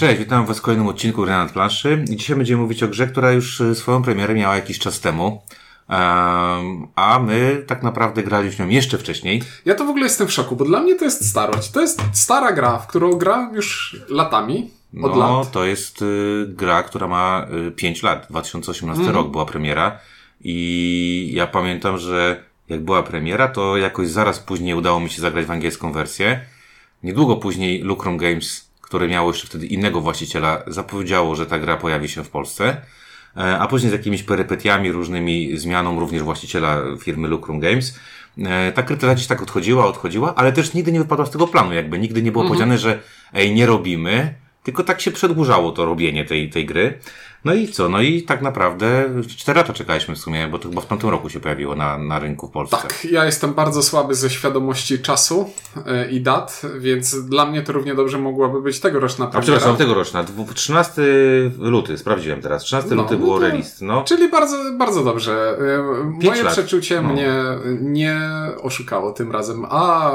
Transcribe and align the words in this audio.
Cześć, 0.00 0.18
witam 0.18 0.46
Was 0.46 0.58
w 0.58 0.62
kolejnym 0.62 0.86
odcinku 0.86 1.22
Gry 1.22 1.30
nad 1.30 1.52
planszy. 1.52 2.04
Dzisiaj 2.08 2.36
będziemy 2.36 2.62
mówić 2.62 2.82
o 2.82 2.88
grze, 2.88 3.06
która 3.06 3.32
już 3.32 3.60
e, 3.60 3.74
swoją 3.74 4.02
premierę 4.02 4.34
miała 4.34 4.54
jakiś 4.54 4.78
czas 4.78 5.00
temu. 5.00 5.42
Um, 5.88 6.86
a 6.94 7.18
my 7.18 7.64
tak 7.66 7.82
naprawdę 7.82 8.22
graliśmy 8.22 8.64
nią 8.64 8.70
jeszcze 8.70 8.98
wcześniej. 8.98 9.42
Ja 9.64 9.74
to 9.74 9.84
w 9.84 9.88
ogóle 9.88 10.04
jestem 10.04 10.26
w 10.26 10.32
szoku, 10.32 10.56
bo 10.56 10.64
dla 10.64 10.80
mnie 10.80 10.94
to 10.96 11.04
jest 11.04 11.28
starość. 11.28 11.70
To 11.70 11.80
jest 11.80 12.02
stara 12.12 12.52
gra, 12.52 12.78
w 12.78 12.86
którą 12.86 13.12
gram 13.12 13.54
już 13.54 13.96
latami. 14.08 14.70
Od 15.02 15.16
no, 15.16 15.38
lat. 15.38 15.50
to 15.50 15.64
jest 15.64 16.02
y, 16.02 16.46
gra, 16.48 16.82
która 16.82 17.06
ma 17.06 17.46
y, 17.68 17.70
5 17.70 18.02
lat. 18.02 18.26
2018 18.30 19.00
Mhm. 19.00 19.16
rok 19.16 19.30
była 19.30 19.46
premiera. 19.46 19.98
I 20.40 21.30
ja 21.34 21.46
pamiętam, 21.46 21.98
że 21.98 22.44
jak 22.68 22.84
była 22.84 23.02
premiera, 23.02 23.48
to 23.48 23.76
jakoś 23.76 24.08
zaraz 24.08 24.38
później 24.38 24.74
udało 24.74 25.00
mi 25.00 25.10
się 25.10 25.22
zagrać 25.22 25.46
w 25.46 25.50
angielską 25.50 25.92
wersję. 25.92 26.40
Niedługo 27.02 27.36
później 27.36 27.82
Lucrum 27.82 28.16
Games, 28.16 28.69
które 28.90 29.08
miało 29.08 29.30
jeszcze 29.30 29.46
wtedy 29.46 29.66
innego 29.66 30.00
właściciela, 30.00 30.62
zapowiedziało, 30.66 31.36
że 31.36 31.46
ta 31.46 31.58
gra 31.58 31.76
pojawi 31.76 32.08
się 32.08 32.24
w 32.24 32.30
Polsce. 32.30 32.76
E, 33.36 33.58
A 33.58 33.66
później 33.66 33.90
z 33.90 33.92
jakimiś 33.92 34.22
perypetiami, 34.22 34.92
różnymi 34.92 35.58
zmianą 35.58 36.00
również 36.00 36.22
właściciela 36.22 36.82
firmy 37.00 37.28
Lucrum 37.28 37.60
Games, 37.60 37.98
e, 38.38 38.72
ta 38.72 38.82
krytyka 38.82 39.14
gdzieś 39.14 39.26
tak 39.26 39.42
odchodziła, 39.42 39.86
odchodziła, 39.86 40.34
ale 40.34 40.52
też 40.52 40.74
nigdy 40.74 40.92
nie 40.92 40.98
wypadła 40.98 41.26
z 41.26 41.30
tego 41.30 41.46
planu, 41.46 41.72
jakby 41.72 41.98
nigdy 41.98 42.22
nie 42.22 42.32
było 42.32 42.44
powiedziane, 42.44 42.78
że 42.78 42.98
ej, 43.34 43.54
nie 43.54 43.66
robimy, 43.66 44.34
tylko 44.62 44.84
tak 44.84 45.00
się 45.00 45.10
przedłużało 45.10 45.72
to 45.72 45.84
robienie 45.84 46.24
tej, 46.24 46.50
tej 46.50 46.66
gry. 46.66 46.98
No 47.44 47.54
i 47.54 47.68
co? 47.68 47.88
No 47.88 48.00
i 48.02 48.22
tak 48.22 48.42
naprawdę 48.42 49.08
4 49.38 49.56
lata 49.58 49.72
czekaliśmy 49.72 50.14
w 50.14 50.18
sumie, 50.18 50.48
bo 50.48 50.58
to 50.58 50.68
chyba 50.68 50.80
w 50.80 50.86
tamtym 50.86 51.10
roku 51.10 51.28
się 51.30 51.40
pojawiło 51.40 51.74
na, 51.76 51.98
na 51.98 52.18
rynku 52.18 52.48
w 52.48 52.50
Polsce. 52.50 52.76
Tak, 52.76 53.04
ja 53.12 53.24
jestem 53.24 53.54
bardzo 53.54 53.82
słaby 53.82 54.14
ze 54.14 54.30
świadomości 54.30 54.98
czasu 54.98 55.50
e, 55.86 56.10
i 56.10 56.20
dat, 56.20 56.62
więc 56.78 57.24
dla 57.24 57.46
mnie 57.46 57.62
to 57.62 57.72
równie 57.72 57.94
dobrze 57.94 58.18
mogłaby 58.18 58.62
być 58.62 58.80
tegoroczna 58.80 59.24
A 59.24 59.28
premiera. 59.28 59.42
przepraszam, 59.56 59.76
tegoroczna. 59.76 60.22
dwu- 60.22 60.54
13 60.54 61.02
luty, 61.58 61.98
sprawdziłem 61.98 62.40
teraz. 62.42 62.62
13 62.62 62.94
No, 62.94 63.02
luty 63.02 63.14
no 63.14 63.20
było 63.20 63.38
to- 63.38 63.42
release. 63.46 63.80
No, 63.80 64.02
Czyli 64.04 64.28
bardzo, 64.28 64.56
bardzo 64.78 65.04
dobrze. 65.04 65.58
E, 65.58 66.26
Moje 66.26 66.42
lat. 66.42 66.52
przeczucie 66.52 67.02
No. 67.02 67.08
mnie 67.08 67.34
nie 67.80 68.20
oszukało 68.62 69.12
tym 69.12 69.32
razem. 69.32 69.66
A 69.70 70.10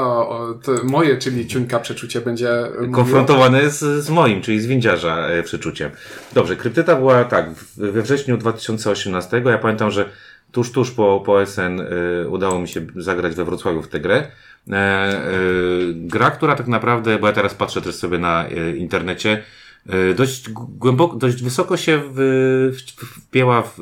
moje, 0.84 1.18
czyli 1.18 1.46
ciuńka 1.46 1.78
przeczucie 1.80 2.20
będzie 2.20 2.50
mówiło- 2.74 2.94
konfrontowany 2.94 3.70
z, 3.70 4.04
z 4.04 4.10
moim, 4.10 4.42
czyli 4.42 4.60
z 4.60 4.66
windziarza 4.66 5.16
e, 5.28 5.42
przeczuciem. 5.42 5.90
Dobrze, 6.32 6.56
kryptyta 6.56 6.96
była 6.96 7.15
tak, 7.24 7.50
we 7.76 8.02
wrześniu 8.02 8.36
2018. 8.36 9.42
Ja 9.44 9.58
pamiętam, 9.58 9.90
że 9.90 10.10
tuż, 10.52 10.72
tuż 10.72 10.90
po, 10.90 11.22
po 11.26 11.46
SN 11.46 11.80
y, 11.80 12.28
udało 12.28 12.58
mi 12.58 12.68
się 12.68 12.86
zagrać 12.96 13.34
we 13.34 13.44
Wrocławiu 13.44 13.82
w 13.82 13.88
tę 13.88 14.00
grę. 14.00 14.26
E, 14.72 15.12
y, 15.32 15.94
gra, 15.94 16.30
która 16.30 16.56
tak 16.56 16.68
naprawdę, 16.68 17.18
bo 17.18 17.26
ja 17.26 17.32
teraz 17.32 17.54
patrzę 17.54 17.82
też 17.82 17.94
sobie 17.94 18.18
na 18.18 18.48
y, 18.48 18.76
internecie, 18.76 19.42
y, 19.94 20.14
dość 20.14 20.50
głęboko, 20.50 21.16
dość 21.16 21.42
wysoko 21.42 21.76
się 21.76 22.02
w, 22.14 22.16
w, 22.72 23.04
wpięła 23.22 23.62
w, 23.62 23.74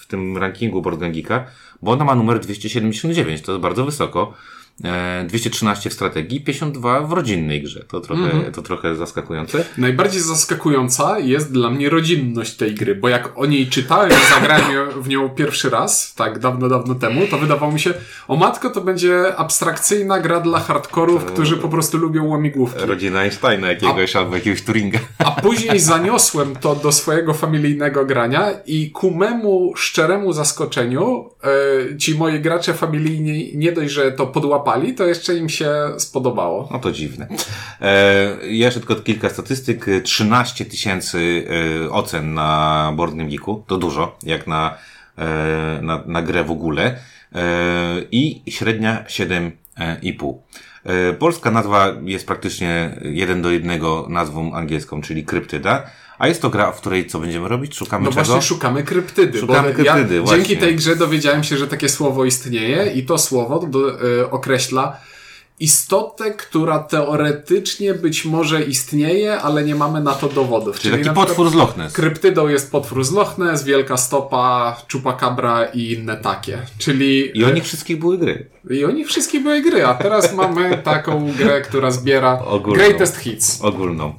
w 0.00 0.06
tym 0.06 0.38
rankingu 0.38 0.82
Board 0.82 1.00
Game 1.00 1.12
Geeka, 1.12 1.46
bo 1.82 1.92
ona 1.92 2.04
ma 2.04 2.14
numer 2.14 2.40
279, 2.40 3.42
to 3.42 3.52
jest 3.52 3.62
bardzo 3.62 3.84
wysoko. 3.84 4.34
E, 4.84 5.24
213 5.28 5.90
w 5.90 5.92
strategii, 5.92 6.40
52 6.40 7.00
w 7.00 7.12
rodzinnej 7.12 7.62
grze. 7.62 7.84
To 7.88 8.00
trochę, 8.00 8.52
to 8.52 8.62
trochę 8.62 8.96
zaskakujące. 8.96 9.64
Najbardziej 9.78 10.20
zaskakująca 10.20 11.18
jest 11.18 11.52
dla 11.52 11.70
mnie 11.70 11.90
rodzinność 11.90 12.56
tej 12.56 12.74
gry, 12.74 12.94
bo 12.94 13.08
jak 13.08 13.38
o 13.38 13.46
niej 13.46 13.66
czytałem 13.66 14.10
i 14.10 14.30
zagrałem 14.34 15.02
w 15.02 15.08
nią 15.08 15.30
pierwszy 15.30 15.70
raz, 15.70 16.14
tak 16.14 16.38
dawno, 16.38 16.68
dawno 16.68 16.94
temu, 16.94 17.26
to 17.30 17.38
wydawało 17.38 17.72
mi 17.72 17.80
się, 17.80 17.94
o 18.28 18.36
matko, 18.36 18.70
to 18.70 18.80
będzie 18.80 19.36
abstrakcyjna 19.36 20.20
gra 20.20 20.40
dla 20.40 20.60
hardkorów, 20.60 21.24
którzy 21.24 21.56
po 21.56 21.68
prostu 21.68 21.98
lubią 21.98 22.24
łamigłówki. 22.28 22.86
Rodzina 22.86 23.20
Einsteina 23.20 23.68
jakiegoś 23.68 24.16
albo 24.16 24.34
jakiegoś 24.34 24.62
Turinga. 24.62 24.98
A 25.18 25.30
później 25.46 25.80
zaniosłem 25.80 26.56
to 26.56 26.74
do 26.74 26.92
swojego 26.92 27.34
familijnego 27.34 28.04
grania 28.04 28.50
i 28.66 28.90
ku 28.90 29.10
memu 29.10 29.72
szczeremu 29.76 30.32
zaskoczeniu 30.32 31.30
e, 31.92 31.98
ci 31.98 32.14
moi 32.14 32.40
gracze 32.40 32.74
familijni 32.74 33.52
nie 33.54 33.72
dość, 33.72 33.92
że 33.92 34.12
to 34.12 34.26
podłapali, 34.26 34.63
to 34.96 35.06
jeszcze 35.06 35.36
im 35.36 35.48
się 35.48 35.74
spodobało. 35.98 36.68
No 36.72 36.78
to 36.78 36.92
dziwne. 36.92 37.28
E, 37.80 38.36
jeszcze 38.42 38.80
tylko 38.80 38.96
kilka 38.96 39.28
statystyk. 39.28 39.86
13 40.04 40.64
tysięcy 40.64 41.46
e, 41.84 41.90
ocen 41.90 42.34
na 42.34 42.92
Board 42.96 43.14
Game 43.14 43.30
Geeku. 43.30 43.64
To 43.66 43.78
dużo, 43.78 44.18
jak 44.22 44.46
na, 44.46 44.78
e, 45.18 45.78
na, 45.82 46.02
na 46.06 46.22
grę 46.22 46.44
w 46.44 46.50
ogóle. 46.50 46.96
E, 47.34 48.02
I 48.12 48.42
średnia 48.48 49.04
7,5. 49.78 50.34
E, 50.84 51.12
Polska 51.12 51.50
nazwa 51.50 51.92
jest 52.04 52.26
praktycznie 52.26 52.98
jeden 53.02 53.42
do 53.42 53.50
jednego 53.50 54.06
nazwą 54.10 54.54
angielską, 54.54 55.00
czyli 55.02 55.24
kryptyda. 55.24 55.90
A 56.18 56.28
jest 56.28 56.42
to 56.42 56.50
gra, 56.50 56.72
w 56.72 56.80
której 56.80 57.06
co 57.06 57.18
będziemy 57.18 57.48
robić? 57.48 57.76
Szukamy 57.76 58.04
No 58.04 58.10
czego? 58.10 58.24
właśnie 58.24 58.42
szukamy 58.42 58.82
kryptydy. 58.82 59.38
Szukamy 59.38 59.68
bo 59.68 59.74
kryptydy, 59.74 60.14
ja 60.14 60.22
właśnie. 60.22 60.38
dzięki 60.38 60.56
tej 60.56 60.76
grze 60.76 60.96
dowiedziałem 60.96 61.44
się, 61.44 61.56
że 61.56 61.66
takie 61.66 61.88
słowo 61.88 62.24
istnieje 62.24 62.92
i 62.92 63.06
to 63.06 63.18
słowo 63.18 63.58
do, 63.66 64.00
e, 64.20 64.30
określa 64.30 64.96
istotę, 65.60 66.30
która 66.30 66.78
teoretycznie 66.78 67.94
być 67.94 68.24
może 68.24 68.62
istnieje, 68.62 69.40
ale 69.40 69.64
nie 69.64 69.74
mamy 69.74 70.00
na 70.00 70.12
to 70.14 70.28
dowodów. 70.28 70.78
Czyli 70.80 70.90
taki 70.92 71.04
na 71.04 71.10
przykład 71.12 71.28
potwór 71.28 71.50
z 71.50 71.54
Loch 71.54 71.76
Ness. 71.76 71.92
Kryptydą 71.92 72.48
jest 72.48 72.72
potwór 72.72 73.04
z 73.04 73.12
Loch 73.12 73.38
Ness, 73.38 73.64
wielka 73.64 73.96
stopa, 73.96 74.76
chupacabra 74.92 75.64
i 75.64 75.92
inne 75.92 76.16
takie. 76.16 76.58
Czyli 76.78 77.38
I 77.38 77.44
o 77.44 77.50
nich 77.50 77.64
wszystkich 77.64 77.98
były 77.98 78.18
gry. 78.18 78.46
i 78.70 78.84
oni 78.84 79.04
wszystkie 79.04 79.40
były 79.40 79.60
gry, 79.62 79.86
a 79.86 79.94
teraz 79.94 80.34
mamy 80.34 80.78
taką 80.84 81.32
grę, 81.32 81.60
która 81.60 81.90
zbiera 81.90 82.38
Ogólną. 82.44 82.84
greatest 82.84 83.16
hits. 83.16 83.60
ogólną. 83.62 84.14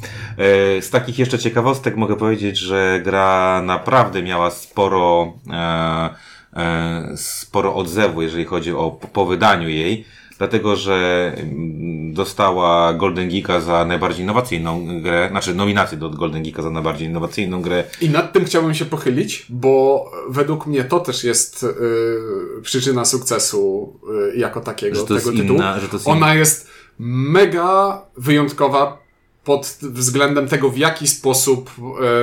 E, 0.78 0.82
Z 0.82 0.90
takich 0.90 1.20
jeszcze 1.20 1.40
ciekawostek 1.40 1.96
mogę 1.96 2.16
powiedzieć, 2.16 2.58
że 2.58 3.02
gra 3.04 3.62
naprawdę 3.62 4.24
miała 4.24 4.52
sporo, 4.52 5.34
e, 5.54 6.10
e, 6.56 7.14
sporo 7.18 7.76
odzewu, 7.76 8.22
jeżeli 8.22 8.46
chodzi 8.46 8.72
o 8.74 8.92
po 9.14 9.26
wydaniu 9.26 9.70
jej, 9.70 10.06
dlatego 10.38 10.76
że 10.76 11.32
mm, 11.38 12.14
dostała 12.14 12.94
Golden 12.94 13.30
Geeka 13.30 13.60
za 13.62 13.86
najbardziej 13.86 14.24
innowacyjną 14.24 15.02
grę, 15.02 15.28
znaczy 15.32 15.56
nominację 15.56 15.98
do 15.98 16.10
Golden 16.10 16.44
Geeka 16.44 16.62
za 16.62 16.70
najbardziej 16.70 17.08
innowacyjną 17.08 17.62
grę. 17.62 17.84
I 18.02 18.10
nad 18.10 18.34
tym 18.34 18.46
chciałbym 18.46 18.74
się 18.74 18.86
pochylić, 18.86 19.46
bo 19.50 20.06
według 20.30 20.68
mnie 20.68 20.84
to 20.84 21.00
też 21.00 21.24
jest 21.24 21.64
y, 21.64 22.62
przyczyna 22.62 23.06
sukcesu 23.06 23.94
y, 24.34 24.38
jako 24.38 24.62
takiego 24.62 25.04
tego 25.04 25.32
tytułu. 25.32 25.60
inna- 25.60 25.80
to 25.90 25.96
jest 25.96 26.08
Ona 26.08 26.34
jest 26.36 26.68
mega 27.00 28.02
wyjątkowa 28.18 29.05
pod 29.46 29.78
względem 29.82 30.48
tego, 30.48 30.70
w 30.70 30.78
jaki 30.78 31.08
sposób 31.08 31.72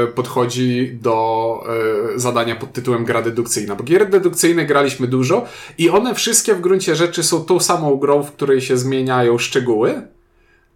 e, 0.03 0.07
podchodzi 0.07 0.99
do 1.03 1.65
e, 2.15 2.19
zadania 2.19 2.57
pod 2.57 2.73
tytułem 2.73 3.05
gra 3.05 3.23
dedukcyjna. 3.23 3.75
Bo 3.77 3.85
gier 3.85 4.11
dedukcyjnych 4.11 4.69
graliśmy 4.69 5.07
dużo 5.07 5.45
i 5.79 5.91
one 5.91 6.15
wszystkie 6.15 6.55
w 6.55 6.61
gruncie 6.61 6.97
rzeczy 6.97 7.23
są 7.23 7.45
tą 7.45 7.61
samą 7.61 7.97
grą, 7.97 8.23
w 8.23 8.33
której 8.33 8.61
się 8.61 8.77
zmieniają 8.77 9.39
szczegóły, 9.39 10.03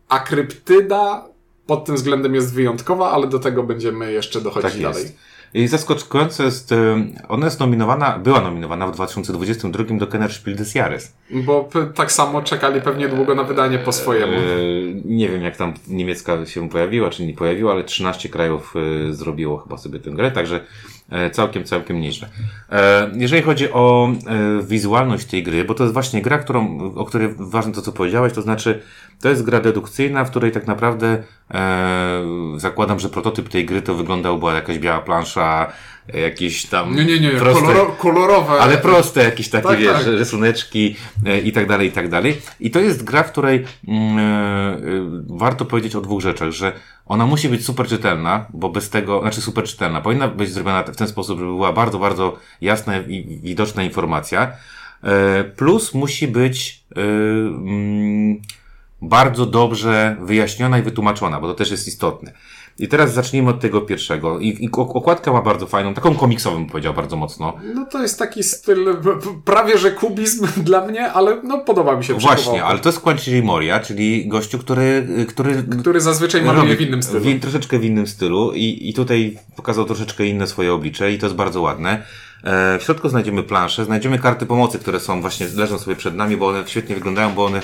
a 0.09 0.19
kryptyda 0.19 1.25
pod 1.67 1.85
tym 1.85 1.95
względem 1.97 2.35
jest 2.35 2.55
wyjątkowa, 2.55 3.11
ale 3.11 3.27
do 3.27 3.39
tego 3.39 3.63
będziemy 3.63 4.13
jeszcze 4.13 4.41
dochodzić 4.41 4.73
Tak 4.73 4.83
dalej. 4.83 5.03
jest. 5.03 5.17
I 5.57 5.69
zaskakujące 5.69 6.45
jest, 6.45 6.73
e, 6.73 7.05
ona 7.29 7.45
jest 7.47 7.61
nominowana, 7.61 8.19
była 8.19 8.41
nominowana 8.41 8.87
w 8.87 8.93
2022 8.93 9.99
do 9.99 10.07
Kenner 10.07 10.33
Spiel 10.33 10.57
des 10.57 10.75
Jahres. 10.75 11.13
Bo 11.31 11.69
tak 11.95 12.13
samo 12.13 12.43
czekali 12.43 12.81
pewnie 12.81 13.09
długo 13.09 13.35
na 13.35 13.43
wydanie 13.45 13.79
po 13.79 13.93
swojemu. 13.93 14.33
E, 14.33 14.39
Nie 15.05 15.29
wiem, 15.29 15.43
jak 15.43 15.57
tam 15.57 15.75
niemiecka 15.89 16.47
się 16.47 16.69
pojawiła, 16.69 17.11
czy 17.11 17.27
nie 17.27 17.35
pojawiła, 17.35 17.73
ale 17.73 17.85
13 17.85 18.29
krajów 18.29 18.75
e, 19.09 19.13
zrobiło 19.13 19.59
chyba 19.59 19.79
sobie 19.79 19.99
tę 20.01 20.11
grę, 20.11 20.31
także 20.31 20.61
całkiem, 21.33 21.65
całkiem 21.65 22.01
nieźle. 22.01 22.29
E, 22.73 23.11
Jeżeli 23.15 23.43
chodzi 23.43 23.73
o 23.73 24.09
e, 24.27 24.63
wizualność 24.63 25.27
tej 25.27 25.43
gry, 25.43 25.65
bo 25.65 25.75
to 25.75 25.83
jest 25.83 25.95
właśnie 25.95 26.23
gra, 26.23 26.39
którą, 26.39 26.81
o 26.95 27.05
której 27.05 27.29
ważne 27.39 27.73
to, 27.73 27.83
co 27.83 27.93
powiedziałeś, 27.93 28.33
to 28.33 28.43
znaczy 28.43 28.83
to 29.21 29.29
jest 29.29 29.43
gra 29.45 29.61
dedukcyjna, 29.61 30.25
w 30.25 30.31
której 30.31 30.53
tak 30.53 30.67
naprawdę 30.67 31.23
e, 31.55 32.23
zakładam, 32.57 33.01
że 33.01 33.09
prototyp 33.09 33.49
tej 33.49 33.67
gry 33.67 33.83
to 33.83 33.95
wyglądał, 33.95 34.39
była 34.39 34.55
jakaś 34.55 34.79
biała 34.79 35.01
plansza, 35.01 35.67
e, 35.67 35.96
jakieś 36.15 36.67
tam 36.67 36.95
Nie, 36.97 37.05
nie, 37.05 37.21
nie, 37.21 37.31
proste, 37.31 37.61
koloro, 37.61 37.87
kolorowe. 37.87 38.53
ale 38.53 38.79
proste 38.79 39.25
jakieś 39.25 39.49
takie, 39.49 39.69
Tak, 39.69 39.79
wiesz, 39.79 39.93
tak. 39.93 40.07
rysuneczki 40.07 40.97
e, 41.27 41.41
i 41.41 41.53
tak 41.53 41.69
dalej, 41.69 41.89
i 41.89 41.93
tak 41.93 42.09
dalej. 42.09 42.41
I 42.61 42.71
to 42.71 42.81
jest 42.81 43.05
gra, 43.05 43.23
w 43.23 43.33
której 43.33 43.65
mm, 43.89 44.19
e, 44.19 44.23
e, 44.23 44.79
warto 45.27 45.65
powiedzieć 45.65 45.97
o 45.97 46.01
dwóch 46.01 46.21
rzeczach, 46.21 46.51
że 46.51 46.73
ona 47.07 47.27
musi 47.27 47.49
być 47.49 47.65
super 47.65 47.87
czytelna, 47.87 48.47
bo 48.55 48.69
bez 48.69 48.91
tego, 48.91 49.21
znaczy 49.21 49.41
super 49.41 49.65
czytelna, 49.65 50.01
powinna 50.01 50.29
być 50.29 50.51
zrobiona 50.51 50.83
w 50.83 50.97
ten 50.97 51.09
sposób, 51.09 51.39
żeby 51.39 51.51
była 51.51 51.73
bardzo, 51.73 51.99
bardzo 51.99 52.37
jasna 52.61 52.99
i 52.99 53.41
widoczna 53.43 53.83
informacja. 53.83 54.53
Plus 55.57 55.95
musi 55.95 56.29
być 56.29 56.85
mm, 56.97 58.41
bardzo 59.03 59.47
dobrze 59.47 60.17
wyjaśniona 60.21 60.79
i 60.79 60.83
wytłumaczona, 60.83 61.41
bo 61.41 61.47
to 61.47 61.55
też 61.55 61.71
jest 61.71 61.89
istotne. 61.89 62.33
I 62.79 62.89
teraz 62.89 63.15
zacznijmy 63.15 63.51
od 63.51 63.61
tego 63.61 63.81
pierwszego. 63.81 64.39
I, 64.39 64.65
i 64.65 64.71
okładka 64.73 65.33
ma 65.33 65.43
bardzo 65.43 65.67
fajną, 65.67 65.95
taką 65.95 66.15
komiksową 66.15 66.57
bym 66.57 66.67
powiedział 66.67 66.95
bardzo 66.95 67.17
mocno. 67.17 67.53
No 67.75 67.87
to 67.87 68.03
jest 68.03 68.19
taki 68.19 68.43
styl, 68.43 68.97
prawie 69.45 69.79
że 69.79 69.91
kubizm 69.91 70.47
dla 70.69 70.87
mnie, 70.87 71.13
ale 71.13 71.43
no 71.43 71.59
podoba 71.59 71.97
mi 71.97 72.05
się. 72.05 72.15
Właśnie, 72.15 72.65
ale 72.65 72.79
to 72.79 72.89
jest 72.89 73.01
Quentin 73.01 73.45
Moria, 73.45 73.81
czyli 73.81 74.29
gościu, 74.29 74.59
który... 74.59 75.09
Który, 75.29 75.65
który 75.81 76.01
zazwyczaj 76.01 76.43
maluje 76.43 76.77
w 76.77 76.81
innym 76.81 77.03
stylu. 77.03 77.25
W, 77.25 77.41
troszeczkę 77.41 77.79
w 77.79 77.85
innym 77.85 78.07
stylu 78.07 78.53
i, 78.53 78.89
i 78.91 78.95
tutaj 78.95 79.39
pokazał 79.57 79.85
troszeczkę 79.85 80.27
inne 80.27 80.47
swoje 80.47 80.73
oblicze 80.73 81.13
i 81.13 81.19
to 81.19 81.27
jest 81.27 81.37
bardzo 81.37 81.63
ładne. 81.63 82.03
E, 82.45 82.79
w 82.79 82.83
środku 82.83 83.09
znajdziemy 83.09 83.43
planszę, 83.43 83.85
znajdziemy 83.85 84.19
karty 84.19 84.47
pomocy, 84.47 84.79
które 84.79 85.01
są 85.01 85.21
właśnie, 85.21 85.47
leżą 85.57 85.79
sobie 85.79 85.97
przed 85.97 86.15
nami, 86.15 86.37
bo 86.37 86.49
one 86.49 86.65
świetnie 86.67 86.95
wyglądają, 86.95 87.35
bo 87.35 87.45
one 87.45 87.61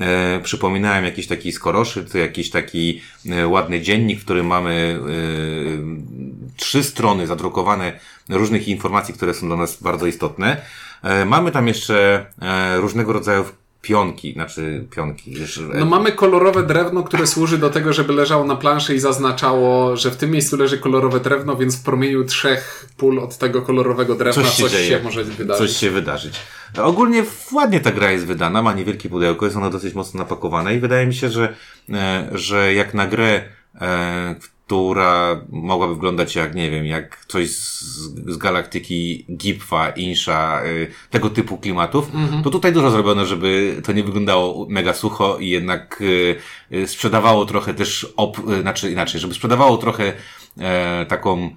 e, 0.00 0.40
przypominają 0.40 1.02
jakiś 1.04 1.26
taki 1.26 1.52
skoroszyt, 1.52 2.14
jakiś 2.14 2.50
taki 2.50 3.00
e, 3.30 3.46
ładny 3.46 3.80
dziennik, 3.80 4.20
w 4.20 4.24
którym 4.24 4.46
mamy 4.46 4.98
e, 5.00 6.56
trzy 6.56 6.84
strony 6.84 7.26
zadrukowane 7.26 8.00
różnych 8.28 8.68
informacji, 8.68 9.14
które 9.14 9.34
są 9.34 9.46
dla 9.46 9.56
nas 9.56 9.82
bardzo 9.82 10.06
istotne. 10.06 10.62
E, 11.02 11.24
mamy 11.24 11.50
tam 11.50 11.68
jeszcze 11.68 12.26
e, 12.42 12.76
różnego 12.76 13.12
rodzaju 13.12 13.44
pionki, 13.84 14.32
znaczy 14.32 14.86
pionki. 14.90 15.36
No 15.74 15.86
mamy 15.86 16.12
kolorowe 16.12 16.62
drewno, 16.62 17.02
które 17.02 17.26
służy 17.26 17.58
do 17.58 17.70
tego, 17.70 17.92
żeby 17.92 18.12
leżało 18.12 18.44
na 18.44 18.56
planszy 18.56 18.94
i 18.94 18.98
zaznaczało, 18.98 19.96
że 19.96 20.10
w 20.10 20.16
tym 20.16 20.30
miejscu 20.30 20.56
leży 20.56 20.78
kolorowe 20.78 21.20
drewno, 21.20 21.56
więc 21.56 21.76
w 21.76 21.82
promieniu 21.82 22.24
trzech 22.24 22.88
pól 22.96 23.18
od 23.18 23.38
tego 23.38 23.62
kolorowego 23.62 24.14
drewna 24.14 24.42
coś 24.42 24.54
się, 24.54 24.62
coś 24.62 24.88
się 24.88 25.00
może 25.04 25.24
wydarzyć. 25.24 25.70
Coś 25.70 25.80
się 25.80 25.90
wydarzyć. 25.90 26.34
Ogólnie 26.82 27.24
ładnie 27.52 27.80
ta 27.80 27.92
gra 27.92 28.10
jest 28.10 28.26
wydana, 28.26 28.62
ma 28.62 28.72
niewielkie 28.72 29.08
pudełko, 29.08 29.44
jest 29.44 29.56
ona 29.56 29.70
dosyć 29.70 29.94
mocno 29.94 30.18
napakowane 30.18 30.74
i 30.74 30.80
wydaje 30.80 31.06
mi 31.06 31.14
się, 31.14 31.30
że, 31.30 31.54
e, 31.92 32.28
że 32.32 32.74
jak 32.74 32.94
na 32.94 33.06
grę, 33.06 33.42
e, 33.80 34.34
która 34.66 35.40
mogłaby 35.48 35.94
wyglądać 35.94 36.36
jak, 36.36 36.54
nie 36.54 36.70
wiem, 36.70 36.86
jak 36.86 37.24
coś 37.28 37.50
z, 37.50 37.84
z 38.26 38.36
galaktyki 38.36 39.26
Gipfa, 39.36 39.90
Insha, 39.90 40.64
y, 40.64 40.88
tego 41.10 41.30
typu 41.30 41.58
klimatów, 41.58 42.12
mm-hmm. 42.12 42.42
to 42.44 42.50
tutaj 42.50 42.72
dużo 42.72 42.90
zrobiono, 42.90 43.26
żeby 43.26 43.80
to 43.84 43.92
nie 43.92 44.04
wyglądało 44.04 44.66
mega 44.68 44.94
sucho 44.94 45.38
i 45.38 45.48
jednak 45.48 46.00
y, 46.00 46.36
y, 46.72 46.86
sprzedawało 46.86 47.46
trochę 47.46 47.74
też, 47.74 48.12
op, 48.16 48.38
y, 48.38 48.60
znaczy 48.60 48.90
inaczej, 48.90 49.20
żeby 49.20 49.34
sprzedawało 49.34 49.76
trochę 49.76 50.12
e, 50.58 51.06
taką, 51.06 51.56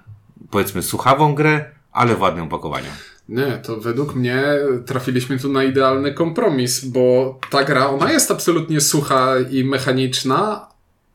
powiedzmy, 0.49 0.83
suchawą 0.83 1.35
grę, 1.35 1.71
ale 1.91 2.15
w 2.15 2.21
ładnym 2.21 2.45
opakowaniu. 2.45 2.89
Nie, 3.29 3.57
to 3.63 3.77
według 3.77 4.15
mnie 4.15 4.43
trafiliśmy 4.85 5.39
tu 5.39 5.49
na 5.49 5.63
idealny 5.63 6.13
kompromis, 6.13 6.85
bo 6.85 7.39
ta 7.49 7.63
gra, 7.63 7.89
ona 7.89 8.11
jest 8.11 8.31
absolutnie 8.31 8.81
sucha 8.81 9.39
i 9.51 9.63
mechaniczna, 9.63 10.67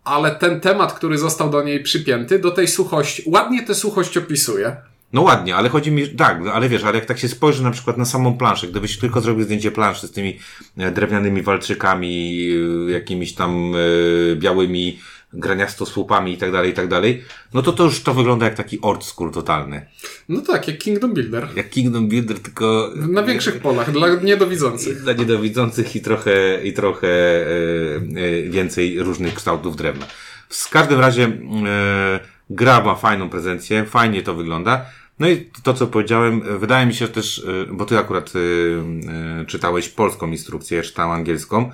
ale 0.05 0.31
ten 0.35 0.61
temat, 0.61 0.93
który 0.93 1.19
został 1.19 1.51
do 1.51 1.63
niej 1.63 1.83
przypięty, 1.83 2.39
do 2.39 2.51
tej 2.51 2.69
suchości, 2.69 3.23
ładnie 3.27 3.63
tę 3.63 3.75
suchość 3.75 4.17
opisuje. 4.17 4.77
No 5.13 5.23
ładnie, 5.23 5.57
ale 5.57 5.69
chodzi 5.69 5.91
mi, 5.91 6.09
tak, 6.09 6.41
ale 6.53 6.69
wiesz, 6.69 6.85
ale 6.85 6.95
jak 6.95 7.07
tak 7.07 7.19
się 7.19 7.29
spojrzy 7.29 7.63
na 7.63 7.71
przykład 7.71 7.99
na 7.99 8.05
samą 8.05 8.39
planszę, 8.39 8.67
gdybyś 8.67 8.99
tylko 8.99 9.21
zrobił 9.21 9.45
zdjęcie 9.45 9.71
planszy 9.71 10.09
z 10.09 10.13
tymi 10.13 10.39
e, 10.77 10.91
drewnianymi 10.91 11.43
walczykami, 11.43 12.49
e, 12.89 12.93
jakimiś 12.93 13.35
tam 13.35 13.73
graniasto 15.33 15.87
słupami 15.87 16.33
i 16.33 16.37
tak 16.37 16.53
dalej, 16.53 16.71
i 16.71 16.75
tak 16.75 16.89
dalej, 16.89 17.25
no 17.55 17.63
to 17.63 17.73
to 17.73 17.85
już 17.85 18.03
to 18.03 18.15
wygląda 18.15 18.45
jak 18.47 18.55
taki 18.55 18.81
old 18.81 19.05
school 19.05 19.31
totalny. 19.31 19.87
No 20.29 20.41
tak, 20.41 20.69
jak 20.69 20.79
Kingdom 20.79 21.15
Builder. 21.15 21.49
Jak 21.57 21.71
Kingdom 21.71 22.09
Builder, 22.09 22.39
tylko... 22.39 22.91
Na 22.95 23.23
większych 23.23 23.61
polach, 23.61 23.91
dla 23.91 24.09
niedowidzących. 24.15 25.03
Dla 25.03 25.13
niedowidzących 25.13 25.97
i 25.97 26.01
trochę, 26.01 26.65
i 26.65 26.73
trochę 26.73 27.09
e, 27.09 27.47
e, 28.17 28.43
więcej 28.43 29.03
różnych 29.03 29.35
kształtów 29.35 29.77
drewna. 29.77 30.07
W 30.49 30.71
każdym 30.71 31.01
razie 31.01 31.25
e, 31.25 32.21
gra 32.51 32.85
ma 32.85 32.95
fajną 32.95 33.31
prezencję, 33.31 33.85
fajnie 33.85 34.23
to 34.23 34.35
wygląda. 34.35 34.87
No 35.19 35.29
i 35.29 35.51
to, 35.63 35.75
co 35.75 35.87
powiedziałem, 35.87 36.59
wydaje 36.59 36.87
mi 36.87 36.95
się 36.95 37.09
też, 37.09 37.45
e, 37.69 37.73
bo 37.73 37.85
ty 37.85 37.99
akurat 37.99 38.33
e, 38.35 39.41
e, 39.41 39.45
czytałeś 39.45 39.89
polską 39.89 40.31
instrukcję, 40.31 40.77
ja 40.77 40.83
czytałem 40.83 41.11
angielską, 41.11 41.71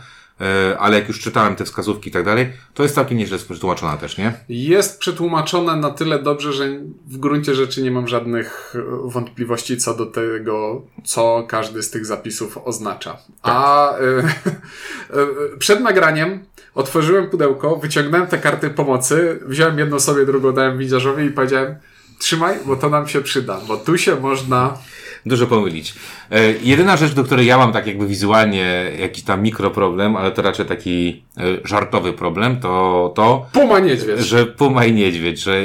ale 0.79 0.99
jak 0.99 1.09
już 1.09 1.21
czytałem 1.21 1.57
te 1.57 1.65
wskazówki 1.65 2.09
i 2.09 2.13
tak 2.13 2.25
dalej, 2.25 2.53
to 2.75 2.83
jest 2.83 2.95
całkiem 2.95 3.19
nieźle 3.19 3.39
przetłumaczona 3.39 3.97
też, 3.97 4.19
nie? 4.19 4.33
Jest 4.49 4.99
przetłumaczone 4.99 5.77
na 5.77 5.91
tyle 5.91 6.23
dobrze, 6.23 6.53
że 6.53 6.69
w 7.07 7.19
gruncie 7.19 7.55
rzeczy 7.55 7.83
nie 7.83 7.91
mam 7.91 8.09
żadnych 8.09 8.75
e, 8.75 9.11
wątpliwości 9.11 9.77
co 9.77 9.95
do 9.95 10.07
tego, 10.07 10.83
co 11.05 11.45
każdy 11.49 11.83
z 11.83 11.91
tych 11.91 12.07
zapisów 12.07 12.59
oznacza. 12.65 13.13
Tak. 13.13 13.23
A 13.43 13.95
y, 13.99 15.59
przed 15.59 15.81
nagraniem 15.81 16.45
otworzyłem 16.75 17.31
pudełko, 17.31 17.77
wyciągnąłem 17.77 18.27
te 18.27 18.39
karty 18.39 18.71
pomocy, 18.71 19.41
wziąłem 19.47 19.79
jedną 19.79 20.01
sobie, 20.01 20.27
drugą 20.27 20.53
dałem 20.53 20.79
widziarzowi 20.79 21.25
i 21.25 21.31
powiedziałem 21.31 21.75
trzymaj, 22.19 22.59
bo 22.67 22.77
to 22.77 22.91
nam 22.91 23.09
się 23.09 23.21
przyda, 23.21 23.61
bo 23.69 23.77
tu 23.77 23.99
się 23.99 24.21
można 24.21 24.79
dużo 25.27 25.47
pomylić. 25.47 25.95
E, 26.31 26.53
jedyna 26.63 26.97
rzecz, 26.97 27.13
do 27.13 27.25
której 27.25 27.47
ja 27.47 27.59
mam 27.59 27.73
tak 27.73 27.87
jakby 27.87 28.07
wizualnie 28.07 28.91
jakiś 28.99 29.25
tam 29.25 29.43
mikroproblem, 29.43 30.17
ale 30.17 30.31
to 30.31 30.43
raczej 30.43 30.67
taki 30.67 31.23
e, 31.37 31.43
żartowy 31.65 32.13
problem, 32.13 32.61
to 32.61 33.13
to... 33.15 33.47
Puma 33.53 33.81
niedźwiedź. 33.81 34.21
Że 34.21 34.47
puma 34.47 34.85
i 34.85 34.93
niedźwiedź, 34.93 35.41
że 35.41 35.53
e, 35.53 35.65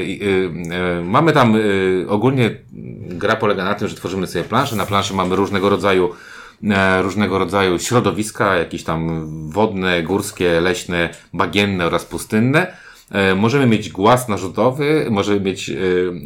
e, 0.98 1.04
mamy 1.04 1.34
tam 1.34 1.56
e, 1.56 1.60
ogólnie 2.08 2.56
gra 3.02 3.36
polega 3.36 3.64
na 3.64 3.76
tym, 3.76 3.88
że 3.88 3.96
tworzymy 3.96 4.28
sobie 4.28 4.46
planszę, 4.46 4.76
na 4.76 4.86
planszy 4.86 5.14
mamy 5.14 5.36
różnego 5.36 5.70
rodzaju 5.70 6.10
różnego 7.02 7.40
rodzaju 7.40 7.80
środowiska, 7.80 8.56
jakieś 8.56 8.84
tam 8.84 9.28
wodne, 9.50 10.04
górskie, 10.04 10.62
leśne, 10.62 11.10
bagienne 11.34 11.86
oraz 11.86 12.06
pustynne 12.06 12.83
możemy 13.36 13.68
mieć 13.68 13.90
głaz 13.90 14.30
narzutowy, 14.30 15.08
możemy 15.10 15.40
mieć 15.40 15.70
e, 15.70 15.76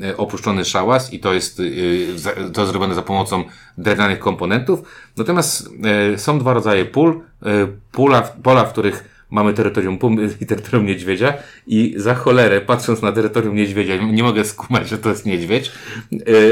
e, 0.10 0.18
opuszczony 0.18 0.66
szałas 0.66 1.14
i 1.14 1.20
to 1.20 1.34
jest, 1.34 1.62
to 2.54 2.66
zrobione 2.66 2.96
za 2.96 3.02
pomocą 3.02 3.44
drewnianych 3.78 4.20
komponentów. 4.20 4.80
Natomiast 5.18 5.70
są 6.18 6.40
dwa 6.40 6.54
rodzaje 6.54 6.86
pól. 6.86 7.22
Pula, 7.92 8.22
pola, 8.22 8.66
w 8.66 8.72
których 8.72 9.18
mamy 9.30 9.54
terytorium 9.54 9.98
pumy 9.98 10.30
i 10.42 10.46
terytorium 10.46 10.86
niedźwiedzia 10.86 11.34
i 11.68 11.94
za 11.98 12.16
cholerę, 12.16 12.62
patrząc 12.62 13.02
na 13.02 13.12
terytorium 13.12 13.56
niedźwiedzia, 13.56 13.98
nie 13.98 14.24
mogę 14.24 14.46
skumać, 14.46 14.90
że 14.90 14.98
to 14.98 15.10
jest 15.10 15.26
niedźwiedź, 15.26 15.72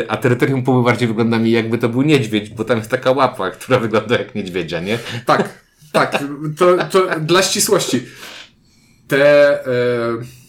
a 0.08 0.18
terytorium 0.18 0.64
pumy 0.64 0.84
bardziej 0.84 1.08
wygląda 1.08 1.40
mi 1.40 1.52
jakby 1.52 1.78
to 1.78 1.90
był 1.90 2.02
niedźwiedź, 2.02 2.50
bo 2.50 2.64
tam 2.64 2.78
jest 2.78 2.92
taka 2.92 3.12
łapa, 3.12 3.52
która 3.52 3.80
wygląda 3.80 4.18
jak 4.18 4.36
niedźwiedzia, 4.36 4.80
nie? 4.80 5.00
Tak, 5.26 5.50
tak. 5.92 6.24
To, 6.58 6.78
to 6.92 7.20
dla 7.20 7.44
ścisłości 7.44 8.04
te... 9.08 9.66
E, 9.68 10.46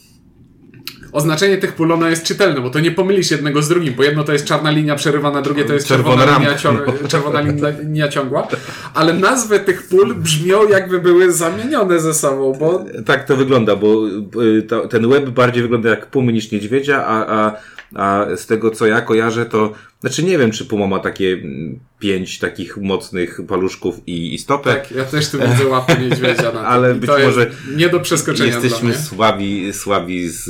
oznaczenie 1.12 1.58
tych 1.58 1.72
pól 1.72 1.92
ono 1.92 2.08
jest 2.08 2.24
czytelne, 2.24 2.60
bo 2.60 2.70
to 2.70 2.80
nie 2.80 2.90
pomylisz 2.90 3.30
jednego 3.30 3.62
z 3.62 3.68
drugim, 3.68 3.94
bo 3.94 4.02
jedno 4.02 4.24
to 4.24 4.32
jest 4.32 4.44
czarna 4.44 4.70
linia 4.70 4.94
przerywana, 4.94 5.42
drugie 5.42 5.64
to 5.64 5.74
jest 5.74 5.86
czerwona, 5.86 6.22
czerwona 6.22 6.38
linia, 6.38 6.58
ciąg 6.58 7.08
czerwona 7.08 7.40
linia 7.82 8.08
ciągła, 8.08 8.48
ale 8.94 9.12
nazwy 9.12 9.60
tych 9.60 9.82
pól 9.88 10.14
brzmią 10.14 10.68
jakby 10.68 11.00
były 11.00 11.32
zamienione 11.32 12.00
ze 12.00 12.14
sobą, 12.14 12.56
bo... 12.58 12.84
Tak 13.06 13.24
to 13.24 13.36
wygląda, 13.36 13.76
bo 13.76 14.08
y, 14.42 14.88
ten 14.90 15.08
web 15.08 15.28
bardziej 15.30 15.62
wygląda 15.62 15.90
jak 15.90 16.06
pumy 16.06 16.32
niż 16.32 16.52
niedźwiedzia, 16.52 17.06
a, 17.06 17.26
a, 17.26 17.56
a 17.94 18.26
z 18.36 18.46
tego 18.46 18.70
co 18.70 18.86
ja 18.86 19.00
kojarzę, 19.00 19.46
to 19.46 19.72
znaczy 20.00 20.22
nie 20.22 20.38
wiem, 20.38 20.50
czy 20.50 20.64
Puma 20.64 20.86
ma 20.86 20.98
takie 20.98 21.32
mm, 21.32 21.80
pięć 21.98 22.38
takich 22.38 22.76
mocnych 22.76 23.40
paluszków 23.48 24.00
i, 24.06 24.34
i 24.34 24.38
stopę. 24.38 24.74
Tak, 24.74 24.90
ja 24.90 25.04
też 25.04 25.30
tu 25.30 25.38
widzę 25.38 25.66
łapy 25.66 25.96
niedźwiedzia 26.00 26.52
na 26.52 26.60
Ale 26.72 26.94
być 26.94 27.10
może 27.10 27.50
nie 27.76 27.88
do 27.88 28.00
przeskoczenia 28.00 28.54
jesteśmy 28.54 28.94
słabi, 28.94 29.72
słabi 29.72 30.28
z, 30.28 30.44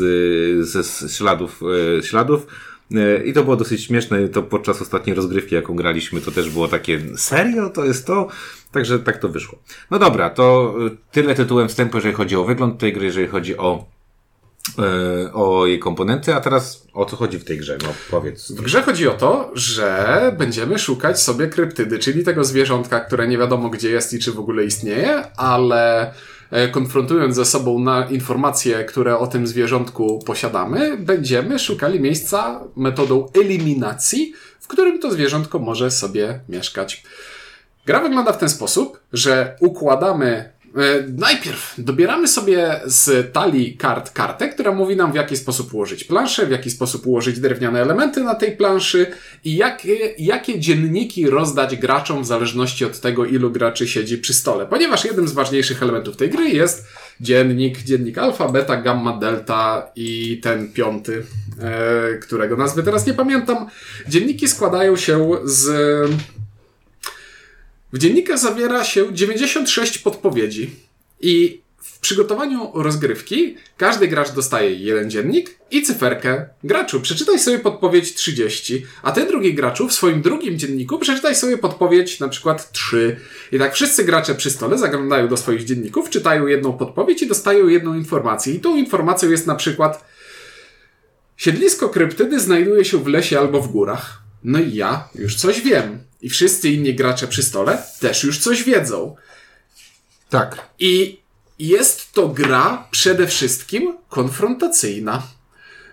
ze 0.68 1.08
śladów, 1.08 1.60
e, 1.98 2.02
śladów. 2.02 2.46
E, 2.94 3.24
I 3.24 3.32
to 3.32 3.44
było 3.44 3.56
dosyć 3.56 3.84
śmieszne, 3.84 4.28
to 4.28 4.42
podczas 4.42 4.82
ostatniej 4.82 5.16
rozgrywki, 5.16 5.54
jaką 5.54 5.76
graliśmy, 5.76 6.20
to 6.20 6.30
też 6.30 6.50
było 6.50 6.68
takie, 6.68 7.00
serio, 7.16 7.70
to 7.70 7.84
jest 7.84 8.06
to? 8.06 8.28
Także 8.72 8.98
tak 8.98 9.18
to 9.18 9.28
wyszło. 9.28 9.58
No 9.90 9.98
dobra, 9.98 10.30
to 10.30 10.74
tyle 11.12 11.34
tytułem 11.34 11.68
wstępu, 11.68 11.96
jeżeli 11.96 12.14
chodzi 12.14 12.36
o 12.36 12.44
wygląd 12.44 12.78
tej 12.78 12.92
gry, 12.92 13.04
jeżeli 13.04 13.28
chodzi 13.28 13.56
o 13.56 13.95
E, 13.95 13.95
o 15.32 15.66
jej 15.66 15.78
komponenty, 15.78 16.34
a 16.34 16.40
teraz 16.40 16.86
o 16.92 17.04
co 17.04 17.16
chodzi 17.16 17.38
w 17.38 17.44
tej 17.44 17.58
grze? 17.58 17.78
No 17.82 17.88
powiedz. 18.10 18.52
W 18.52 18.62
grze 18.62 18.82
chodzi 18.82 19.08
o 19.08 19.12
to, 19.14 19.50
że 19.54 20.34
będziemy 20.38 20.78
szukać 20.78 21.22
sobie 21.22 21.46
kryptydy, 21.46 21.98
czyli 21.98 22.24
tego 22.24 22.44
zwierzątka, 22.44 23.00
które 23.00 23.28
nie 23.28 23.38
wiadomo 23.38 23.70
gdzie 23.70 23.90
jest 23.90 24.12
i 24.12 24.18
czy 24.18 24.32
w 24.32 24.38
ogóle 24.38 24.64
istnieje, 24.64 25.22
ale 25.36 26.12
e, 26.50 26.68
konfrontując 26.68 27.34
ze 27.36 27.44
sobą 27.44 27.78
na 27.78 28.06
informacje, 28.06 28.84
które 28.84 29.18
o 29.18 29.26
tym 29.26 29.46
zwierzątku 29.46 30.22
posiadamy, 30.26 30.96
będziemy 30.96 31.58
szukali 31.58 32.00
miejsca 32.00 32.60
metodą 32.76 33.28
eliminacji, 33.34 34.32
w 34.60 34.66
którym 34.66 34.98
to 34.98 35.10
zwierzątko 35.10 35.58
może 35.58 35.90
sobie 35.90 36.40
mieszkać. 36.48 37.02
Gra 37.86 38.00
wygląda 38.00 38.32
w 38.32 38.38
ten 38.38 38.48
sposób, 38.48 39.00
że 39.12 39.56
układamy 39.60 40.55
E, 40.55 40.55
najpierw 41.16 41.74
dobieramy 41.78 42.28
sobie 42.28 42.80
z 42.84 43.32
talii 43.32 43.76
kart 43.76 44.10
kartę, 44.10 44.48
która 44.48 44.72
mówi 44.72 44.96
nam 44.96 45.12
w 45.12 45.14
jaki 45.14 45.36
sposób 45.36 45.74
ułożyć 45.74 46.04
planszę, 46.04 46.46
w 46.46 46.50
jaki 46.50 46.70
sposób 46.70 47.06
ułożyć 47.06 47.40
drewniane 47.40 47.82
elementy 47.82 48.24
na 48.24 48.34
tej 48.34 48.56
planszy 48.56 49.06
i 49.44 49.56
jakie, 49.56 49.94
jakie 50.18 50.60
dzienniki 50.60 51.30
rozdać 51.30 51.76
graczom 51.76 52.22
w 52.22 52.26
zależności 52.26 52.84
od 52.84 53.00
tego, 53.00 53.24
ilu 53.24 53.50
graczy 53.50 53.88
siedzi 53.88 54.18
przy 54.18 54.34
stole. 54.34 54.66
Ponieważ 54.66 55.04
jednym 55.04 55.28
z 55.28 55.32
ważniejszych 55.32 55.82
elementów 55.82 56.16
tej 56.16 56.30
gry 56.30 56.48
jest 56.48 56.86
dziennik, 57.20 57.82
dziennik 57.82 58.18
alfa, 58.18 58.48
beta, 58.48 58.76
gamma, 58.76 59.18
delta 59.18 59.90
i 59.96 60.40
ten 60.42 60.72
piąty, 60.72 61.22
e, 61.60 62.18
którego 62.18 62.56
nazwy 62.56 62.82
teraz 62.82 63.06
nie 63.06 63.14
pamiętam. 63.14 63.66
Dzienniki 64.08 64.48
składają 64.48 64.96
się 64.96 65.30
z... 65.44 65.70
W 67.92 67.98
dziennikach 67.98 68.38
zawiera 68.38 68.84
się 68.84 69.14
96 69.14 69.98
podpowiedzi 69.98 70.70
i 71.20 71.60
w 71.82 71.98
przygotowaniu 71.98 72.70
rozgrywki 72.74 73.56
każdy 73.76 74.08
gracz 74.08 74.32
dostaje 74.32 74.74
jeden 74.74 75.10
dziennik 75.10 75.58
i 75.70 75.82
cyferkę. 75.82 76.46
Graczu, 76.64 77.00
przeczytaj 77.00 77.38
sobie 77.38 77.58
podpowiedź 77.58 78.14
30, 78.14 78.86
a 79.02 79.12
ty 79.12 79.26
drugi 79.26 79.54
graczu 79.54 79.88
w 79.88 79.92
swoim 79.92 80.22
drugim 80.22 80.58
dzienniku 80.58 80.98
przeczytaj 80.98 81.34
sobie 81.34 81.58
podpowiedź 81.58 82.20
na 82.20 82.28
przykład 82.28 82.72
3. 82.72 83.16
I 83.52 83.58
tak 83.58 83.74
wszyscy 83.74 84.04
gracze 84.04 84.34
przy 84.34 84.50
stole 84.50 84.78
zaglądają 84.78 85.28
do 85.28 85.36
swoich 85.36 85.64
dzienników, 85.64 86.10
czytają 86.10 86.46
jedną 86.46 86.72
podpowiedź 86.72 87.22
i 87.22 87.26
dostają 87.26 87.68
jedną 87.68 87.94
informację. 87.94 88.54
I 88.54 88.60
tą 88.60 88.76
informacją 88.76 89.30
jest 89.30 89.46
na 89.46 89.54
przykład 89.54 90.04
siedlisko 91.36 91.88
kryptydy 91.88 92.40
znajduje 92.40 92.84
się 92.84 92.98
w 92.98 93.06
lesie 93.06 93.38
albo 93.38 93.60
w 93.60 93.68
górach. 93.68 94.22
No 94.44 94.60
i 94.60 94.74
ja 94.74 95.08
już 95.14 95.36
coś 95.36 95.60
wiem. 95.60 96.05
I 96.22 96.28
wszyscy 96.28 96.70
inni 96.70 96.94
gracze 96.94 97.28
przy 97.28 97.42
stole 97.42 97.82
też 98.00 98.24
już 98.24 98.38
coś 98.38 98.62
wiedzą. 98.62 99.16
Tak. 100.28 100.68
I 100.78 101.20
jest 101.58 102.12
to 102.12 102.28
gra 102.28 102.88
przede 102.90 103.26
wszystkim 103.26 103.98
konfrontacyjna, 104.08 105.22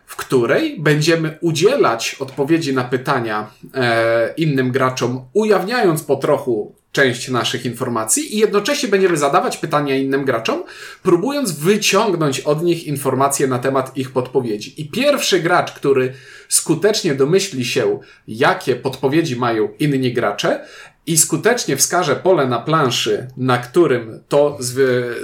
w 0.06 0.16
której 0.16 0.80
będziemy 0.80 1.38
udzielać 1.42 2.16
odpowiedzi 2.20 2.74
na 2.74 2.84
pytania 2.84 3.52
e, 3.74 4.34
innym 4.38 4.72
graczom, 4.72 5.26
ujawniając 5.34 6.04
po 6.04 6.16
trochu 6.16 6.76
część 6.94 7.30
naszych 7.30 7.66
informacji 7.66 8.36
i 8.36 8.40
jednocześnie 8.40 8.90
będziemy 8.90 9.18
zadawać 9.18 9.58
pytania 9.58 9.96
innym 9.96 10.26
graczom, 10.26 10.64
próbując 11.04 11.52
wyciągnąć 11.52 12.40
od 12.40 12.64
nich 12.64 12.88
informacje 12.88 13.48
na 13.48 13.60
temat 13.60 13.98
ich 13.98 14.12
podpowiedzi. 14.12 14.82
I 14.82 14.90
pierwszy 14.90 15.40
gracz, 15.40 15.72
który 15.72 16.14
skutecznie 16.50 17.16
domyśli 17.16 17.66
się, 17.66 18.00
jakie 18.28 18.76
podpowiedzi 18.76 19.36
mają 19.36 19.70
inni 19.80 20.14
gracze, 20.14 20.66
i 21.08 21.18
skutecznie 21.18 21.78
wskaże 21.78 22.16
pole 22.16 22.48
na 22.48 22.60
planszy, 22.60 23.28
na 23.38 23.58
którym 23.58 24.24
to 24.30 24.58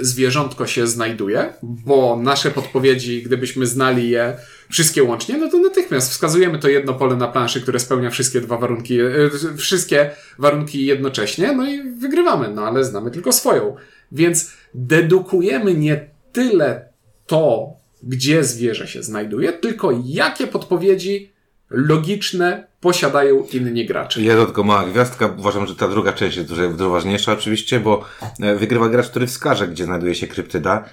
zwierzątko 0.00 0.66
się 0.66 0.86
znajduje, 0.86 1.52
bo 1.62 2.16
nasze 2.22 2.50
podpowiedzi, 2.50 3.22
gdybyśmy 3.22 3.66
znali 3.66 4.10
je 4.10 4.36
wszystkie 4.70 5.02
łącznie, 5.02 5.38
no 5.38 5.50
to 5.50 5.58
natychmiast 5.58 6.10
wskazujemy 6.10 6.58
to 6.58 6.68
jedno 6.68 6.94
pole 6.94 7.16
na 7.16 7.28
planszy, 7.28 7.60
które 7.60 7.80
spełnia 7.80 8.10
wszystkie 8.10 8.40
dwa 8.40 8.56
warunki, 8.56 9.00
e, 9.00 9.56
wszystkie 9.56 10.10
warunki 10.38 10.86
jednocześnie, 10.86 11.52
no 11.52 11.68
i 11.68 11.82
wygrywamy, 11.82 12.48
no 12.54 12.62
ale 12.62 12.84
znamy 12.84 13.10
tylko 13.10 13.32
swoją. 13.32 13.76
Więc 14.12 14.52
dedukujemy 14.74 15.74
nie 15.74 16.10
tyle 16.32 16.88
to, 17.26 17.72
gdzie 18.02 18.44
zwierzę 18.44 18.88
się 18.88 19.02
znajduje, 19.02 19.52
tylko 19.52 19.90
jakie 20.04 20.46
podpowiedzi 20.46 21.32
logiczne 21.70 22.66
posiadają 22.80 23.46
inni 23.52 23.86
gracze. 23.86 24.22
Ja 24.22 24.44
tylko 24.44 24.64
mała 24.64 24.84
gwiazdka. 24.84 25.34
Uważam, 25.38 25.66
że 25.66 25.76
ta 25.76 25.88
druga 25.88 26.12
część 26.12 26.36
jest 26.36 26.48
dużo 26.48 26.90
ważniejsza 26.90 27.32
oczywiście, 27.32 27.80
bo 27.80 28.04
e, 28.40 28.56
wygrywa 28.56 28.88
gracz, 28.88 29.08
który 29.08 29.26
wskaże, 29.26 29.68
gdzie 29.68 29.84
znajduje 29.84 30.14
się 30.14 30.26
kryptyda. 30.26 30.84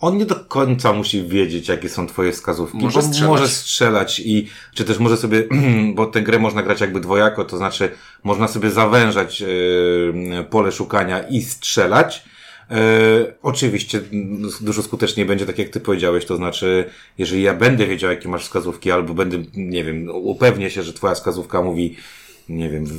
On 0.00 0.18
nie 0.18 0.26
do 0.26 0.34
końca 0.34 0.92
musi 0.92 1.22
wiedzieć, 1.22 1.68
jakie 1.68 1.88
są 1.88 2.06
twoje 2.06 2.32
wskazówki. 2.32 2.78
Może 2.78 3.02
strzelać. 3.02 3.28
może 3.28 3.48
strzelać 3.48 4.20
i, 4.20 4.48
czy 4.74 4.84
też 4.84 4.98
może 4.98 5.16
sobie, 5.16 5.44
bo 5.94 6.06
tę 6.06 6.22
grę 6.22 6.38
można 6.38 6.62
grać 6.62 6.80
jakby 6.80 7.00
dwojako, 7.00 7.44
to 7.44 7.56
znaczy 7.56 7.90
można 8.24 8.48
sobie 8.48 8.70
zawężać 8.70 9.40
yy, 9.40 10.44
pole 10.50 10.72
szukania 10.72 11.20
i 11.28 11.42
strzelać, 11.42 12.24
E, 12.70 12.76
oczywiście 13.42 14.00
dużo 14.60 14.82
skuteczniej 14.82 15.26
będzie 15.26 15.46
tak, 15.46 15.58
jak 15.58 15.68
ty 15.68 15.80
powiedziałeś, 15.80 16.24
to 16.24 16.36
znaczy, 16.36 16.90
jeżeli 17.18 17.42
ja 17.42 17.54
będę 17.54 17.86
wiedział, 17.86 18.10
jakie 18.10 18.28
masz 18.28 18.44
wskazówki, 18.44 18.90
albo 18.90 19.14
będę, 19.14 19.38
nie 19.54 19.84
wiem, 19.84 20.08
upewnię 20.12 20.70
się, 20.70 20.82
że 20.82 20.92
twoja 20.92 21.14
wskazówka 21.14 21.62
mówi, 21.62 21.96
nie 22.48 22.70
wiem, 22.70 22.86
w, 22.86 22.92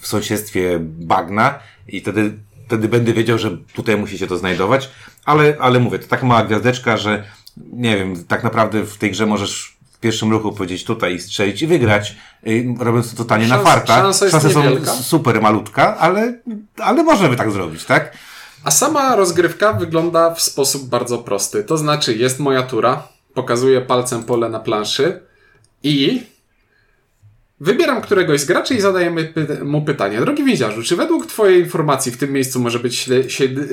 w 0.00 0.06
sąsiedztwie 0.06 0.78
bagna 0.80 1.58
i 1.88 2.00
wtedy, 2.00 2.32
wtedy 2.68 2.88
będę 2.88 3.12
wiedział, 3.12 3.38
że 3.38 3.50
tutaj 3.74 3.96
musicie 3.96 4.26
to 4.26 4.36
znajdować, 4.36 4.90
ale, 5.24 5.56
ale 5.60 5.80
mówię, 5.80 5.98
to 5.98 6.08
taka 6.08 6.26
mała 6.26 6.42
gwiazdeczka, 6.42 6.96
że 6.96 7.24
nie 7.72 7.96
wiem, 7.96 8.24
tak 8.24 8.44
naprawdę 8.44 8.84
w 8.84 8.98
tej 8.98 9.10
grze 9.10 9.26
możesz 9.26 9.76
w 9.92 9.98
pierwszym 9.98 10.30
ruchu 10.30 10.52
powiedzieć 10.52 10.84
tutaj 10.84 11.14
i 11.14 11.20
strzelić 11.20 11.62
i 11.62 11.66
wygrać, 11.66 12.16
robiąc 12.78 13.10
to 13.10 13.16
totalnie 13.16 13.48
Szans, 13.48 13.64
na 13.64 13.70
farta. 13.70 13.96
Szansa 13.96 14.30
Szanse 14.30 14.50
są 14.50 14.62
super 15.02 15.42
malutka, 15.42 15.96
ale, 15.96 16.38
ale 16.78 17.02
możemy 17.02 17.36
tak 17.36 17.50
zrobić, 17.50 17.84
tak? 17.84 18.16
A 18.64 18.70
sama 18.70 19.16
rozgrywka 19.16 19.72
wygląda 19.72 20.34
w 20.34 20.42
sposób 20.42 20.88
bardzo 20.88 21.18
prosty. 21.18 21.64
To 21.64 21.78
znaczy, 21.78 22.14
jest 22.14 22.38
moja 22.38 22.62
tura, 22.62 23.08
pokazuję 23.34 23.80
palcem 23.80 24.24
pole 24.24 24.48
na 24.48 24.60
planszy 24.60 25.20
i 25.82 26.22
wybieram 27.60 28.00
któregoś 28.00 28.40
z 28.40 28.44
graczy 28.44 28.74
i 28.74 28.80
zadajemy 28.80 29.32
mu 29.64 29.82
pytanie. 29.82 30.20
Drogi 30.20 30.44
więziarzu, 30.44 30.82
czy 30.82 30.96
według 30.96 31.26
Twojej 31.26 31.60
informacji 31.60 32.12
w 32.12 32.16
tym 32.16 32.32
miejscu 32.32 32.60
może 32.60 32.78
być 32.78 33.08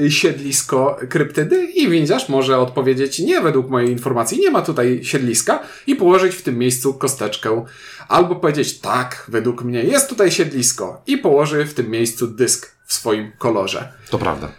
siedlisko 0.10 1.00
kryptydy? 1.10 1.66
I 1.66 1.90
więziarz 1.90 2.30
może 2.30 2.60
odpowiedzieć, 2.60 3.20
nie, 3.20 3.42
według 3.42 3.70
mojej 3.70 3.92
informacji 3.92 4.40
nie 4.40 4.52
ma 4.52 4.62
tutaj 4.62 5.00
siedliska 5.04 5.60
i 5.88 5.96
położyć 5.96 6.36
w 6.36 6.42
tym 6.42 6.58
miejscu 6.58 6.94
kosteczkę. 6.94 7.66
Albo 8.08 8.36
powiedzieć, 8.36 8.80
tak, 8.80 9.26
według 9.28 9.64
mnie 9.64 9.84
jest 9.84 10.10
tutaj 10.10 10.32
siedlisko 10.32 11.02
i 11.08 11.18
położy 11.18 11.66
w 11.66 11.74
tym 11.74 11.90
miejscu 11.90 12.28
dysk 12.28 12.76
w 12.86 12.94
swoim 12.94 13.32
kolorze. 13.38 13.94
To 14.10 14.18
prawda. 14.18 14.52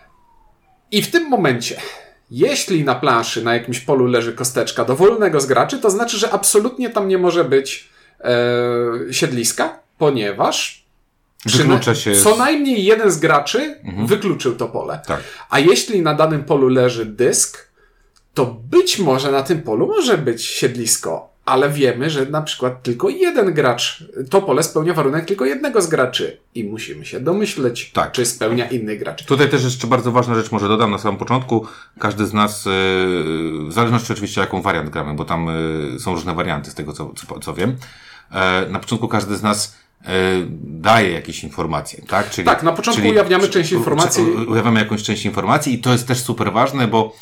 I 0.90 1.02
w 1.02 1.11
tym 1.11 1.28
momencie, 1.28 1.76
jeśli 2.30 2.85
na 2.85 2.95
planszy, 2.95 3.45
na 3.45 3.54
jakimś 3.54 3.80
polu 3.80 4.06
leży 4.06 4.33
kosteczka 4.33 4.85
dowolnego 4.85 5.40
z 5.40 5.47
graczy, 5.47 5.78
to 5.78 5.90
znaczy, 5.90 6.18
że 6.18 6.30
absolutnie 6.30 6.90
tam 6.90 7.09
nie 7.09 7.18
może 7.18 7.45
być 7.45 7.96
e, 8.20 9.12
siedliska, 9.12 9.78
ponieważ 9.99 10.87
Wyklucza 11.46 11.94
się. 11.94 12.16
Co 12.16 12.37
najmniej 12.37 12.85
jeden 12.85 13.11
z 13.11 13.18
graczy 13.18 13.78
mhm. 13.85 14.06
wykluczył 14.06 14.56
to 14.56 14.68
pole. 14.68 15.00
Tak. 15.06 15.20
A 15.50 15.58
jeśli 15.58 16.02
na 16.02 16.14
danym 16.14 16.44
polu 16.44 16.68
leży 16.68 17.06
dysk, 17.06 17.68
to 18.35 18.46
być 18.46 18.99
może 18.99 19.32
na 19.32 19.42
tym 19.42 19.62
polu 19.62 19.87
może 19.87 20.18
być 20.18 20.44
siedlisko, 20.44 21.28
ale 21.47 21.71
wiemy, 21.71 22.11
że 22.11 22.26
na 22.26 22.43
przykład 22.43 22.83
tylko 22.83 23.09
jeden 23.09 23.55
gracz, 23.55 24.05
to 24.31 24.43
pole 24.43 24.62
spełnia 24.62 24.95
warunek 24.95 25.25
tylko 25.25 25.45
jednego 25.45 25.83
z 25.83 25.87
graczy 25.87 26.41
i 26.55 26.65
musimy 26.65 27.05
się 27.05 27.21
domyśleć, 27.21 27.91
tak. 27.93 28.12
czy 28.12 28.26
spełnia 28.26 28.69
inny 28.69 28.97
gracz. 28.97 29.25
Tutaj 29.25 29.49
też 29.49 29.65
jeszcze 29.65 29.87
bardzo 29.87 30.12
ważna 30.12 30.35
rzecz, 30.35 30.53
może 30.53 30.69
dodam 30.69 30.91
na 30.91 30.99
samym 30.99 31.19
początku, 31.19 31.67
każdy 31.99 32.26
z 32.26 32.33
nas, 32.33 32.67
e, 32.67 32.71
w 33.69 33.73
zależności 33.73 34.12
oczywiście 34.12 34.41
jaką 34.41 34.62
wariant 34.62 34.91
gramy, 34.91 35.15
bo 35.15 35.25
tam 35.25 35.49
e, 35.49 35.99
są 35.99 36.15
różne 36.15 36.35
warianty 36.35 36.71
z 36.71 36.75
tego, 36.75 36.93
co, 36.93 37.12
co, 37.15 37.41
co 37.41 37.55
wiem, 37.55 37.76
e, 38.31 38.67
na 38.71 38.79
początku 38.79 39.09
każdy 39.09 39.37
z 39.37 39.43
nas 39.43 39.76
daje 40.61 41.12
jakieś 41.12 41.45
informacje, 41.45 42.03
tak? 42.09 42.31
Czyli, 42.31 42.47
tak, 42.47 42.62
na 42.62 42.73
początku 42.73 43.03
czyli, 43.03 43.12
ujawniamy 43.12 43.49
część 43.49 43.73
informacji. 43.73 44.23
Ujawniamy 44.23 44.81
jakąś 44.81 45.03
część 45.03 45.25
informacji 45.25 45.75
i 45.75 45.79
to 45.79 45.93
jest 45.93 46.09
też 46.09 46.19
super 46.19 46.53
ważne, 46.53 46.88
bo 46.88 47.17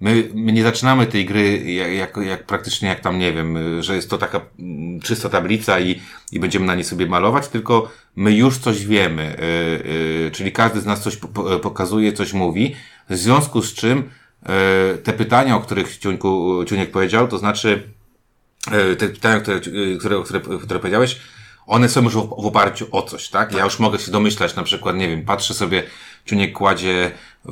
My, 0.00 0.30
my 0.34 0.52
nie 0.52 0.62
zaczynamy 0.62 1.06
tej 1.06 1.26
gry 1.26 1.72
jak, 1.72 1.92
jak, 1.92 2.16
jak 2.26 2.46
praktycznie 2.46 2.88
jak 2.88 3.00
tam, 3.00 3.18
nie 3.18 3.32
wiem, 3.32 3.82
że 3.82 3.96
jest 3.96 4.10
to 4.10 4.18
taka 4.18 4.40
mm, 4.58 5.00
czysta 5.00 5.28
tablica 5.28 5.80
i, 5.80 6.00
i 6.32 6.40
będziemy 6.40 6.66
na 6.66 6.74
niej 6.74 6.84
sobie 6.84 7.06
malować, 7.06 7.48
tylko 7.48 7.90
my 8.16 8.32
już 8.32 8.58
coś 8.58 8.86
wiemy, 8.86 9.36
yy, 9.84 9.92
yy, 10.24 10.30
czyli 10.30 10.52
każdy 10.52 10.80
z 10.80 10.86
nas 10.86 11.02
coś 11.02 11.16
po, 11.16 11.58
pokazuje, 11.58 12.12
coś 12.12 12.32
mówi, 12.32 12.76
w 13.10 13.16
związku 13.16 13.62
z 13.62 13.74
czym 13.74 13.96
yy, 14.48 14.98
te 14.98 15.12
pytania, 15.12 15.56
o 15.56 15.60
których 15.60 15.98
Ciuńku, 15.98 16.64
Ciuniek 16.64 16.90
powiedział, 16.90 17.28
to 17.28 17.38
znaczy 17.38 17.82
yy, 18.70 18.96
te 18.96 19.08
pytania, 19.08 19.40
które, 19.40 19.60
które, 19.98 20.22
które, 20.24 20.40
które 20.40 20.80
powiedziałeś, 20.80 21.20
one 21.68 21.88
są 21.88 22.02
już 22.02 22.14
w 22.14 22.46
oparciu 22.46 22.86
o 22.92 23.02
coś, 23.02 23.28
tak? 23.28 23.52
Ja 23.52 23.64
już 23.64 23.78
mogę 23.78 23.98
się 23.98 24.10
domyślać, 24.10 24.56
na 24.56 24.62
przykład, 24.62 24.96
nie 24.96 25.08
wiem, 25.08 25.24
patrzę 25.24 25.54
sobie, 25.54 25.82
Ciuniek 26.28 26.52
kładzie 26.52 27.10
y, 27.46 27.50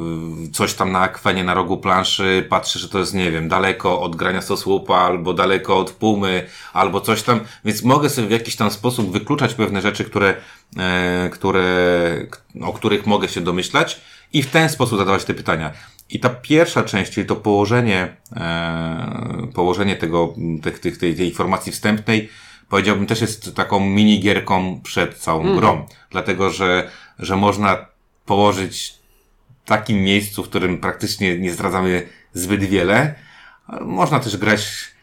coś 0.52 0.74
tam 0.74 0.92
na 0.92 1.00
akwenie 1.00 1.44
na 1.44 1.54
rogu 1.54 1.76
planszy, 1.76 2.46
patrzę, 2.48 2.78
że 2.78 2.88
to 2.88 2.98
jest, 2.98 3.14
nie 3.14 3.30
wiem, 3.30 3.48
daleko 3.48 4.00
od 4.00 4.16
grania 4.16 4.42
stosłupa, 4.42 4.96
albo 4.96 5.34
daleko 5.34 5.78
od 5.78 5.90
pumy, 5.90 6.46
albo 6.72 7.00
coś 7.00 7.22
tam, 7.22 7.40
więc 7.64 7.82
mogę 7.82 8.10
sobie 8.10 8.28
w 8.28 8.30
jakiś 8.30 8.56
tam 8.56 8.70
sposób 8.70 9.12
wykluczać 9.12 9.54
pewne 9.54 9.82
rzeczy, 9.82 10.04
które, 10.04 10.34
e, 10.76 11.30
które, 11.32 11.64
o 12.62 12.72
których 12.72 13.06
mogę 13.06 13.28
się 13.28 13.40
domyślać 13.40 14.00
i 14.32 14.42
w 14.42 14.50
ten 14.50 14.68
sposób 14.68 14.98
zadawać 14.98 15.24
te 15.24 15.34
pytania. 15.34 15.72
I 16.10 16.20
ta 16.20 16.28
pierwsza 16.28 16.82
część, 16.82 17.12
czyli 17.12 17.26
to 17.26 17.36
położenie, 17.36 18.16
e, 18.36 19.48
położenie 19.54 19.96
tego, 19.96 20.34
tych, 20.62 20.78
tych, 20.78 20.98
tej, 20.98 21.16
tej 21.16 21.28
informacji 21.28 21.72
wstępnej, 21.72 22.28
powiedziałbym 22.68 23.06
też 23.06 23.20
jest 23.20 23.54
taką 23.54 23.80
minigierką 23.80 24.80
przed 24.80 25.18
całą 25.18 25.42
mm. 25.42 25.56
grą. 25.56 25.86
Dlatego, 26.10 26.50
że, 26.50 26.90
że 27.18 27.36
można 27.36 27.86
położyć 28.26 28.94
w 29.64 29.68
takim 29.68 30.02
miejscu, 30.02 30.44
w 30.44 30.48
którym 30.48 30.78
praktycznie 30.78 31.38
nie 31.38 31.52
zdradzamy 31.52 32.08
zbyt 32.32 32.64
wiele. 32.64 33.14
Można 33.80 34.20
też 34.20 34.36
grać 34.36 34.95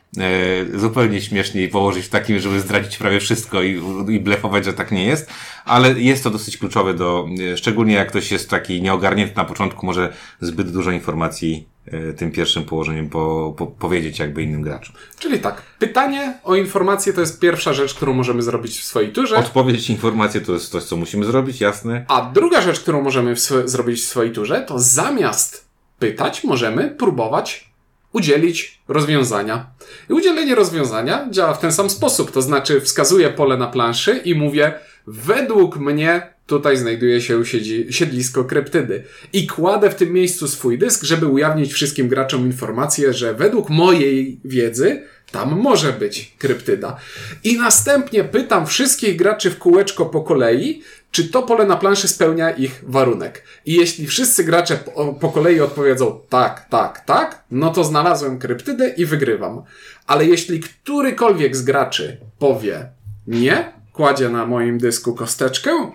zupełnie 0.75 1.21
śmieszniej 1.21 1.69
położyć 1.69 2.05
w 2.05 2.09
takim, 2.09 2.39
żeby 2.39 2.59
zdradzić 2.59 2.97
prawie 2.97 3.19
wszystko 3.19 3.63
i, 3.63 3.81
i 4.09 4.19
blefować, 4.19 4.65
że 4.65 4.73
tak 4.73 4.91
nie 4.91 5.05
jest, 5.05 5.29
ale 5.65 6.01
jest 6.01 6.23
to 6.23 6.29
dosyć 6.29 6.57
kluczowe 6.57 6.93
do, 6.93 7.27
e, 7.53 7.57
szczególnie 7.57 7.93
jak 7.93 8.09
ktoś 8.09 8.31
jest 8.31 8.49
taki 8.49 8.81
nieogarnięty 8.81 9.35
na 9.35 9.45
początku, 9.45 9.85
może 9.85 10.13
zbyt 10.41 10.71
dużo 10.71 10.91
informacji 10.91 11.67
e, 11.85 12.13
tym 12.13 12.31
pierwszym 12.31 12.63
położeniem 12.63 13.09
po, 13.09 13.53
po, 13.57 13.67
powiedzieć 13.67 14.19
jakby 14.19 14.43
innym 14.43 14.61
graczom. 14.61 14.95
Czyli 15.19 15.39
tak, 15.39 15.61
pytanie 15.79 16.33
o 16.43 16.55
informację 16.55 17.13
to 17.13 17.21
jest 17.21 17.39
pierwsza 17.39 17.73
rzecz, 17.73 17.93
którą 17.93 18.13
możemy 18.13 18.41
zrobić 18.41 18.79
w 18.79 18.83
swojej 18.83 19.11
turze. 19.11 19.35
Odpowiedź, 19.35 19.89
informacje 19.89 20.41
to 20.41 20.53
jest 20.53 20.71
coś, 20.71 20.83
co 20.83 20.97
musimy 20.97 21.25
zrobić, 21.25 21.61
jasne. 21.61 22.05
A 22.07 22.31
druga 22.33 22.61
rzecz, 22.61 22.79
którą 22.79 23.01
możemy 23.01 23.35
w 23.35 23.39
sw- 23.39 23.67
zrobić 23.67 24.01
w 24.01 24.05
swojej 24.05 24.31
turze, 24.31 24.61
to 24.61 24.79
zamiast 24.79 25.65
pytać, 25.99 26.43
możemy 26.43 26.89
próbować 26.89 27.72
udzielić 28.13 28.81
rozwiązania. 28.87 29.65
I 30.09 30.13
udzielenie 30.13 30.55
rozwiązania 30.55 31.27
działa 31.31 31.53
w 31.53 31.59
ten 31.59 31.71
sam 31.71 31.89
sposób, 31.89 32.31
to 32.31 32.41
znaczy 32.41 32.81
wskazuję 32.81 33.29
pole 33.29 33.57
na 33.57 33.67
planszy 33.67 34.21
i 34.25 34.35
mówię, 34.35 34.73
według 35.07 35.77
mnie 35.77 36.33
tutaj 36.45 36.77
znajduje 36.77 37.21
się 37.21 37.43
siedlisko 37.89 38.43
kryptydy. 38.43 39.03
I 39.33 39.47
kładę 39.47 39.89
w 39.89 39.95
tym 39.95 40.13
miejscu 40.13 40.47
swój 40.47 40.77
dysk, 40.77 41.03
żeby 41.03 41.27
ujawnić 41.27 41.73
wszystkim 41.73 42.07
graczom 42.07 42.45
informację, 42.45 43.13
że 43.13 43.33
według 43.33 43.69
mojej 43.69 44.39
wiedzy 44.45 45.03
tam 45.33 45.59
może 45.61 45.93
być 45.93 46.35
kryptyda. 46.37 46.97
I 47.43 47.57
następnie 47.57 48.23
pytam 48.23 48.65
wszystkich 48.67 49.15
graczy 49.15 49.51
w 49.51 49.57
kółeczko 49.57 50.05
po 50.05 50.21
kolei, 50.21 50.83
czy 51.11 51.29
to 51.29 51.43
pole 51.43 51.65
na 51.65 51.77
planszy 51.77 52.07
spełnia 52.07 52.51
ich 52.51 52.83
warunek. 52.87 53.43
I 53.65 53.73
jeśli 53.73 54.07
wszyscy 54.07 54.43
gracze 54.43 54.77
po, 54.77 55.13
po 55.13 55.29
kolei 55.29 55.61
odpowiedzą 55.61 56.19
tak, 56.29 56.69
tak, 56.69 57.05
tak, 57.05 57.43
no 57.51 57.73
to 57.73 57.83
znalazłem 57.83 58.39
kryptydę 58.39 58.89
i 58.89 59.05
wygrywam. 59.05 59.63
Ale 60.07 60.25
jeśli 60.25 60.59
którykolwiek 60.59 61.55
z 61.55 61.61
graczy 61.61 62.17
powie 62.39 62.89
nie, 63.27 63.73
kładzie 63.93 64.29
na 64.29 64.45
moim 64.45 64.77
dysku 64.77 65.15
kosteczkę 65.15 65.91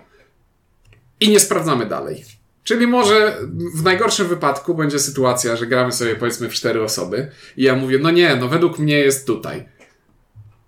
i 1.19 1.29
nie 1.29 1.39
sprawdzamy 1.39 1.85
dalej. 1.85 2.38
Czyli 2.63 2.87
może 2.87 3.37
w 3.75 3.83
najgorszym 3.83 4.27
wypadku 4.27 4.75
będzie 4.75 4.99
sytuacja, 4.99 5.55
że 5.55 5.67
gramy 5.67 5.91
sobie 5.91 6.15
powiedzmy 6.15 6.49
w 6.49 6.53
cztery 6.53 6.83
osoby 6.83 7.31
i 7.57 7.63
ja 7.63 7.75
mówię, 7.75 7.99
no 8.01 8.11
nie, 8.11 8.35
no 8.35 8.47
według 8.47 8.79
mnie 8.79 8.99
jest 8.99 9.27
tutaj. 9.27 9.65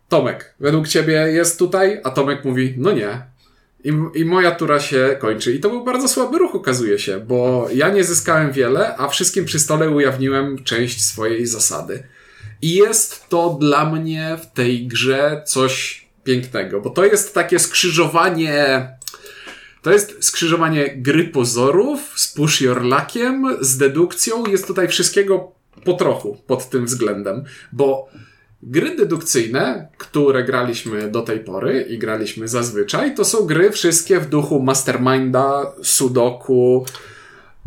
Tomek, 0.10 0.56
według 0.60 0.88
ciebie 0.88 1.14
jest 1.14 1.60
tutaj? 1.60 2.02
A 2.04 2.10
Tomek 2.10 2.46
mówi, 2.46 2.76
no 2.78 2.92
nie. 2.92 3.32
I, 3.84 3.94
I 4.14 4.26
moja 4.26 4.52
tura 4.52 4.80
się 4.80 5.18
kończy. 5.20 5.54
I 5.54 5.60
to 5.60 5.70
był 5.70 5.84
bardzo 5.84 6.08
słaby 6.08 6.38
ruch, 6.38 6.56
okazuje 6.56 7.00
się, 7.00 7.20
bo 7.20 7.68
ja 7.74 7.90
nie 7.90 8.04
zyskałem 8.04 8.52
wiele, 8.52 8.98
a 8.98 9.08
wszystkim 9.08 9.46
przy 9.46 9.60
stole 9.60 9.90
ujawniłem 9.90 10.64
część 10.64 11.04
swojej 11.04 11.46
zasady. 11.46 12.04
I 12.62 12.74
jest 12.74 13.30
to 13.30 13.58
dla 13.60 13.86
mnie 13.92 14.38
w 14.42 14.56
tej 14.56 14.88
grze 14.88 15.42
coś 15.46 16.02
pięknego, 16.24 16.82
bo 16.82 16.90
to 16.90 17.06
jest 17.06 17.34
takie 17.34 17.60
skrzyżowanie. 17.60 18.88
To 19.82 19.92
jest 19.92 20.24
skrzyżowanie 20.24 20.96
gry 20.96 21.24
pozorów 21.24 22.14
z 22.16 22.34
push 22.34 22.62
your 22.62 22.82
luckiem, 22.82 23.58
z 23.62 23.78
dedukcją. 23.78 24.46
Jest 24.46 24.68
tutaj 24.68 24.88
wszystkiego 24.88 25.52
po 25.86 25.94
trochu 25.94 26.38
pod 26.48 26.70
tym 26.70 26.86
względem, 26.86 27.44
bo 27.72 28.10
Gry 28.64 28.96
dedukcyjne, 28.96 29.88
które 29.98 30.44
graliśmy 30.44 31.12
do 31.12 31.22
tej 31.22 31.40
pory 31.40 31.86
i 31.90 31.98
graliśmy 31.98 32.48
zazwyczaj, 32.48 33.16
to 33.16 33.26
są 33.26 33.46
gry 33.46 33.72
wszystkie 33.72 34.20
w 34.20 34.30
duchu 34.30 34.62
Masterminda, 34.62 35.74
Sudoku, 35.84 36.86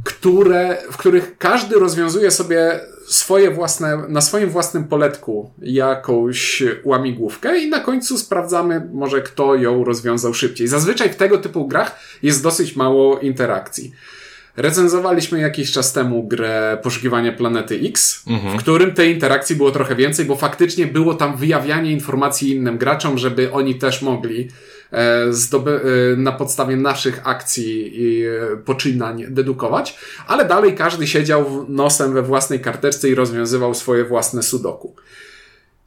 które, 0.04 0.78
w 0.90 0.96
których 0.96 1.38
każdy 1.38 1.74
rozwiązuje 1.74 2.30
sobie 2.30 2.80
swoje 3.06 3.50
własne, 3.50 4.02
na 4.08 4.20
swoim 4.20 4.50
własnym 4.50 4.84
poletku 4.84 5.50
jakąś 5.62 6.62
łamigłówkę 6.84 7.58
i 7.58 7.70
na 7.70 7.80
końcu 7.80 8.18
sprawdzamy 8.18 8.88
może 8.92 9.22
kto 9.22 9.54
ją 9.54 9.84
rozwiązał 9.84 10.34
szybciej. 10.34 10.68
Zazwyczaj 10.68 11.10
w 11.10 11.16
tego 11.16 11.38
typu 11.38 11.68
grach 11.68 11.98
jest 12.22 12.42
dosyć 12.42 12.76
mało 12.76 13.18
interakcji. 13.18 13.92
Recenzowaliśmy 14.56 15.40
jakiś 15.40 15.72
czas 15.72 15.92
temu 15.92 16.28
grę 16.28 16.78
Poszukiwanie 16.82 17.32
Planety 17.32 17.80
X, 17.84 18.22
w 18.54 18.58
którym 18.58 18.94
tej 18.94 19.14
interakcji 19.14 19.56
było 19.56 19.70
trochę 19.70 19.96
więcej, 19.96 20.24
bo 20.24 20.36
faktycznie 20.36 20.86
było 20.86 21.14
tam 21.14 21.36
wyjawianie 21.36 21.92
informacji 21.92 22.50
innym 22.50 22.78
graczom, 22.78 23.18
żeby 23.18 23.52
oni 23.52 23.74
też 23.74 24.02
mogli 24.02 24.48
zdoby- 25.30 25.80
e, 26.12 26.16
na 26.16 26.32
podstawie 26.32 26.76
naszych 26.76 27.20
akcji 27.28 28.02
i 28.02 28.24
e, 28.26 28.56
poczynań 28.64 29.24
dedukować, 29.28 29.98
ale 30.26 30.44
dalej 30.44 30.74
każdy 30.74 31.06
siedział 31.06 31.66
nosem 31.68 32.12
we 32.12 32.22
własnej 32.22 32.60
karteczce 32.60 33.08
i 33.08 33.14
rozwiązywał 33.14 33.74
swoje 33.74 34.04
własne 34.04 34.42
sudoku. 34.42 34.96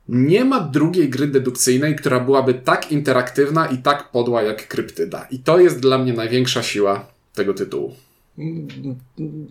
Nie 0.09 0.45
ma 0.45 0.59
drugiej 0.59 1.09
gry 1.09 1.27
dedukcyjnej, 1.27 1.95
która 1.95 2.19
byłaby 2.19 2.53
tak 2.53 2.91
interaktywna 2.91 3.65
i 3.67 3.77
tak 3.77 4.11
podła 4.11 4.41
jak 4.41 4.67
Kryptyda. 4.67 5.27
I 5.31 5.39
to 5.39 5.59
jest 5.59 5.79
dla 5.79 5.97
mnie 5.97 6.13
największa 6.13 6.63
siła 6.63 7.05
tego 7.33 7.53
tytułu. 7.53 7.95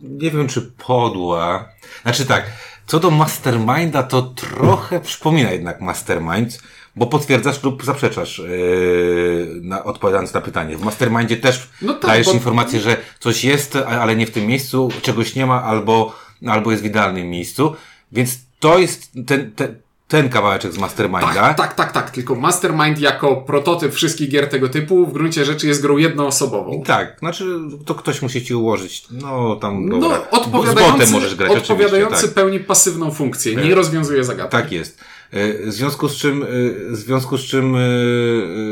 Nie 0.02 0.30
wiem, 0.30 0.48
czy 0.48 0.62
podła. 0.87 1.68
Znaczy 2.02 2.26
tak, 2.26 2.46
co 2.87 3.00
do 3.00 3.11
Masterminda, 3.11 4.02
to 4.02 4.22
trochę 4.22 5.00
przypomina 5.00 5.50
jednak 5.52 5.80
Mastermind, 5.80 6.59
bo 6.96 7.06
potwierdzasz 7.06 7.62
lub 7.62 7.85
zaprzeczasz, 7.85 8.38
yy, 8.38 9.61
na, 9.62 9.85
odpowiadając 9.85 10.35
na 10.35 10.40
pytanie. 10.40 10.76
W 10.76 10.82
Mastermindzie 10.82 11.37
też 11.37 11.68
No 11.82 11.92
tak, 11.92 12.11
dajesz 12.11 12.26
bo- 12.26 12.32
informację, 12.32 12.80
że 12.80 12.96
coś 13.20 13.44
jest, 13.44 13.76
ale 13.76 14.16
nie 14.16 14.26
w 14.26 14.30
tym 14.30 14.46
miejscu, 14.46 14.88
czegoś 15.02 15.35
nie 15.35 15.46
ma, 15.46 15.62
albo, 15.62 16.14
albo 16.46 16.70
jest 16.70 16.82
w 16.82 16.87
idealnym 16.87 17.30
miejscu. 17.30 17.74
Więc 18.12 18.38
to 18.61 18.78
jest 18.78 19.12
ten, 19.26 19.52
ten, 19.52 19.76
ten 20.09 20.28
kawałeczek 20.28 20.72
z 20.72 20.78
Masterminda. 20.78 21.35
Tak, 21.35 21.56
tak, 21.56 21.74
tak, 21.74 21.92
tak. 21.92 22.11
Tylko 22.11 22.35
Mastermind 22.35 22.98
jako 22.98 23.37
prototyp 23.37 23.94
wszystkich 23.94 24.30
gier 24.30 24.48
tego 24.48 24.68
typu 24.68 25.06
w 25.06 25.12
gruncie 25.12 25.44
rzeczy 25.44 25.66
jest 25.66 25.82
grą 25.82 25.96
jednoosobową. 25.96 26.82
Tak, 26.82 27.16
znaczy 27.18 27.59
to 27.85 27.94
ktoś 27.94 28.22
musi 28.22 28.44
ci 28.44 28.54
ułożyć, 28.54 29.04
no 29.11 29.56
tam 29.56 29.88
dobra. 29.88 30.09
No, 30.09 30.14
z 30.14 30.18
botem 30.18 30.54
odpowiadający, 30.54 31.12
możesz 31.12 31.35
grać 31.35 31.52
odpowiadający 31.52 32.22
tak. 32.22 32.35
pełni 32.35 32.61
pasywną 32.61 33.11
funkcję, 33.11 33.56
nie 33.56 33.74
rozwiązuje 33.74 34.24
zagadki. 34.24 34.52
Tak 34.52 34.72
jest. 34.72 35.00
E, 35.30 35.66
W 35.66 35.72
związku 35.72 36.08
z 36.08 36.16
czym, 36.16 36.42
e, 36.42 36.46
w 36.90 36.96
związku 36.96 37.38
z 37.38 37.40
czym 37.40 37.76
e, 37.76 37.78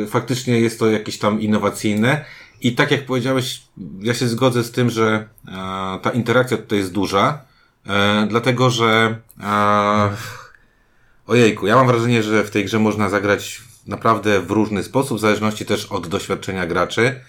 faktycznie 0.07 0.61
jest 0.61 0.79
to 0.79 0.87
jakieś 0.87 1.19
tam 1.19 1.41
innowacyjne 1.41 2.25
i 2.61 2.75
tak 2.75 2.91
jak 2.91 3.07
powiedziałeś, 3.07 3.63
ja 4.01 4.15
się 4.15 4.29
zgodzę 4.29 4.65
z 4.65 4.73
tym, 4.73 4.91
że 4.91 5.29
ta 6.03 6.11
interakcja 6.11 6.57
tutaj 6.57 6.79
jest 6.79 6.93
duża, 6.93 7.45
dlatego 8.29 8.71
że 8.71 9.17
ojejku, 11.27 11.67
ja 11.67 11.77
mam 11.77 11.87
wrażenie, 11.87 12.23
że 12.23 12.45
w 12.45 12.51
tej 12.51 12.65
grze 12.65 12.79
można 12.79 13.09
zagrać 13.11 13.63
naprawdę 13.87 14.41
w 14.41 14.51
różny 14.51 14.83
sposób, 14.83 15.19
w 15.19 15.21
zależności 15.21 15.67
też 15.67 15.87
od 15.87 16.09
doświadczenia 16.09 16.67
graczy. 16.67 17.21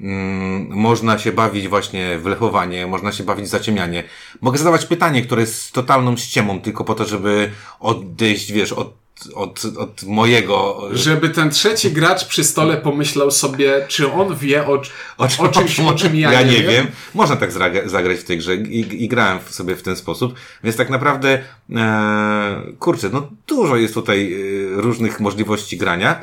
Mm, 0.00 0.68
można 0.70 1.18
się 1.18 1.32
bawić 1.32 1.68
właśnie 1.68 2.18
w 2.18 2.26
lechowanie, 2.26 2.86
można 2.86 3.12
się 3.12 3.24
bawić 3.24 3.46
w 3.46 3.48
zaciemnianie. 3.48 4.04
Mogę 4.40 4.58
zadawać 4.58 4.86
pytanie, 4.86 5.22
które 5.22 5.40
jest 5.40 5.72
totalną 5.72 6.16
ściemą, 6.16 6.60
tylko 6.60 6.84
po 6.84 6.94
to, 6.94 7.04
żeby 7.04 7.50
odejść, 7.80 8.52
wiesz, 8.52 8.72
od, 8.72 8.94
od, 9.34 9.64
od 9.78 10.02
mojego... 10.02 10.88
Żeby 10.92 11.30
ten 11.30 11.50
trzeci 11.50 11.92
gracz 11.92 12.24
przy 12.24 12.44
stole 12.44 12.76
pomyślał 12.76 13.30
sobie, 13.30 13.86
czy 13.88 14.12
on 14.12 14.36
wie 14.36 14.66
o, 14.66 14.82
O, 15.18 15.28
o 15.44 15.48
czymś, 15.48 15.80
o 15.80 15.94
czym 15.94 16.16
ja, 16.16 16.42
nie, 16.42 16.62
wiem. 16.62 16.86
Można 17.14 17.36
tak 17.36 17.52
zagrać 17.86 18.18
w 18.18 18.24
tej 18.24 18.38
grze 18.38 18.56
I, 18.56 19.04
i 19.04 19.08
grałem 19.08 19.38
sobie 19.50 19.76
w 19.76 19.82
ten 19.82 19.96
sposób. 19.96 20.34
Więc 20.64 20.76
tak 20.76 20.90
naprawdę, 20.90 21.38
e, 21.76 22.62
kurczę, 22.78 23.10
no 23.12 23.28
dużo 23.46 23.76
jest 23.76 23.94
tutaj 23.94 24.32
e, 24.32 24.36
różnych 24.80 25.20
możliwości 25.20 25.76
grania. 25.76 26.20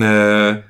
E, 0.00 0.69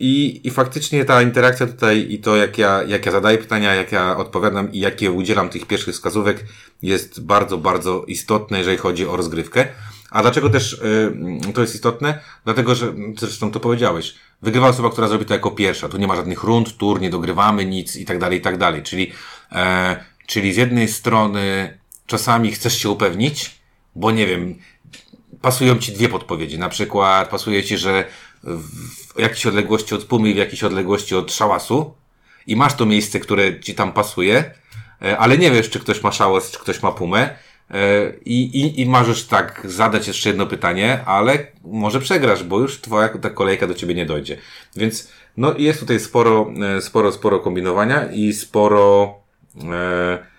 i, 0.00 0.40
I 0.44 0.50
faktycznie 0.50 1.04
ta 1.04 1.22
interakcja 1.22 1.66
tutaj 1.66 2.06
i 2.10 2.18
to, 2.18 2.36
jak 2.36 2.58
ja, 2.58 2.82
jak 2.82 3.06
ja 3.06 3.12
zadaję 3.12 3.38
pytania, 3.38 3.74
jak 3.74 3.92
ja 3.92 4.16
odpowiadam 4.16 4.72
i 4.72 4.78
jakie 4.78 5.10
udzielam 5.10 5.48
tych 5.48 5.66
pierwszych 5.66 5.94
wskazówek, 5.94 6.44
jest 6.82 7.24
bardzo, 7.24 7.58
bardzo 7.58 8.04
istotne, 8.06 8.58
jeżeli 8.58 8.76
chodzi 8.76 9.06
o 9.06 9.16
rozgrywkę. 9.16 9.68
A 10.10 10.22
dlaczego 10.22 10.50
też 10.50 10.72
y, 10.72 11.52
to 11.54 11.60
jest 11.60 11.74
istotne? 11.74 12.18
Dlatego, 12.44 12.74
że 12.74 12.94
zresztą 13.18 13.50
to 13.50 13.60
powiedziałeś. 13.60 14.14
Wygrywa 14.42 14.68
osoba, 14.68 14.90
która 14.90 15.08
zrobi 15.08 15.24
to 15.24 15.34
jako 15.34 15.50
pierwsza. 15.50 15.88
Tu 15.88 15.98
nie 15.98 16.06
ma 16.06 16.16
żadnych 16.16 16.42
rund, 16.42 16.76
tur, 16.76 17.00
nie 17.00 17.10
dogrywamy 17.10 17.64
nic 17.66 17.96
i 17.96 18.04
tak 18.04 18.18
dalej, 18.18 18.38
i 18.38 18.42
tak 18.42 18.58
dalej. 18.58 18.82
Czyli, 18.82 19.12
e, 19.52 20.04
czyli 20.26 20.52
z 20.52 20.56
jednej 20.56 20.88
strony 20.88 21.78
czasami 22.06 22.52
chcesz 22.52 22.78
się 22.78 22.90
upewnić, 22.90 23.60
bo 23.96 24.10
nie 24.10 24.26
wiem, 24.26 24.58
pasują 25.42 25.78
ci 25.78 25.92
dwie 25.92 26.08
podpowiedzi. 26.08 26.58
Na 26.58 26.68
przykład 26.68 27.28
pasuje 27.28 27.64
ci, 27.64 27.78
że 27.78 28.04
w 28.42 28.99
jakiejś 29.18 29.46
odległości 29.46 29.94
od 29.94 30.04
pumy 30.04 30.34
w 30.34 30.36
jakiejś 30.36 30.64
odległości 30.64 31.14
od 31.14 31.32
szałasu 31.32 31.94
i 32.46 32.56
masz 32.56 32.74
to 32.74 32.86
miejsce, 32.86 33.20
które 33.20 33.60
ci 33.60 33.74
tam 33.74 33.92
pasuje, 33.92 34.50
e, 35.02 35.18
ale 35.18 35.38
nie 35.38 35.50
wiesz, 35.50 35.70
czy 35.70 35.80
ktoś 35.80 36.02
ma 36.02 36.12
szałas, 36.12 36.50
czy 36.50 36.58
ktoś 36.58 36.82
ma 36.82 36.92
pumę 36.92 37.30
e, 37.70 38.12
i, 38.24 38.42
i, 38.42 38.82
i 38.82 38.90
tak 39.28 39.62
zadać 39.64 40.08
jeszcze 40.08 40.28
jedno 40.28 40.46
pytanie, 40.46 41.00
ale 41.06 41.46
może 41.64 42.00
przegrasz, 42.00 42.44
bo 42.44 42.58
już 42.58 42.80
twoja 42.80 43.08
ta 43.08 43.30
kolejka 43.30 43.66
do 43.66 43.74
ciebie 43.74 43.94
nie 43.94 44.06
dojdzie. 44.06 44.36
Więc 44.76 45.08
no 45.36 45.54
jest 45.58 45.80
tutaj 45.80 46.00
sporo, 46.00 46.52
e, 46.76 46.80
sporo, 46.80 47.12
sporo 47.12 47.40
kombinowania 47.40 48.12
i 48.12 48.32
sporo 48.32 49.14
e, 49.72 50.29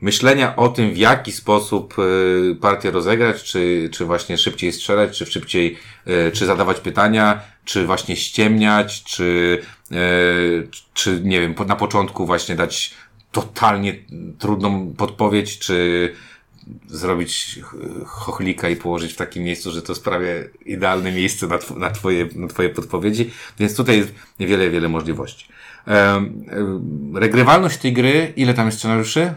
myślenia 0.00 0.56
o 0.56 0.68
tym, 0.68 0.90
w 0.90 0.96
jaki 0.96 1.32
sposób 1.32 1.94
y, 1.98 2.56
partię 2.60 2.90
rozegrać, 2.90 3.42
czy, 3.42 3.90
czy 3.92 4.04
właśnie 4.04 4.38
szybciej 4.38 4.72
strzelać, 4.72 5.18
czy 5.18 5.26
szybciej, 5.26 5.78
y, 6.08 6.30
czy 6.32 6.46
zadawać 6.46 6.80
pytania, 6.80 7.40
czy 7.64 7.86
właśnie 7.86 8.16
ściemniać, 8.16 9.04
czy, 9.04 9.58
y, 9.92 10.68
czy 10.94 11.20
nie 11.24 11.40
wiem, 11.40 11.54
na 11.66 11.76
początku 11.76 12.26
właśnie 12.26 12.56
dać 12.56 12.94
totalnie 13.32 13.94
trudną 14.38 14.94
podpowiedź, 14.96 15.58
czy 15.58 16.12
zrobić 16.88 17.60
ch- 17.62 18.06
chochlika 18.06 18.68
i 18.68 18.76
położyć 18.76 19.12
w 19.12 19.16
takim 19.16 19.42
miejscu, 19.42 19.70
że 19.72 19.82
to 19.82 19.94
sprawia 19.94 20.28
idealne 20.66 21.12
miejsce 21.12 21.46
na, 21.46 21.58
tw- 21.58 21.76
na, 21.76 21.90
twoje, 21.90 22.28
na 22.34 22.48
twoje 22.48 22.68
podpowiedzi. 22.68 23.30
Więc 23.58 23.76
tutaj 23.76 23.96
jest 23.96 24.12
wiele, 24.40 24.70
wiele 24.70 24.88
możliwości. 24.88 25.48
Em, 25.86 26.44
regrywalność 27.14 27.76
tej 27.78 27.92
gry, 27.92 28.32
ile 28.36 28.54
tam 28.54 28.66
jest 28.66 28.78
scenariuszy? 28.78 29.34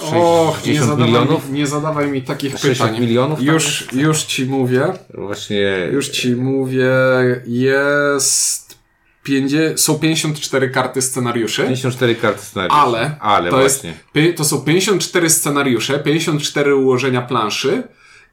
Och, 0.00 0.56
nie 0.58 0.64
60 0.74 0.86
zadawaj, 0.90 1.06
milionów? 1.12 1.48
mi, 1.50 1.58
nie 1.58 1.66
zadawaj 1.66 2.08
mi 2.10 2.22
takich 2.22 2.58
60 2.58 2.90
pytań. 2.90 3.06
milionów 3.06 3.38
tam 3.38 3.46
Już, 3.54 3.86
już 3.92 4.22
ci 4.22 4.46
mówię. 4.46 4.92
Właśnie. 5.14 5.88
Już 5.92 6.08
ci 6.08 6.36
mówię. 6.36 6.90
Jest. 7.46 8.66
50, 9.22 9.80
są 9.80 9.98
54 9.98 10.70
karty 10.70 11.02
scenariuszy. 11.02 11.62
54 11.62 12.14
karty 12.14 12.42
scenariuszy. 12.42 12.80
Ale, 12.80 13.16
Ale 13.20 13.50
to, 13.50 13.62
jest, 13.62 13.82
właśnie. 13.82 13.98
py- 14.14 14.34
to 14.34 14.44
są 14.44 14.60
54 14.60 15.30
scenariusze, 15.30 15.98
54 15.98 16.76
ułożenia 16.76 17.22
planszy 17.22 17.82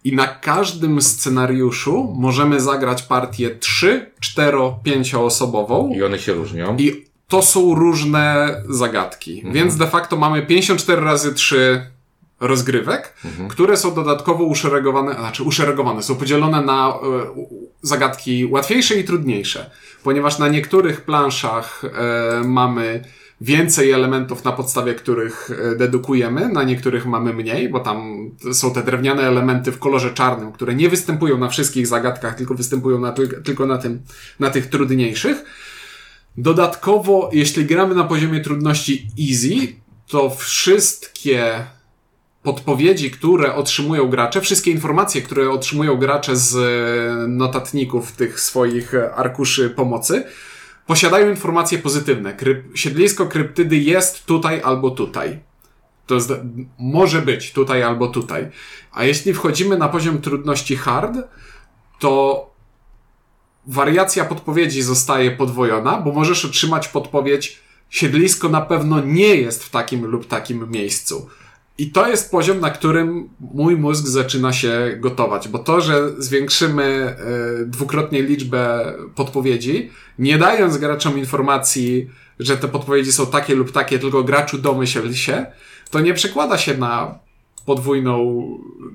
i 0.04 0.15
na 0.15 0.28
każdym 0.28 1.02
scenariuszu 1.02 2.13
możemy 2.19 2.60
zagrać 2.62 3.02
partię 3.02 3.56
3, 3.56 4.12
4, 4.19 4.58
5 4.84 5.15
osobową 5.15 5.89
I 5.95 6.04
one 6.04 6.19
się 6.19 6.34
różnią. 6.34 6.78
i 6.78 7.06
to 7.33 7.41
są 7.41 7.75
różne 7.75 8.55
zagadki. 8.69 9.35
Mhm. 9.35 9.53
Więc 9.53 9.77
de 9.77 9.87
facto 9.87 10.17
mamy 10.17 10.41
54 10.45 11.01
razy 11.01 11.33
3 11.33 11.85
rozgrywek, 12.39 13.13
Mhm. 13.25 13.49
które 13.49 13.77
są 13.77 13.93
dodatkowo 13.95 14.43
uszeregowane, 14.43 15.13
znaczy 15.13 15.43
uszeregowane, 15.43 16.03
są 16.03 16.15
podzielone 16.15 16.61
na 16.61 16.89
e, 16.89 16.93
zagadki 17.81 18.45
łatwiejsze 18.45 18.95
i 18.95 19.03
trudniejsze, 19.03 19.69
ponieważ 20.03 20.39
na 20.39 20.47
niektórych 20.47 21.01
planszach 21.01 21.81
e, 21.85 22.43
mamy 22.47 23.03
więcej 23.41 23.91
elementów, 23.91 24.43
na 24.43 24.51
podstawie 24.51 24.93
których 24.95 25.49
e, 25.71 25.75
dedukujemy, 25.75 26.49
na 26.49 26.63
niektórych 26.63 27.05
mamy 27.05 27.33
mniej, 27.33 27.69
bo 27.69 27.79
tam 27.79 28.29
są 28.53 28.73
te 28.73 28.83
drewniane 28.83 29.23
elementy 29.23 29.71
w 29.71 29.79
kolorze 29.79 30.13
czarnym, 30.13 30.51
które 30.51 30.75
nie 30.75 30.89
występują 30.89 31.37
na 31.37 31.49
wszystkich 31.49 31.87
zagadkach, 31.87 32.35
tylko 32.35 32.53
występują 32.53 32.99
na, 32.99 33.11
tyl- 33.13 33.41
tylko 33.43 33.65
na, 33.65 33.77
tym, 33.77 34.01
na 34.39 34.49
tych 34.49 34.65
trudniejszych. 34.69 35.43
Dodatkowo, 36.37 37.29
jeśli 37.33 37.65
gramy 37.65 37.95
na 37.95 38.03
poziomie 38.03 38.41
trudności 38.41 39.07
easy, 39.29 39.75
to 40.07 40.29
wszystkie 40.29 41.65
podpowiedzi, 42.43 43.11
które 43.11 43.55
otrzymują 43.55 44.07
gracze, 44.07 44.41
wszystkie 44.41 44.71
informacje, 44.71 45.21
które 45.21 45.49
otrzymują 45.49 45.97
gracze 45.97 46.35
z 46.35 46.55
e, 46.55 47.27
notatników 47.27 48.11
tych 48.11 48.39
swoich 48.39 48.93
e, 48.93 49.15
arkuszy 49.15 49.69
pomocy, 49.69 50.25
posiadają 50.85 51.29
informacje 51.29 51.77
pozytywne. 51.77 52.33
Kryp 52.33 52.77
siedlisko 52.77 53.25
kryptydy 53.25 53.77
jest 53.77 54.25
tutaj 54.25 54.61
albo 54.61 54.91
tutaj. 54.91 55.39
To 56.07 56.15
jest, 56.15 56.33
może 56.79 57.21
być 57.21 57.51
tutaj 57.51 57.83
albo 57.83 58.07
tutaj. 58.07 58.49
A 58.91 59.03
jeśli 59.03 59.33
wchodzimy 59.33 59.77
na 59.77 59.89
poziom 59.89 60.21
trudności 60.21 60.75
hard, 60.75 61.17
to 61.99 62.52
wariacja 63.67 64.26
podpowiedzi 64.26 64.82
zostaje 64.82 65.32
podwojona, 65.32 66.02
bo 66.02 66.12
możesz 66.12 66.45
otrzymać 66.45 66.88
podpowiedź 66.88 67.60
siedlisko 67.89 68.49
na 68.49 68.62
pewno 68.62 68.99
nie 68.99 69.36
jest 69.36 69.63
w 69.63 69.69
takim 69.69 70.06
lub 70.06 70.28
takim 70.28 70.71
miejscu. 70.71 71.28
I 71.78 71.91
to 71.91 72.08
jest 72.08 72.32
poziom, 72.32 72.60
na 72.60 72.69
którym 72.69 73.30
mój 73.39 73.78
mózg 73.78 74.08
zaczyna 74.08 74.54
się 74.54 74.97
gotować, 74.99 75.47
bo 75.47 75.60
to, 75.60 75.82
że 75.82 76.12
zwiększymy 76.17 76.84
e, 76.84 77.15
dwukrotnie 77.65 78.21
liczbę 78.21 78.93
podpowiedzi, 79.15 79.89
nie 80.19 80.38
dając 80.38 80.78
graczom 80.78 81.17
informacji, 81.17 82.10
że 82.39 82.58
te 82.58 82.67
podpowiedzi 82.67 83.12
są 83.12 83.26
takie 83.26 83.56
lub 83.56 83.71
takie, 83.71 83.99
tylko 83.99 84.23
graczu 84.23 84.58
domyśl 84.58 85.13
się, 85.13 85.45
to 85.89 85.99
nie 85.99 86.13
przekłada 86.13 86.58
się 86.58 86.78
na 86.78 87.19
podwójną, 87.65 88.45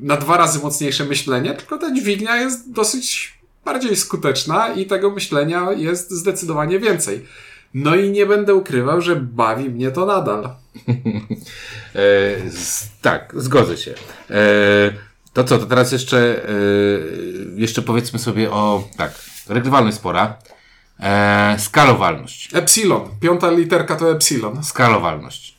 na 0.00 0.16
dwa 0.16 0.36
razy 0.36 0.58
mocniejsze 0.58 1.04
myślenie, 1.04 1.54
tylko 1.54 1.78
ta 1.78 1.94
dźwignia 1.94 2.36
jest 2.36 2.72
dosyć 2.72 3.37
bardziej 3.68 3.96
skuteczna 3.96 4.72
i 4.72 4.86
tego 4.86 5.10
myślenia 5.10 5.72
jest 5.72 6.10
zdecydowanie 6.10 6.78
więcej. 6.78 7.26
No 7.74 7.96
i 7.96 8.10
nie 8.10 8.26
będę 8.26 8.54
ukrywał, 8.54 9.00
że 9.00 9.16
bawi 9.16 9.70
mnie 9.70 9.90
to 9.90 10.06
nadal. 10.06 10.48
E, 11.94 12.50
z, 12.50 12.90
tak, 13.00 13.32
zgodzę 13.36 13.76
się. 13.76 13.94
E, 14.30 14.44
to 15.32 15.44
co, 15.44 15.58
to 15.58 15.66
teraz 15.66 15.92
jeszcze, 15.92 16.18
e, 16.18 16.50
jeszcze 17.56 17.82
powiedzmy 17.82 18.18
sobie 18.18 18.50
o, 18.50 18.88
tak, 18.96 19.12
regrywalność 19.48 19.96
spora. 19.96 20.38
E, 21.00 21.56
skalowalność. 21.58 22.54
Epsilon. 22.54 23.08
Piąta 23.20 23.50
literka 23.50 23.96
to 23.96 24.12
epsilon. 24.12 24.64
Skalowalność. 24.64 25.56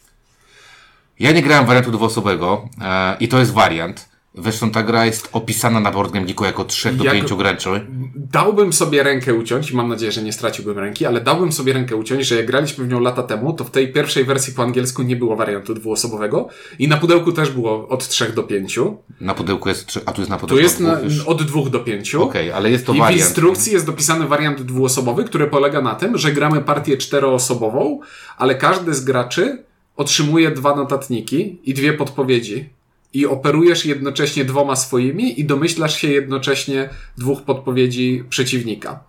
Ja 1.19 1.31
nie 1.31 1.41
grałem 1.41 1.65
wariantu 1.65 1.91
dwuosobowego 1.91 2.69
e, 2.81 3.17
i 3.19 3.27
to 3.27 3.39
jest 3.39 3.53
wariant. 3.53 4.08
Zresztą 4.35 4.71
ta 4.71 4.83
gra 4.83 5.05
jest 5.05 5.29
opisana 5.31 5.79
na 5.79 5.91
Board 5.91 6.11
Game 6.11 6.25
Geeku 6.25 6.45
jako 6.45 6.65
3 6.65 6.93
do 6.93 7.03
Jak- 7.03 7.13
5 7.13 7.33
graczy. 7.35 7.69
Dałbym 8.15 8.73
sobie 8.73 9.03
rękę 9.03 9.33
uciąć 9.33 9.71
i 9.71 9.75
mam 9.75 9.89
nadzieję, 9.89 10.11
że 10.11 10.23
nie 10.23 10.33
straciłbym 10.33 10.79
ręki, 10.79 11.05
ale 11.05 11.21
dałbym 11.21 11.51
sobie 11.51 11.73
rękę 11.73 11.95
uciąć, 11.95 12.25
że 12.27 12.35
jak 12.35 12.45
graliśmy 12.45 12.85
w 12.85 12.87
nią 12.87 12.99
lata 12.99 13.23
temu, 13.23 13.53
to 13.53 13.63
w 13.63 13.71
tej 13.71 13.93
pierwszej 13.93 14.25
wersji 14.25 14.53
po 14.53 14.63
angielsku 14.63 15.03
nie 15.03 15.15
było 15.15 15.35
wariantu 15.35 15.73
dwuosobowego 15.73 16.47
i 16.79 16.87
na 16.87 16.97
pudełku 16.97 17.31
też 17.31 17.49
było 17.51 17.87
od 17.87 18.07
3 18.07 18.33
do 18.33 18.43
5. 18.43 18.79
Na 19.21 19.33
pudełku 19.33 19.69
jest, 19.69 19.85
trzy- 19.87 20.01
a 20.05 20.11
tu 20.11 20.21
jest 20.21 20.29
na 20.29 20.35
Tu 20.37 20.41
pudełku 20.41 20.61
jest 20.63 20.75
dwóch 20.77 20.87
na, 20.93 20.99
już. 20.99 21.19
od 21.27 21.43
2 21.43 21.69
do 21.69 21.79
5. 21.79 22.15
Okej, 22.15 22.51
ale 22.51 22.71
jest 22.71 22.85
to 22.85 22.93
I 22.93 22.95
w 22.95 22.99
wariant. 22.99 23.21
instrukcji 23.21 23.73
jest 23.73 23.85
dopisany 23.85 24.27
wariant 24.27 24.61
dwuosobowy, 24.61 25.23
który 25.23 25.47
polega 25.47 25.81
na 25.81 25.95
tym, 25.95 26.17
że 26.17 26.31
gramy 26.31 26.61
partię 26.61 26.97
czteroosobową, 26.97 27.99
ale 28.37 28.55
każdy 28.55 28.93
z 28.93 29.03
graczy 29.03 29.63
otrzymuje 29.97 30.51
dwa 30.51 30.75
notatniki 30.75 31.59
i 31.63 31.73
dwie 31.73 31.93
podpowiedzi. 31.93 32.69
I 33.13 33.25
operujesz 33.25 33.85
jednocześnie 33.85 34.45
dwoma 34.45 34.75
swoimi 34.75 35.39
i 35.39 35.45
domyślasz 35.45 35.97
się 35.97 36.07
jednocześnie 36.07 36.89
dwóch 37.17 37.41
podpowiedzi 37.41 38.23
przeciwnika. 38.29 39.03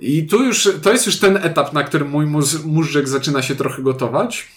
I 0.00 0.26
tu 0.26 0.44
już, 0.44 0.68
to 0.82 0.92
jest 0.92 1.06
już 1.06 1.18
ten 1.18 1.36
etap, 1.36 1.72
na 1.72 1.84
którym 1.84 2.10
mój 2.10 2.26
mózg, 2.26 2.62
zaczyna 3.04 3.42
się 3.42 3.54
trochę 3.54 3.82
gotować, 3.82 4.48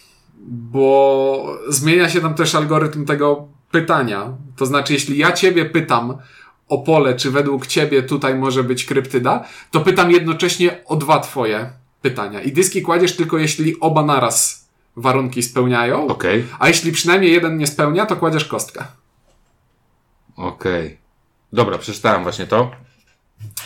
bo 0.47 1.57
zmienia 1.67 2.09
się 2.09 2.21
tam 2.21 2.33
też 2.33 2.55
algorytm 2.55 3.05
tego 3.05 3.47
pytania. 3.71 4.33
To 4.55 4.65
znaczy, 4.65 4.93
jeśli 4.93 5.17
ja 5.17 5.31
ciebie 5.31 5.65
pytam 5.65 6.17
o 6.69 6.77
pole, 6.77 7.15
czy 7.15 7.31
według 7.31 7.67
ciebie 7.67 8.03
tutaj 8.03 8.35
może 8.35 8.63
być 8.63 8.85
kryptyda, 8.85 9.47
to 9.71 9.81
pytam 9.81 10.11
jednocześnie 10.11 10.85
o 10.85 10.95
dwa 10.95 11.19
twoje 11.19 11.69
pytania. 12.01 12.41
I 12.41 12.51
dyski 12.51 12.81
kładziesz 12.81 13.15
tylko 13.15 13.37
jeśli 13.37 13.79
oba 13.79 14.05
naraz 14.05 14.64
warunki 14.95 15.43
spełniają, 15.43 16.07
Okej, 16.07 16.45
a 16.59 16.67
jeśli 16.67 16.91
przynajmniej 16.91 17.31
jeden 17.31 17.57
nie 17.57 17.67
spełnia, 17.67 18.05
to 18.05 18.15
kładziesz 18.15 18.45
kostkę. 18.45 18.85
okej. 20.35 20.97
Dobra, 21.53 21.77
przeczytałem 21.77 22.23
właśnie 22.23 22.47
to. 22.47 22.71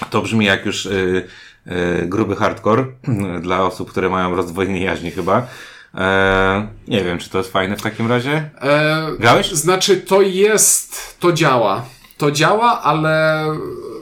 To 0.10 0.22
brzmi 0.22 0.46
jak 0.46 0.66
już 0.66 0.86
y, 0.86 1.28
y, 1.68 2.06
gruby 2.08 2.36
hardcore 2.36 2.86
dla 3.42 3.62
osób, 3.62 3.92
które 3.92 4.10
mają 4.10 4.36
rozdwojenie 4.36 4.84
jaźni 4.84 5.12
chyba. 5.12 5.48
E, 5.96 6.68
nie 6.88 7.04
wiem, 7.04 7.18
czy 7.18 7.30
to 7.30 7.38
jest 7.38 7.52
fajne 7.52 7.78
w 7.78 7.82
takim 7.82 8.08
razie. 8.10 8.50
E, 8.62 9.08
Grałeś? 9.20 9.52
Znaczy, 9.52 9.98
to 9.98 10.22
jest, 10.22 11.20
to 11.20 11.32
działa. 11.34 11.86
To 12.18 12.32
działa, 12.32 12.82
ale 12.82 13.46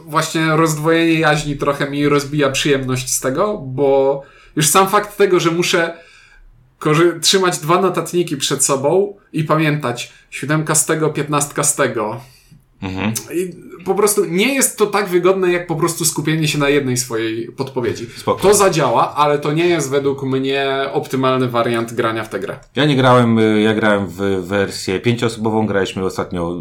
właśnie 0.05 0.45
rozdwojenie 0.45 1.13
jaźni 1.19 1.55
trochę 1.57 1.89
mi 1.89 2.09
rozbija 2.09 2.49
przyjemność 2.49 3.09
z 3.13 3.19
tego, 3.19 3.57
bo 3.57 4.21
już 4.55 4.67
sam 4.67 4.89
fakt 4.89 5.17
tego, 5.17 5.39
że 5.39 5.51
muszę 5.51 5.97
korzy- 6.79 7.19
trzymać 7.19 7.57
dwa 7.59 7.81
notatniki 7.81 8.37
przed 8.37 8.65
sobą 8.65 9.17
i 9.33 9.43
pamiętać 9.43 10.13
siódemka 10.29 10.75
z 10.75 10.85
tego, 10.85 11.09
piętnastka 11.09 11.63
z 11.63 11.75
tego. 11.75 12.21
Mhm. 12.81 13.13
I 13.33 13.53
po 13.85 13.95
prostu 13.95 14.25
nie 14.25 14.53
jest 14.53 14.77
to 14.77 14.85
tak 14.85 15.09
wygodne, 15.09 15.51
jak 15.51 15.67
po 15.67 15.75
prostu 15.75 16.05
skupienie 16.05 16.47
się 16.47 16.57
na 16.57 16.69
jednej 16.69 16.97
swojej 16.97 17.47
podpowiedzi. 17.51 18.07
Spoko. 18.17 18.41
To 18.41 18.53
zadziała, 18.53 19.15
ale 19.15 19.39
to 19.39 19.53
nie 19.53 19.67
jest 19.67 19.89
według 19.89 20.23
mnie 20.23 20.67
optymalny 20.93 21.47
wariant 21.49 21.93
grania 21.93 22.23
w 22.23 22.29
tę 22.29 22.39
grę. 22.39 22.59
Ja 22.75 22.85
nie 22.85 22.95
grałem, 22.95 23.39
y, 23.39 23.61
ja 23.61 23.73
grałem 23.73 24.07
w 24.07 24.17
wersję 24.47 24.99
pięcioosobową, 24.99 25.67
graliśmy 25.67 26.05
ostatnio 26.05 26.55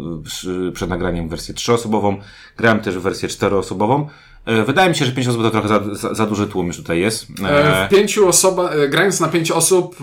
y, 0.69 0.71
przed 0.71 0.89
nagraniem 0.89 1.29
wersję 1.29 1.53
trzyosobową, 1.53 2.17
grałem 2.57 2.79
też 2.79 2.97
w 2.97 3.01
wersję 3.01 3.29
czteroosobową. 3.29 4.07
E, 4.47 4.63
Wydaje 4.63 4.89
mi 4.89 4.95
się, 4.95 5.05
że 5.05 5.11
pięć 5.11 5.27
osób 5.27 5.41
to 5.41 5.51
trochę 5.51 5.67
za, 5.67 5.79
za, 5.95 6.13
za 6.13 6.25
duży 6.25 6.47
tłum 6.47 6.67
już 6.67 6.77
tutaj 6.77 6.99
jest. 6.99 7.27
E, 7.43 7.81
E, 7.83 7.87
W 7.87 7.91
pięciu 7.91 8.27
osoba, 8.27 8.69
grając 8.89 9.19
na 9.19 9.27
pięć 9.27 9.51
osób, 9.51 9.95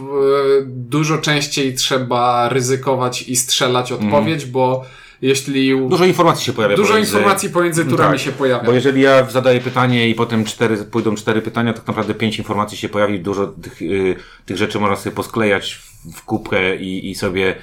dużo 0.66 1.18
częściej 1.18 1.74
trzeba 1.74 2.48
ryzykować 2.48 3.22
i 3.22 3.36
strzelać 3.36 3.92
odpowiedź, 3.92 4.46
bo 4.46 4.84
jeśli 5.22 5.88
dużo 5.88 6.04
informacji 6.04 6.44
się 6.46 6.52
pojawia. 6.52 6.76
dużo 6.76 6.92
pomiędzy- 6.94 7.00
informacji 7.16 7.50
pomiędzy 7.50 7.84
turami 7.84 8.12
Tak, 8.12 8.20
się 8.20 8.32
pojawia. 8.32 8.64
Bo 8.64 8.72
jeżeli 8.72 9.00
ja 9.02 9.30
zadaję 9.30 9.60
pytanie 9.60 10.08
i 10.08 10.14
potem 10.14 10.44
cztery, 10.44 10.76
pójdą 10.76 11.14
cztery 11.14 11.42
pytania, 11.42 11.72
tak 11.72 11.86
naprawdę 11.86 12.14
pięć 12.14 12.38
informacji 12.38 12.78
się 12.78 12.88
pojawi, 12.88 13.20
dużo 13.20 13.46
tych, 13.46 13.82
y, 13.82 14.16
tych 14.46 14.56
rzeczy 14.56 14.80
można 14.80 14.96
sobie 14.96 15.16
posklejać 15.16 15.74
w, 15.74 16.12
w 16.18 16.24
kubkę 16.24 16.76
i, 16.76 17.10
i 17.10 17.14
sobie 17.14 17.54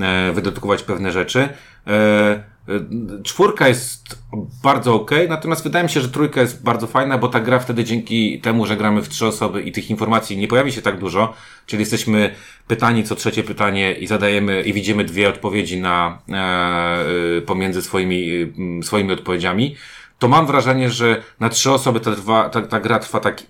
e, 0.00 0.32
wydedukować 0.32 0.82
pewne 0.82 1.12
rzeczy. 1.12 1.48
E, 1.86 2.42
Czwórka 3.22 3.68
jest 3.68 4.18
bardzo 4.62 4.94
ok, 4.94 5.10
natomiast 5.28 5.64
wydaje 5.64 5.84
mi 5.84 5.90
się, 5.90 6.00
że 6.00 6.08
trójka 6.08 6.40
jest 6.40 6.62
bardzo 6.62 6.86
fajna, 6.86 7.18
bo 7.18 7.28
ta 7.28 7.40
gra 7.40 7.58
wtedy 7.58 7.84
dzięki 7.84 8.40
temu, 8.40 8.66
że 8.66 8.76
gramy 8.76 9.02
w 9.02 9.08
trzy 9.08 9.26
osoby 9.26 9.62
i 9.62 9.72
tych 9.72 9.90
informacji 9.90 10.36
nie 10.36 10.48
pojawi 10.48 10.72
się 10.72 10.82
tak 10.82 10.98
dużo, 10.98 11.34
czyli 11.66 11.80
jesteśmy 11.80 12.34
pytani 12.66 13.04
co 13.04 13.14
trzecie 13.14 13.42
pytanie 13.42 13.92
i 13.92 14.06
zadajemy 14.06 14.62
i 14.62 14.72
widzimy 14.72 15.04
dwie 15.04 15.28
odpowiedzi 15.28 15.80
na 15.80 16.18
e, 16.28 17.40
pomiędzy 17.40 17.82
swoimi, 17.82 18.52
swoimi 18.82 19.12
odpowiedziami, 19.12 19.76
to 20.18 20.28
mam 20.28 20.46
wrażenie, 20.46 20.90
że 20.90 21.22
na 21.40 21.48
trzy 21.48 21.70
osoby 21.70 22.00
ta, 22.00 22.14
trwa, 22.14 22.48
ta, 22.48 22.62
ta 22.62 22.80
gra 22.80 22.98
trwa 22.98 23.20
tak, 23.20 23.42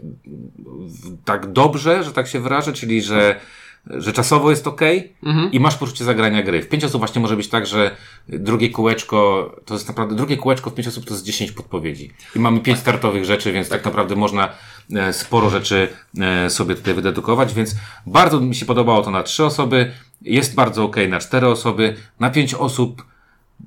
tak 1.24 1.52
dobrze, 1.52 2.04
że 2.04 2.12
tak 2.12 2.28
się 2.28 2.40
wyrażę, 2.40 2.72
czyli 2.72 3.02
że 3.02 3.40
że 3.86 4.12
czasowo 4.12 4.50
jest 4.50 4.66
ok 4.66 4.80
mhm. 5.26 5.52
i 5.52 5.60
masz 5.60 5.76
poczucie 5.76 6.04
zagrania 6.04 6.42
gry. 6.42 6.62
W 6.62 6.68
pięć 6.68 6.84
osób 6.84 7.00
właśnie 7.00 7.20
może 7.20 7.36
być 7.36 7.48
tak, 7.48 7.66
że 7.66 7.96
drugie 8.28 8.70
kółeczko, 8.70 9.50
to 9.64 9.74
jest 9.74 9.88
naprawdę, 9.88 10.16
drugie 10.16 10.36
kółeczko 10.36 10.70
w 10.70 10.74
pięć 10.74 10.88
osób 10.88 11.04
to 11.04 11.14
jest 11.14 11.24
dziesięć 11.24 11.52
podpowiedzi. 11.52 12.10
I 12.36 12.38
mamy 12.38 12.60
pięć 12.60 12.78
startowych 12.78 13.24
rzeczy, 13.24 13.52
więc 13.52 13.68
tak, 13.68 13.78
tak 13.78 13.84
naprawdę 13.84 14.16
można 14.16 14.48
e, 14.94 15.12
sporo 15.12 15.50
rzeczy 15.50 15.88
e, 16.20 16.50
sobie 16.50 16.74
tutaj 16.74 16.94
wydedukować, 16.94 17.54
więc 17.54 17.76
bardzo 18.06 18.40
mi 18.40 18.54
się 18.54 18.66
podobało 18.66 19.02
to 19.02 19.10
na 19.10 19.22
trzy 19.22 19.44
osoby, 19.44 19.92
jest 20.22 20.54
bardzo 20.54 20.84
ok 20.84 20.96
na 21.08 21.18
cztery 21.18 21.46
osoby, 21.46 21.96
na 22.20 22.30
pięć 22.30 22.54
osób 22.54 23.04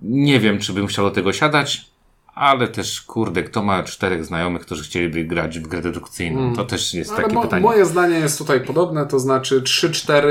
nie 0.01 0.39
wiem, 0.39 0.59
czy 0.59 0.73
bym 0.73 0.87
chciał 0.87 1.05
do 1.05 1.11
tego 1.11 1.33
siadać, 1.33 1.85
ale 2.35 2.67
też, 2.67 3.01
kurde, 3.01 3.43
kto 3.43 3.63
ma 3.63 3.83
czterech 3.83 4.25
znajomych, 4.25 4.61
którzy 4.61 4.83
chcieliby 4.83 5.23
grać 5.23 5.59
w 5.59 5.67
grę 5.67 5.81
dedukcyjną? 5.81 6.39
Mm. 6.39 6.55
To 6.55 6.65
też 6.65 6.93
jest 6.93 7.11
ale 7.11 7.23
takie 7.23 7.35
mo 7.35 7.41
pytanie. 7.41 7.61
Moje 7.61 7.85
zdanie 7.85 8.15
jest 8.15 8.37
tutaj 8.37 8.61
podobne, 8.61 9.05
to 9.05 9.19
znaczy 9.19 9.61
3-4 9.61 10.21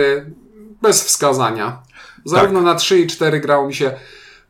bez 0.82 1.04
wskazania. 1.04 1.82
Zarówno 2.24 2.58
tak. 2.58 2.66
na 2.66 2.74
3 2.74 3.00
i 3.00 3.06
4 3.06 3.40
grało 3.40 3.66
mi 3.66 3.74
się 3.74 3.92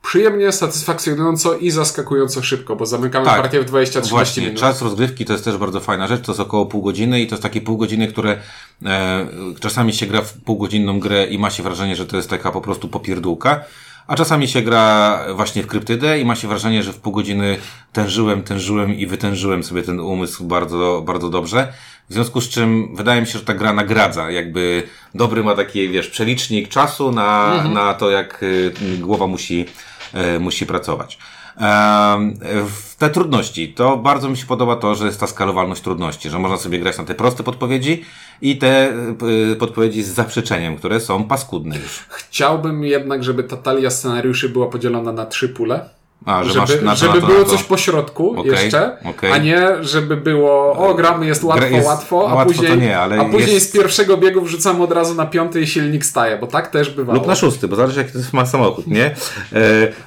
przyjemnie, 0.03 0.53
satysfakcjonująco 0.53 1.55
i 1.55 1.71
zaskakująco 1.71 2.43
szybko, 2.43 2.77
bo 2.77 2.87
zamykamy 2.87 3.27
tak, 3.27 3.43
partię 3.43 3.61
w 3.61 3.71
20-30 3.71 4.11
Właśnie, 4.11 4.43
minut. 4.43 4.61
czas 4.61 4.83
rozgrywki 4.83 5.25
to 5.25 5.33
jest 5.33 5.45
też 5.45 5.57
bardzo 5.57 5.81
fajna 5.81 6.09
rzecz, 6.09 6.27
to 6.27 6.33
jest 6.33 6.41
około 6.41 6.67
pół 6.67 6.83
godziny 6.83 7.21
i 7.21 7.27
to 7.27 7.35
jest 7.35 7.43
takie 7.43 7.61
pół 7.61 7.77
godziny, 7.77 8.09
które 8.09 8.39
e, 8.85 9.27
czasami 9.61 9.93
się 9.93 10.07
gra 10.07 10.23
w 10.23 10.33
półgodzinną 10.33 11.01
grę 11.01 11.27
i 11.27 11.39
ma 11.39 11.51
się 11.51 11.63
wrażenie, 11.63 11.97
że 11.97 12.07
to 12.07 12.17
jest 12.17 12.31
taka 12.31 12.51
po 12.51 12.61
prostu 12.61 12.89
popierdółka, 12.89 13.65
a 14.13 14.17
czasami 14.17 14.49
się 14.49 14.63
gra 14.63 15.19
właśnie 15.35 15.63
w 15.63 15.67
kryptydę 15.67 16.21
i 16.21 16.25
ma 16.25 16.37
się 16.37 16.49
wrażenie, 16.49 16.83
że 16.83 16.93
w 16.93 17.01
pół 17.01 17.13
godziny 17.13 17.57
tężyłem, 17.93 18.43
tężyłem 18.43 18.95
i 18.95 19.07
wytężyłem 19.07 19.63
sobie 19.63 19.83
ten 19.83 20.01
umysł 20.01 20.45
bardzo, 20.45 21.03
bardzo 21.07 21.31
dobrze. 21.31 21.73
W 22.09 22.13
związku 22.13 22.41
z 22.41 22.49
czym 22.49 22.97
wydaje 22.97 23.21
mi 23.21 23.27
się, 23.27 23.39
że 23.39 23.45
ta 23.45 23.55
gra 23.55 23.73
nagradza. 23.73 24.31
Jakby 24.31 24.83
dobry 25.15 25.45
ma 25.45 25.55
taki, 25.55 25.89
wiesz, 25.89 26.09
przelicznik 26.09 26.69
czasu 26.69 27.13
na, 27.13 27.53
mhm. 27.55 27.75
na 27.75 27.95
to, 27.95 28.11
jak 28.11 28.43
y, 28.43 28.73
głowa 28.99 29.27
musi, 29.27 29.67
y, 30.37 30.41
musi 30.41 30.67
pracować. 30.67 31.19
Te 32.99 33.11
trudności, 33.11 33.75
to 33.75 33.97
bardzo 33.97 34.29
mi 34.29 34.37
się 34.37 34.47
podoba 34.47 34.77
to, 34.77 34.95
że 34.95 35.07
jest 35.07 35.21
ta 35.21 35.27
skalowalność 35.27 35.83
trudności, 35.83 36.31
że 36.31 36.39
można 36.39 36.57
sobie 36.57 36.79
grać 36.79 36.99
na 36.99 37.05
te 37.05 37.15
proste 37.15 37.43
podpowiedzi 37.43 38.05
i 38.43 38.59
te 38.59 38.93
y, 39.53 39.57
podpowiedzi 39.57 40.03
z 40.03 40.09
zaprzeczeniem, 40.09 40.77
które 40.77 41.01
są 41.01 41.25
paskudne 41.25 41.77
już. 41.77 42.05
Chciałbym 42.09 42.85
jednak, 42.85 43.25
żeby 43.25 43.45
ta 43.45 43.57
talia 43.57 43.91
scenariuszy 43.91 44.49
była 44.49 44.67
podzielona 44.67 45.13
na 45.13 45.27
trzy 45.27 45.49
pule 45.49 46.02
a, 46.25 46.45
że 46.45 46.67
żeby, 46.67 46.85
masz 46.85 46.99
żeby 46.99 47.21
było 47.21 47.45
coś 47.45 47.63
po 47.63 47.77
środku 47.77 48.41
okay, 48.41 48.53
jeszcze, 48.53 48.97
okay. 49.05 49.33
a 49.33 49.39
nie 49.39 49.69
żeby 49.81 50.17
było 50.17 50.73
o 50.73 50.95
gramy 50.95 51.27
jest 51.27 51.45
łatwo, 51.45 51.67
jest 51.67 51.87
łatwo, 51.87 52.31
a 52.31 52.35
łatwo 52.35 52.55
później, 52.55 52.79
nie, 52.79 52.99
a 52.99 53.25
później 53.25 53.55
jest... 53.55 53.69
z 53.69 53.73
pierwszego 53.73 54.17
biegu 54.17 54.41
wrzucamy 54.41 54.83
od 54.83 54.93
razu 54.93 55.15
na 55.15 55.27
piąty 55.27 55.61
i 55.61 55.67
silnik 55.67 56.05
staje, 56.05 56.39
bo 56.39 56.47
tak 56.47 56.69
też 56.69 56.91
bywało. 56.91 57.19
Lub 57.19 57.27
na 57.27 57.35
szósty, 57.35 57.69
bo 57.69 57.77
zależy 57.77 58.01
jaki 58.01 58.13
to 58.13 58.19
ma 58.33 58.47
samochód, 58.47 58.87
nie? 58.87 59.05
E, 59.05 59.13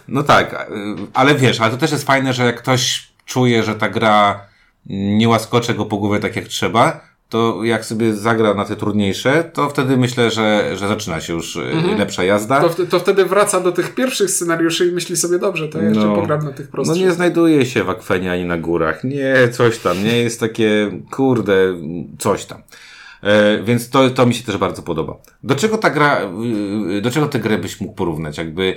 no 0.07 0.23
tak, 0.23 0.53
e, 0.53 0.67
ale 1.13 1.35
wiesz, 1.35 1.61
ale 1.61 1.71
to 1.71 1.77
też 1.77 1.91
jest 1.91 2.05
fajne, 2.05 2.33
że 2.33 2.45
jak 2.45 2.61
ktoś 2.61 3.07
czuje, 3.25 3.63
że 3.63 3.75
ta 3.75 3.89
gra 3.89 4.41
nie 4.89 5.29
łaskocze 5.29 5.73
go 5.73 5.85
po 5.85 5.97
głowie 5.97 6.19
tak 6.19 6.35
jak 6.35 6.45
trzeba, 6.45 7.01
to 7.29 7.63
jak 7.63 7.85
sobie 7.85 8.13
zagra 8.13 8.53
na 8.53 8.65
te 8.65 8.75
trudniejsze, 8.75 9.43
to 9.53 9.69
wtedy 9.69 9.97
myślę, 9.97 10.31
że, 10.31 10.77
że 10.77 10.87
zaczyna 10.87 11.21
się 11.21 11.33
już 11.33 11.57
e, 11.57 11.61
mhm. 11.61 11.99
lepsza 11.99 12.23
jazda. 12.23 12.69
To, 12.69 12.85
to 12.85 12.99
wtedy 12.99 13.25
wraca 13.25 13.59
do 13.59 13.71
tych 13.71 13.95
pierwszych 13.95 14.31
scenariuszy 14.31 14.87
i 14.87 14.91
myśli 14.91 15.17
sobie, 15.17 15.39
dobrze, 15.39 15.67
to 15.67 15.77
ja 15.77 15.89
jeszcze 15.89 16.05
no, 16.05 16.15
pogram 16.15 16.45
na 16.45 16.51
tych 16.51 16.67
prostszych. 16.67 16.97
No 16.97 17.05
nie 17.05 17.11
znajduje 17.11 17.65
się 17.65 17.83
w 17.83 17.89
akwenie 17.89 18.31
ani 18.31 18.45
na 18.45 18.57
górach. 18.57 19.03
Nie, 19.03 19.49
coś 19.51 19.77
tam. 19.77 20.03
Nie 20.03 20.17
jest 20.17 20.39
takie, 20.39 20.99
kurde, 21.11 21.55
coś 22.19 22.45
tam. 22.45 22.61
E, 23.23 23.63
więc 23.63 23.89
to, 23.89 24.09
to 24.09 24.25
mi 24.25 24.33
się 24.33 24.43
też 24.43 24.57
bardzo 24.57 24.81
podoba. 24.81 25.17
Do 25.43 25.55
czego 25.55 25.77
ta 25.77 25.89
gra, 25.89 26.21
do 27.01 27.11
czego 27.11 27.27
tę 27.27 27.39
grę 27.39 27.57
byś 27.57 27.81
mógł 27.81 27.93
porównać? 27.93 28.37
Jakby 28.37 28.75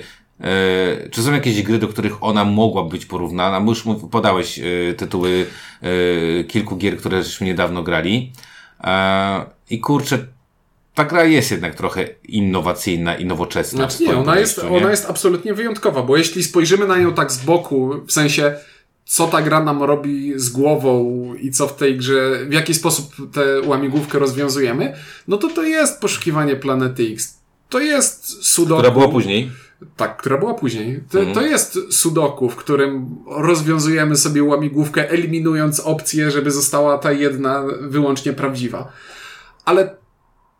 czy 1.11 1.23
są 1.23 1.33
jakieś 1.33 1.63
gry, 1.63 1.77
do 1.77 1.87
których 1.87 2.23
ona 2.23 2.45
mogła 2.45 2.83
być 2.83 3.05
porównana? 3.05 3.65
Już 3.67 3.83
podałeś 4.11 4.59
e, 4.59 4.93
tytuły 4.93 5.45
e, 5.81 6.43
kilku 6.43 6.77
gier, 6.77 6.97
które 6.97 7.23
żeśmy 7.23 7.47
niedawno 7.47 7.83
grali. 7.83 8.31
I 9.69 9.79
kurczę, 9.79 10.27
ta 10.95 11.05
gra 11.05 11.23
jest 11.23 11.51
jednak 11.51 11.75
trochę 11.75 12.07
innowacyjna 12.23 13.15
i 13.15 13.25
nowoczesna. 13.25 13.77
Znaczy 13.77 14.03
nie, 14.03 14.17
ona 14.17 14.39
jest, 14.39 14.63
nie? 14.63 14.69
ona 14.69 14.91
jest 14.91 15.09
absolutnie 15.09 15.53
wyjątkowa, 15.53 16.03
bo 16.03 16.17
jeśli 16.17 16.43
spojrzymy 16.43 16.87
na 16.87 16.97
nią 16.97 17.13
tak 17.13 17.31
z 17.31 17.45
boku, 17.45 17.93
w 18.07 18.11
sensie 18.11 18.55
co 19.05 19.27
ta 19.27 19.41
gra 19.41 19.63
nam 19.63 19.83
robi 19.83 20.33
z 20.35 20.49
głową 20.49 21.33
i 21.35 21.51
co 21.51 21.67
w 21.67 21.75
tej 21.75 21.97
grze, 21.97 22.45
w 22.45 22.53
jaki 22.53 22.73
sposób 22.73 23.15
tę 23.33 23.61
łamigłówkę 23.65 24.19
rozwiązujemy, 24.19 24.95
no 25.27 25.37
to 25.37 25.47
to 25.47 25.63
jest 25.63 26.01
poszukiwanie 26.01 26.55
Planety 26.55 27.03
X. 27.03 27.39
To 27.69 27.79
jest 27.79 28.45
sudoku. 28.45 28.81
Która 28.81 28.93
była 28.93 29.07
później. 29.07 29.51
Tak, 29.95 30.17
która 30.17 30.37
była 30.37 30.53
później. 30.53 31.03
To, 31.11 31.19
mhm. 31.19 31.35
to 31.35 31.41
jest 31.41 31.77
sudoku, 31.91 32.49
w 32.49 32.55
którym 32.55 33.15
rozwiązujemy 33.27 34.15
sobie 34.15 34.43
łamigłówkę, 34.43 35.09
eliminując 35.09 35.79
opcję, 35.79 36.31
żeby 36.31 36.51
została 36.51 36.97
ta 36.97 37.11
jedna 37.11 37.63
wyłącznie 37.81 38.33
prawdziwa. 38.33 38.91
Ale 39.65 39.95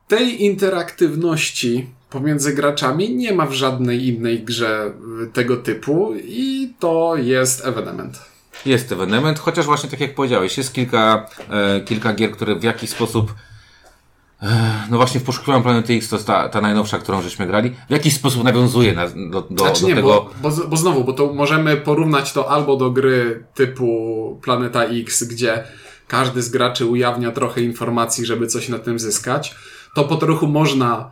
tej 0.08 0.44
interaktywności 0.44 1.90
pomiędzy 2.10 2.54
graczami 2.54 3.16
nie 3.16 3.34
ma 3.34 3.46
w 3.46 3.54
żadnej 3.54 4.08
innej 4.08 4.44
grze 4.44 4.94
tego 5.34 5.58
typu 5.58 6.14
i 6.24 6.74
to 6.80 7.16
jest 7.18 7.66
evenement. 7.66 8.22
Jest 8.66 8.92
evenement, 8.92 9.40
chociaż 9.40 9.66
właśnie 9.66 9.90
tak 9.90 10.00
jak 10.00 10.16
powiedziałeś, 10.16 10.58
jest 10.58 10.74
kilka, 10.74 11.30
e, 11.50 11.82
kilka 11.82 12.14
gier, 12.14 12.32
które 12.32 12.56
w 12.56 12.64
jakiś 12.64 12.90
sposób 12.90 13.34
no 14.90 14.98
właśnie 14.98 15.20
w 15.20 15.24
poszukiwaniu 15.24 15.64
Planety 15.64 15.94
X 15.94 16.10
to 16.10 16.16
jest 16.16 16.28
ta, 16.28 16.50
ta 16.50 16.62
najnowsza, 16.62 17.00
którą 17.00 17.22
żeśmy 17.22 17.48
grali. 17.48 17.70
W 17.88 17.92
jakiś 17.92 18.16
sposób 18.16 18.44
nawiązuje 18.44 18.94
na, 18.94 19.08
do, 19.08 19.42
do, 19.42 19.64
znaczy 19.64 19.82
do 19.82 19.88
nie, 19.88 19.96
tego... 19.96 20.08
Bo, 20.42 20.50
bo, 20.50 20.68
bo 20.68 20.78
znowu, 20.78 21.04
bo 21.04 21.14
to 21.14 21.34
możemy 21.34 21.78
porównać 21.78 22.34
to 22.34 22.52
albo 22.52 22.76
do 22.76 22.92
gry 22.92 23.44
typu 23.54 24.40
Planeta 24.44 24.84
X, 24.84 25.24
gdzie 25.24 25.64
każdy 26.08 26.42
z 26.42 26.50
graczy 26.50 26.86
ujawnia 26.86 27.32
trochę 27.32 27.62
informacji, 27.62 28.26
żeby 28.26 28.48
coś 28.48 28.70
na 28.70 28.80
tym 28.80 29.00
zyskać. 29.00 29.56
To 29.96 30.04
po 30.04 30.16
trochu 30.16 30.48
można 30.48 31.12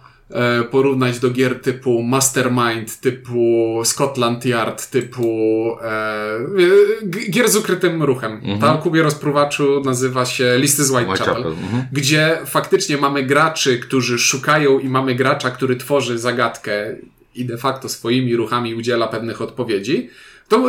porównać 0.72 1.20
do 1.20 1.30
gier 1.30 1.62
typu 1.62 2.04
Mastermind, 2.04 3.00
typu 3.00 3.82
Scotland 3.86 4.46
Yard, 4.46 4.90
typu 4.90 5.78
e, 5.82 7.30
gier 7.30 7.50
z 7.50 7.56
ukrytym 7.56 8.04
ruchem. 8.04 8.32
Mhm. 8.32 8.60
Ta 8.60 8.78
kubie 8.78 9.04
rozpruwaczu 9.04 9.82
nazywa 9.86 10.26
się 10.26 10.58
Listy 10.58 10.84
z 10.84 10.90
Whitechapel, 10.90 11.18
Whitechapel. 11.18 11.52
Mhm. 11.52 11.84
gdzie 11.92 12.38
faktycznie 12.46 12.98
mamy 12.98 13.24
graczy, 13.24 13.80
którzy 13.80 14.20
szukają 14.20 14.80
i 14.80 14.90
mamy 14.90 15.16
gracza, 15.16 15.52
który 15.52 15.76
tworzy 15.76 16.20
zagadkę 16.20 16.96
i 17.36 17.46
de 17.46 17.58
facto 17.58 17.90
swoimi 17.90 18.36
ruchami 18.36 18.76
udziela 18.76 19.08
pewnych 19.08 19.42
odpowiedzi. 19.42 20.10
To, 20.48 20.64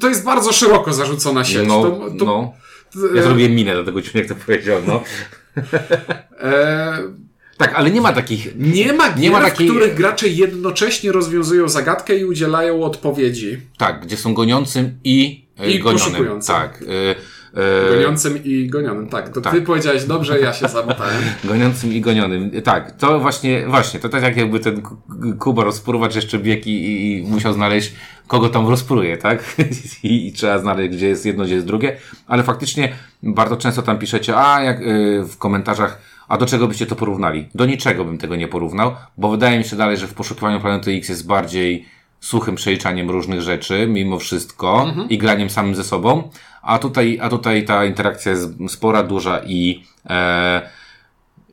to 0.00 0.08
jest 0.08 0.24
bardzo 0.24 0.52
szeroko 0.52 0.92
zarzucona 0.92 1.44
sieć. 1.44 1.68
No, 1.68 1.82
to, 1.82 2.10
to, 2.18 2.24
no. 2.24 2.54
Ja 3.14 3.22
zrobiłem 3.22 3.54
minę 3.54 3.74
do 3.74 3.84
tego, 3.84 4.00
jak 4.14 4.26
to 4.26 4.34
powiedział, 4.34 4.80
no. 4.86 5.02
e, 6.40 6.98
tak, 7.56 7.74
ale 7.74 7.90
nie 7.90 8.00
ma 8.00 8.12
takich. 8.12 8.56
Nie 8.56 8.92
ma 8.92 9.08
gier, 9.08 9.18
nie 9.18 9.30
ma 9.30 9.40
takich... 9.40 9.68
w 9.68 9.70
których 9.70 9.94
gracze 9.94 10.28
jednocześnie 10.28 11.12
rozwiązują 11.12 11.68
zagadkę 11.68 12.16
i 12.16 12.24
udzielają 12.24 12.82
odpowiedzi. 12.82 13.60
Tak, 13.78 14.00
gdzie 14.00 14.16
są 14.16 14.34
goniącym 14.34 14.98
i, 15.04 15.46
e, 15.58 15.70
I 15.70 15.78
gonionym. 15.78 16.40
Tak. 16.46 16.82
Y 16.82 17.14
Goniącym 17.90 18.44
i 18.44 18.66
gonionym, 18.66 19.08
tak. 19.08 19.28
To 19.28 19.40
tak. 19.40 19.52
ty 19.52 19.62
powiedziałeś 19.62 20.04
dobrze, 20.04 20.40
ja 20.40 20.52
się 20.52 20.68
zamotałem. 20.68 21.22
Goniącym 21.44 21.92
i 21.92 22.00
gonionym, 22.00 22.50
tak. 22.62 22.96
To 22.96 23.20
właśnie, 23.20 23.66
właśnie, 23.66 24.00
to 24.00 24.08
tak 24.08 24.22
jak 24.22 24.36
jakby 24.36 24.60
ten 24.60 24.82
Kuba 25.38 25.64
rozpruwacz 25.64 26.14
jeszcze 26.14 26.38
biegł 26.38 26.62
i, 26.66 26.72
i, 26.72 27.30
musiał 27.30 27.52
znaleźć, 27.52 27.92
kogo 28.26 28.48
tam 28.48 28.68
rozpruje, 28.68 29.16
tak? 29.16 29.56
I, 30.02 30.26
I, 30.26 30.32
trzeba 30.32 30.58
znaleźć, 30.58 30.96
gdzie 30.96 31.08
jest 31.08 31.26
jedno, 31.26 31.44
gdzie 31.44 31.54
jest 31.54 31.66
drugie. 31.66 31.96
Ale 32.26 32.42
faktycznie 32.42 32.92
bardzo 33.22 33.56
często 33.56 33.82
tam 33.82 33.98
piszecie, 33.98 34.36
a 34.36 34.62
jak 34.62 34.80
w 35.28 35.36
komentarzach, 35.38 35.98
a 36.34 36.38
do 36.38 36.46
czego 36.46 36.68
byście 36.68 36.86
to 36.86 36.96
porównali? 36.96 37.48
Do 37.54 37.66
niczego 37.66 38.04
bym 38.04 38.18
tego 38.18 38.36
nie 38.36 38.48
porównał, 38.48 38.96
bo 39.18 39.28
wydaje 39.28 39.58
mi 39.58 39.64
się 39.64 39.76
dalej, 39.76 39.96
że 39.96 40.06
w 40.06 40.14
poszukiwaniu 40.14 40.60
planety 40.60 40.90
X 40.90 41.08
jest 41.08 41.26
bardziej 41.26 41.84
suchym 42.20 42.54
przeliczaniem 42.54 43.10
różnych 43.10 43.40
rzeczy, 43.40 43.86
mimo 43.86 44.18
wszystko, 44.18 44.82
mhm. 44.88 45.08
i 45.08 45.18
graniem 45.18 45.50
samym 45.50 45.74
ze 45.74 45.84
sobą, 45.84 46.30
a 46.62 46.78
tutaj, 46.78 47.18
a 47.22 47.28
tutaj 47.28 47.64
ta 47.64 47.84
interakcja 47.84 48.32
jest 48.32 48.50
spora, 48.68 49.02
duża 49.02 49.40
i, 49.46 49.84
e, 50.10 50.70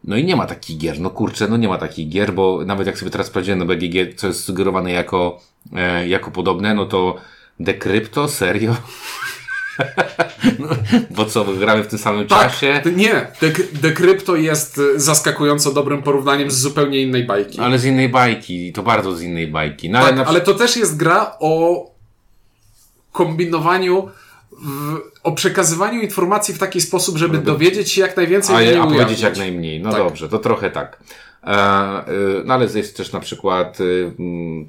No 0.03 0.17
i 0.17 0.23
nie 0.23 0.35
ma 0.35 0.45
takich 0.45 0.77
gier, 0.77 0.99
no 0.99 1.09
kurczę, 1.09 1.47
no 1.47 1.57
nie 1.57 1.67
ma 1.67 1.77
takich 1.77 2.09
gier, 2.09 2.33
bo 2.33 2.65
nawet 2.65 2.87
jak 2.87 2.97
sobie 2.97 3.11
teraz 3.11 3.27
sprawdziłem 3.27 3.59
na 3.59 3.65
BGG, 3.65 4.15
co 4.15 4.27
jest 4.27 4.43
sugerowane 4.43 4.91
jako, 4.91 5.41
e, 5.75 6.07
jako 6.07 6.31
podobne, 6.31 6.73
no 6.73 6.85
to 6.85 7.15
Decrypto, 7.59 8.27
serio? 8.27 8.75
no, 10.59 10.67
bo 11.11 11.25
co, 11.25 11.45
gramy 11.45 11.83
w 11.83 11.87
tym 11.87 11.99
samym 11.99 12.27
Tak, 12.27 12.51
czasie? 12.51 12.81
nie. 12.95 13.27
Dek- 13.41 13.71
Decrypto 13.81 14.35
jest 14.35 14.77
y, 14.77 14.99
zaskakująco 14.99 15.71
dobrym 15.71 16.03
porównaniem 16.03 16.51
z 16.51 16.55
zupełnie 16.59 17.01
innej 17.01 17.23
bajki. 17.25 17.59
Ale 17.59 17.79
z 17.79 17.85
innej 17.85 18.09
bajki, 18.09 18.73
to 18.73 18.83
bardzo 18.83 19.15
z 19.15 19.21
innej 19.21 19.47
bajki. 19.47 19.89
No, 19.89 19.99
ale 19.99 20.07
tak, 20.07 20.15
na 20.17 20.25
ale 20.25 20.41
to 20.41 20.53
też 20.53 20.77
jest 20.77 20.97
gra 20.97 21.35
o 21.39 21.85
kombinowaniu, 23.11 24.09
w, 24.51 24.97
o 25.23 25.31
przekazywaniu 25.31 26.01
informacji 26.01 26.53
w 26.53 26.59
taki 26.59 26.81
sposób, 26.81 27.17
żeby 27.17 27.37
dowiedzieć 27.37 27.91
się 27.91 28.01
jak 28.01 28.17
najwięcej 28.17 28.55
A, 28.55 28.61
nie 28.61 28.81
a 28.81 28.87
powiedzieć 28.87 29.21
jak 29.21 29.37
najmniej. 29.37 29.81
No 29.81 29.91
Tak. 29.91 29.99
dobrze, 29.99 30.29
to 30.29 30.39
trochę 30.39 30.71
tak. 30.71 31.03
E, 31.43 32.07
y, 32.09 32.43
no 32.45 32.53
ale 32.53 32.65
jest 32.75 32.97
też 32.97 33.11
na 33.11 33.19
przykład 33.19 33.79
y, 33.79 34.11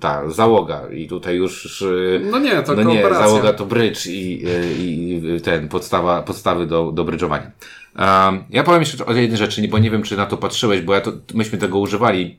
ta 0.00 0.30
załoga 0.30 0.88
i 0.92 1.08
tutaj 1.08 1.36
już 1.36 1.84
No 2.30 2.38
nie, 2.38 2.62
to 2.62 2.74
no 2.74 2.82
nie, 2.82 3.02
załoga 3.02 3.52
to 3.52 3.66
brydż 3.66 4.06
i, 4.06 4.48
y, 4.48 4.74
i 4.78 5.20
y, 5.36 5.40
ten 5.40 5.68
podstawa, 5.68 6.22
podstawy 6.22 6.66
do, 6.66 6.92
do 6.92 7.04
brydżowania. 7.04 7.50
Um, 7.98 8.44
ja 8.50 8.62
powiem 8.64 8.80
jeszcze 8.80 9.06
o 9.06 9.12
jednej 9.12 9.38
rzeczy, 9.38 9.68
bo 9.68 9.78
nie 9.78 9.90
wiem, 9.90 10.02
czy 10.02 10.16
na 10.16 10.26
to 10.26 10.36
patrzyłeś, 10.36 10.80
bo 10.80 10.94
ja 10.94 11.00
to, 11.00 11.12
myśmy 11.34 11.58
tego 11.58 11.78
używali 11.78 12.38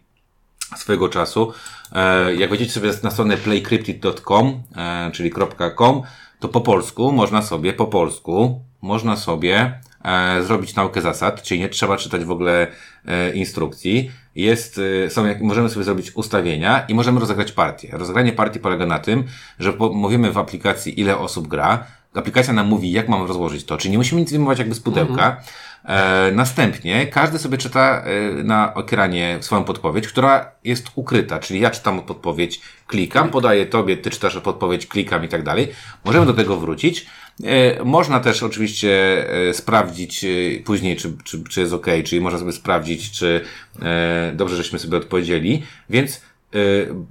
swojego 0.77 1.09
czasu. 1.09 1.53
E, 1.91 2.35
jak 2.35 2.49
wejdziecie 2.49 2.71
sobie 2.71 2.91
na 3.03 3.11
stronę 3.11 3.37
playcryptid.com, 3.37 4.63
e, 4.77 5.11
czyli 5.11 5.31
.com, 5.75 6.01
to 6.43 6.47
po 6.49 6.61
polsku 6.61 7.11
można 7.11 7.41
sobie, 7.41 7.73
po 7.73 7.87
polsku, 7.87 8.61
można 8.81 9.15
sobie 9.15 9.79
e, 10.05 10.43
zrobić 10.43 10.75
naukę 10.75 11.01
zasad, 11.01 11.41
czyli 11.41 11.59
nie 11.59 11.69
trzeba 11.69 11.97
czytać 11.97 12.25
w 12.25 12.31
ogóle 12.31 12.67
e, 13.05 13.33
instrukcji. 13.33 14.11
Jest, 14.35 14.81
e, 15.05 15.09
są, 15.09 15.25
jak, 15.25 15.41
możemy 15.41 15.69
sobie 15.69 15.83
zrobić 15.83 16.15
ustawienia 16.15 16.85
i 16.87 16.93
możemy 16.93 17.19
rozegrać 17.19 17.51
partię. 17.51 17.89
Rozegranie 17.91 18.33
partii 18.33 18.59
polega 18.59 18.85
na 18.85 18.99
tym, 18.99 19.23
że 19.59 19.73
mówimy 19.93 20.31
w 20.31 20.37
aplikacji, 20.37 20.99
ile 20.99 21.17
osób 21.17 21.47
gra. 21.47 21.85
Aplikacja 22.13 22.53
nam 22.53 22.67
mówi, 22.67 22.91
jak 22.91 23.09
mamy 23.09 23.27
rozłożyć 23.27 23.65
to, 23.65 23.77
czyli 23.77 23.91
nie 23.91 23.97
musimy 23.97 24.21
nic 24.21 24.31
wyjmować 24.31 24.59
jakby 24.59 24.75
z 24.75 24.79
pudełka. 24.79 25.41
E, 25.85 26.31
następnie 26.31 27.07
każdy 27.07 27.39
sobie 27.39 27.57
czyta 27.57 28.03
e, 28.03 28.43
na 28.43 28.73
ekranie 28.73 29.37
swoją 29.41 29.63
podpowiedź, 29.63 30.07
która 30.07 30.51
jest 30.63 30.87
ukryta, 30.95 31.39
czyli 31.39 31.59
ja 31.59 31.69
czytam 31.69 32.01
podpowiedź, 32.01 32.61
klikam, 32.87 33.29
podaję 33.29 33.65
tobie, 33.65 33.97
ty 33.97 34.09
czytasz 34.09 34.39
podpowiedź, 34.39 34.87
klikam 34.87 35.25
i 35.25 35.27
tak 35.27 35.43
dalej. 35.43 35.67
Możemy 36.05 36.25
do 36.25 36.33
tego 36.33 36.57
wrócić. 36.57 37.05
E, 37.43 37.83
można 37.83 38.19
też 38.19 38.43
oczywiście 38.43 39.25
e, 39.49 39.53
sprawdzić 39.53 40.23
e, 40.23 40.27
później, 40.65 40.97
czy, 40.97 41.13
czy, 41.23 41.43
czy 41.43 41.61
jest 41.61 41.73
ok, 41.73 41.87
czyli 42.05 42.21
można 42.21 42.39
sobie 42.39 42.51
sprawdzić, 42.51 43.11
czy 43.11 43.41
e, 43.81 44.31
dobrze, 44.35 44.55
żeśmy 44.55 44.79
sobie 44.79 44.97
odpowiedzieli. 44.97 45.63
Więc 45.89 46.21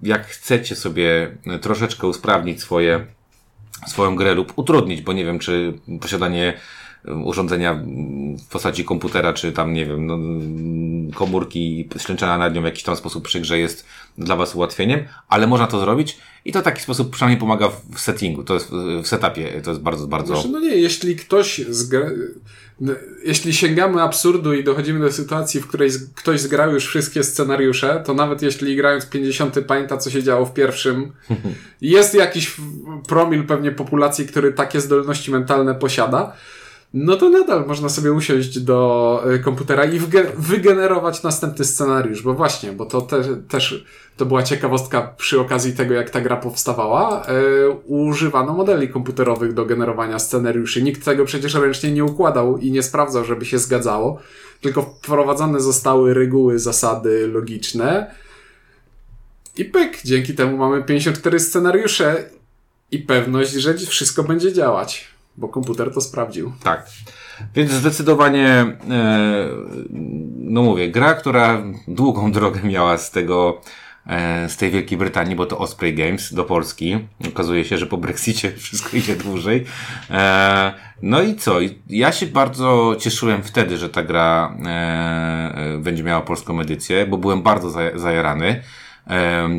jak 0.02 0.26
chcecie 0.26 0.76
sobie 0.76 1.36
troszeczkę 1.60 2.06
usprawnić 2.06 2.60
swoje 2.60 3.06
swoją 3.86 4.16
grę 4.16 4.34
lub 4.34 4.52
utrudnić, 4.56 5.02
bo 5.02 5.12
nie 5.12 5.24
wiem, 5.24 5.38
czy 5.38 5.72
posiadanie 6.00 6.54
urządzenia 7.24 7.84
w 8.48 8.52
postaci 8.52 8.84
komputera, 8.84 9.32
czy 9.32 9.52
tam, 9.52 9.72
nie 9.72 9.86
wiem, 9.86 10.06
no, 10.06 10.18
komórki 11.14 11.88
ślęczana 11.98 12.38
nad 12.38 12.54
nią 12.54 12.62
w 12.62 12.64
jakiś 12.64 12.82
tam 12.82 12.96
sposób 12.96 13.24
przy 13.24 13.40
grze 13.40 13.58
jest 13.58 13.86
dla 14.18 14.36
Was 14.36 14.54
ułatwieniem, 14.54 15.00
ale 15.28 15.46
można 15.46 15.66
to 15.66 15.80
zrobić 15.80 16.18
i 16.44 16.52
to 16.52 16.60
w 16.60 16.64
taki 16.64 16.82
sposób 16.82 17.10
przynajmniej 17.10 17.40
pomaga 17.40 17.68
w 17.94 18.00
settingu, 18.00 18.44
to 18.44 18.54
jest 18.54 18.70
w 19.02 19.06
setupie, 19.06 19.60
to 19.64 19.70
jest 19.70 19.82
bardzo, 19.82 20.06
bardzo... 20.06 20.34
Znaczy, 20.34 20.48
no 20.48 20.60
nie, 20.60 20.76
jeśli 20.76 21.16
ktoś 21.16 21.60
zgra... 21.68 22.10
n- 22.82 22.96
jeśli 23.24 23.54
sięgamy 23.54 24.02
absurdu 24.02 24.54
i 24.54 24.64
dochodzimy 24.64 25.00
do 25.00 25.12
sytuacji, 25.12 25.60
w 25.60 25.66
której 25.66 25.90
ktoś 26.14 26.40
zgrał 26.40 26.72
już 26.72 26.86
wszystkie 26.86 27.24
scenariusze, 27.24 28.02
to 28.06 28.14
nawet 28.14 28.42
jeśli 28.42 28.76
grając 28.76 29.06
50 29.06 29.58
pamięta, 29.66 29.96
co 29.96 30.10
się 30.10 30.22
działo 30.22 30.46
w 30.46 30.54
pierwszym, 30.54 31.12
jest 31.80 32.14
jakiś 32.14 32.56
promil 33.08 33.44
pewnie 33.46 33.72
populacji, 33.72 34.26
który 34.26 34.52
takie 34.52 34.80
zdolności 34.80 35.30
mentalne 35.30 35.74
posiada, 35.74 36.32
no 36.94 37.16
to 37.16 37.30
nadal 37.30 37.66
można 37.66 37.88
sobie 37.88 38.12
usiąść 38.12 38.60
do 38.60 39.22
y, 39.34 39.38
komputera 39.38 39.84
i 39.84 39.98
wygenerować 40.36 41.22
następny 41.22 41.64
scenariusz, 41.64 42.22
bo 42.22 42.34
właśnie, 42.34 42.72
bo 42.72 42.86
to 42.86 43.00
te, 43.00 43.36
też 43.36 43.84
to 44.16 44.26
była 44.26 44.42
ciekawostka 44.42 45.14
przy 45.16 45.40
okazji 45.40 45.72
tego, 45.72 45.94
jak 45.94 46.10
ta 46.10 46.20
gra 46.20 46.36
powstawała. 46.36 47.26
Y, 47.26 47.70
używano 47.86 48.52
modeli 48.52 48.88
komputerowych 48.88 49.52
do 49.52 49.66
generowania 49.66 50.18
scenariuszy. 50.18 50.82
Nikt 50.82 51.04
tego 51.04 51.24
przecież 51.24 51.54
ręcznie 51.54 51.92
nie 51.92 52.04
układał 52.04 52.58
i 52.58 52.70
nie 52.70 52.82
sprawdzał, 52.82 53.24
żeby 53.24 53.44
się 53.44 53.58
zgadzało, 53.58 54.18
tylko 54.60 54.82
wprowadzone 54.82 55.60
zostały 55.60 56.14
reguły, 56.14 56.58
zasady 56.58 57.28
logiczne. 57.28 58.14
I 59.56 59.64
pyk, 59.64 59.98
dzięki 60.04 60.34
temu 60.34 60.56
mamy 60.56 60.84
54 60.84 61.40
scenariusze 61.40 62.24
i 62.90 62.98
pewność, 62.98 63.52
że 63.52 63.74
wszystko 63.74 64.22
będzie 64.22 64.52
działać, 64.52 65.11
bo 65.36 65.48
komputer 65.48 65.94
to 65.94 66.00
sprawdził. 66.00 66.52
Tak. 66.62 66.86
Więc 67.54 67.70
zdecydowanie, 67.70 68.48
e, 68.48 68.76
no 70.38 70.62
mówię, 70.62 70.90
gra, 70.90 71.14
która 71.14 71.62
długą 71.88 72.32
drogę 72.32 72.60
miała 72.64 72.98
z 72.98 73.10
tego, 73.10 73.60
e, 74.06 74.48
z 74.48 74.56
tej 74.56 74.70
Wielkiej 74.70 74.98
Brytanii, 74.98 75.36
bo 75.36 75.46
to 75.46 75.58
Osprey 75.58 75.94
Games 75.94 76.34
do 76.34 76.44
Polski. 76.44 76.98
Okazuje 77.28 77.64
się, 77.64 77.78
że 77.78 77.86
po 77.86 77.96
Brexicie 77.96 78.52
wszystko 78.56 78.96
idzie 78.96 79.16
dłużej. 79.16 79.64
E, 80.10 80.72
no 81.02 81.22
i 81.22 81.36
co? 81.36 81.56
Ja 81.88 82.12
się 82.12 82.26
bardzo 82.26 82.96
cieszyłem 83.00 83.42
wtedy, 83.42 83.78
że 83.78 83.88
ta 83.88 84.02
gra 84.02 84.56
będzie 85.78 86.02
miała 86.02 86.20
polską 86.20 86.60
edycję, 86.60 87.06
bo 87.06 87.18
byłem 87.18 87.42
bardzo 87.42 87.68
zaja- 87.68 87.98
zajarany. 87.98 88.62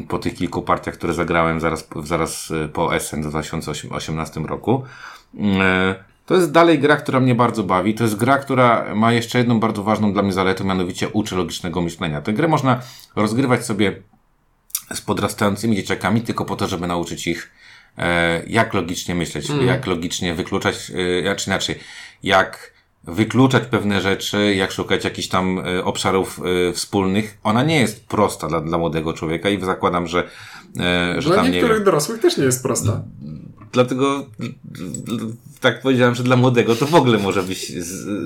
Po 0.08 0.20
tych 0.20 0.36
kilku 0.36 0.62
partiach, 0.62 0.94
które 0.94 1.14
zagrałem 1.14 1.60
zaraz, 1.60 1.88
zaraz 2.04 2.54
po 2.74 2.96
Essen 2.96 3.24
w 3.24 3.30
2018 3.30 4.40
roku. 4.40 4.84
E, 5.40 5.96
To 6.26 6.36
jest 6.36 6.52
dalej 6.52 6.80
gra, 6.80 6.98
która 6.98 7.20
mnie 7.20 7.36
bardzo 7.36 7.64
bawi. 7.64 7.94
To 7.94 8.04
jest 8.04 8.16
gra, 8.16 8.38
która 8.38 8.96
ma 8.96 9.14
jeszcze 9.14 9.38
jedną 9.38 9.60
bardzo 9.60 9.84
ważną 9.84 10.14
dla 10.14 10.24
mnie 10.24 10.34
zaletę, 10.34 10.64
mianowicie 10.64 11.10
uczy 11.10 11.36
logicznego 11.36 11.82
myślenia. 11.82 12.22
Tę 12.22 12.34
grę 12.34 12.48
można 12.48 12.82
rozgrywać 13.16 13.66
sobie 13.66 14.02
z 14.94 15.02
podrastającymi 15.02 15.76
dzieciakami 15.76 16.22
tylko 16.22 16.46
po 16.46 16.56
to, 16.56 16.68
żeby 16.68 16.88
nauczyć 16.88 17.28
ich 17.28 17.52
e, 17.98 18.44
jak 18.48 18.74
logicznie 18.74 19.16
myśleć, 19.16 19.48
jak 19.66 19.88
logicznie 19.88 20.34
wykluczać, 20.34 20.92
e, 21.26 21.36
czy 21.36 21.50
inaczej, 21.50 21.80
jak 22.24 22.74
wykluczać 23.04 23.64
pewne 23.64 24.02
rzeczy, 24.02 24.56
jak 24.56 24.72
szukać 24.72 25.04
jakichś 25.04 25.28
tam 25.28 25.64
obszarów 25.84 26.40
wspólnych. 26.74 27.38
Ona 27.44 27.64
nie 27.64 27.80
jest 27.80 28.08
prosta 28.08 28.48
dla, 28.48 28.62
dla 28.62 28.78
młodego 28.78 29.14
człowieka 29.14 29.50
i 29.50 29.66
zakładam, 29.66 30.08
że, 30.08 30.30
że 31.18 31.22
Dla 31.22 31.36
tam 31.36 31.46
nie 31.46 31.52
niektórych 31.52 31.78
wiem, 31.78 31.86
dorosłych 31.86 32.22
też 32.22 32.38
nie 32.38 32.44
jest 32.44 32.64
prosta. 32.64 33.04
Dlatego 33.74 34.26
tak 35.60 35.82
powiedziałem, 35.82 36.16
że 36.16 36.24
dla 36.24 36.36
młodego 36.36 36.76
to 36.76 36.86
w 36.86 36.96
ogóle 36.96 37.18
może 37.18 37.44
być 37.44 37.72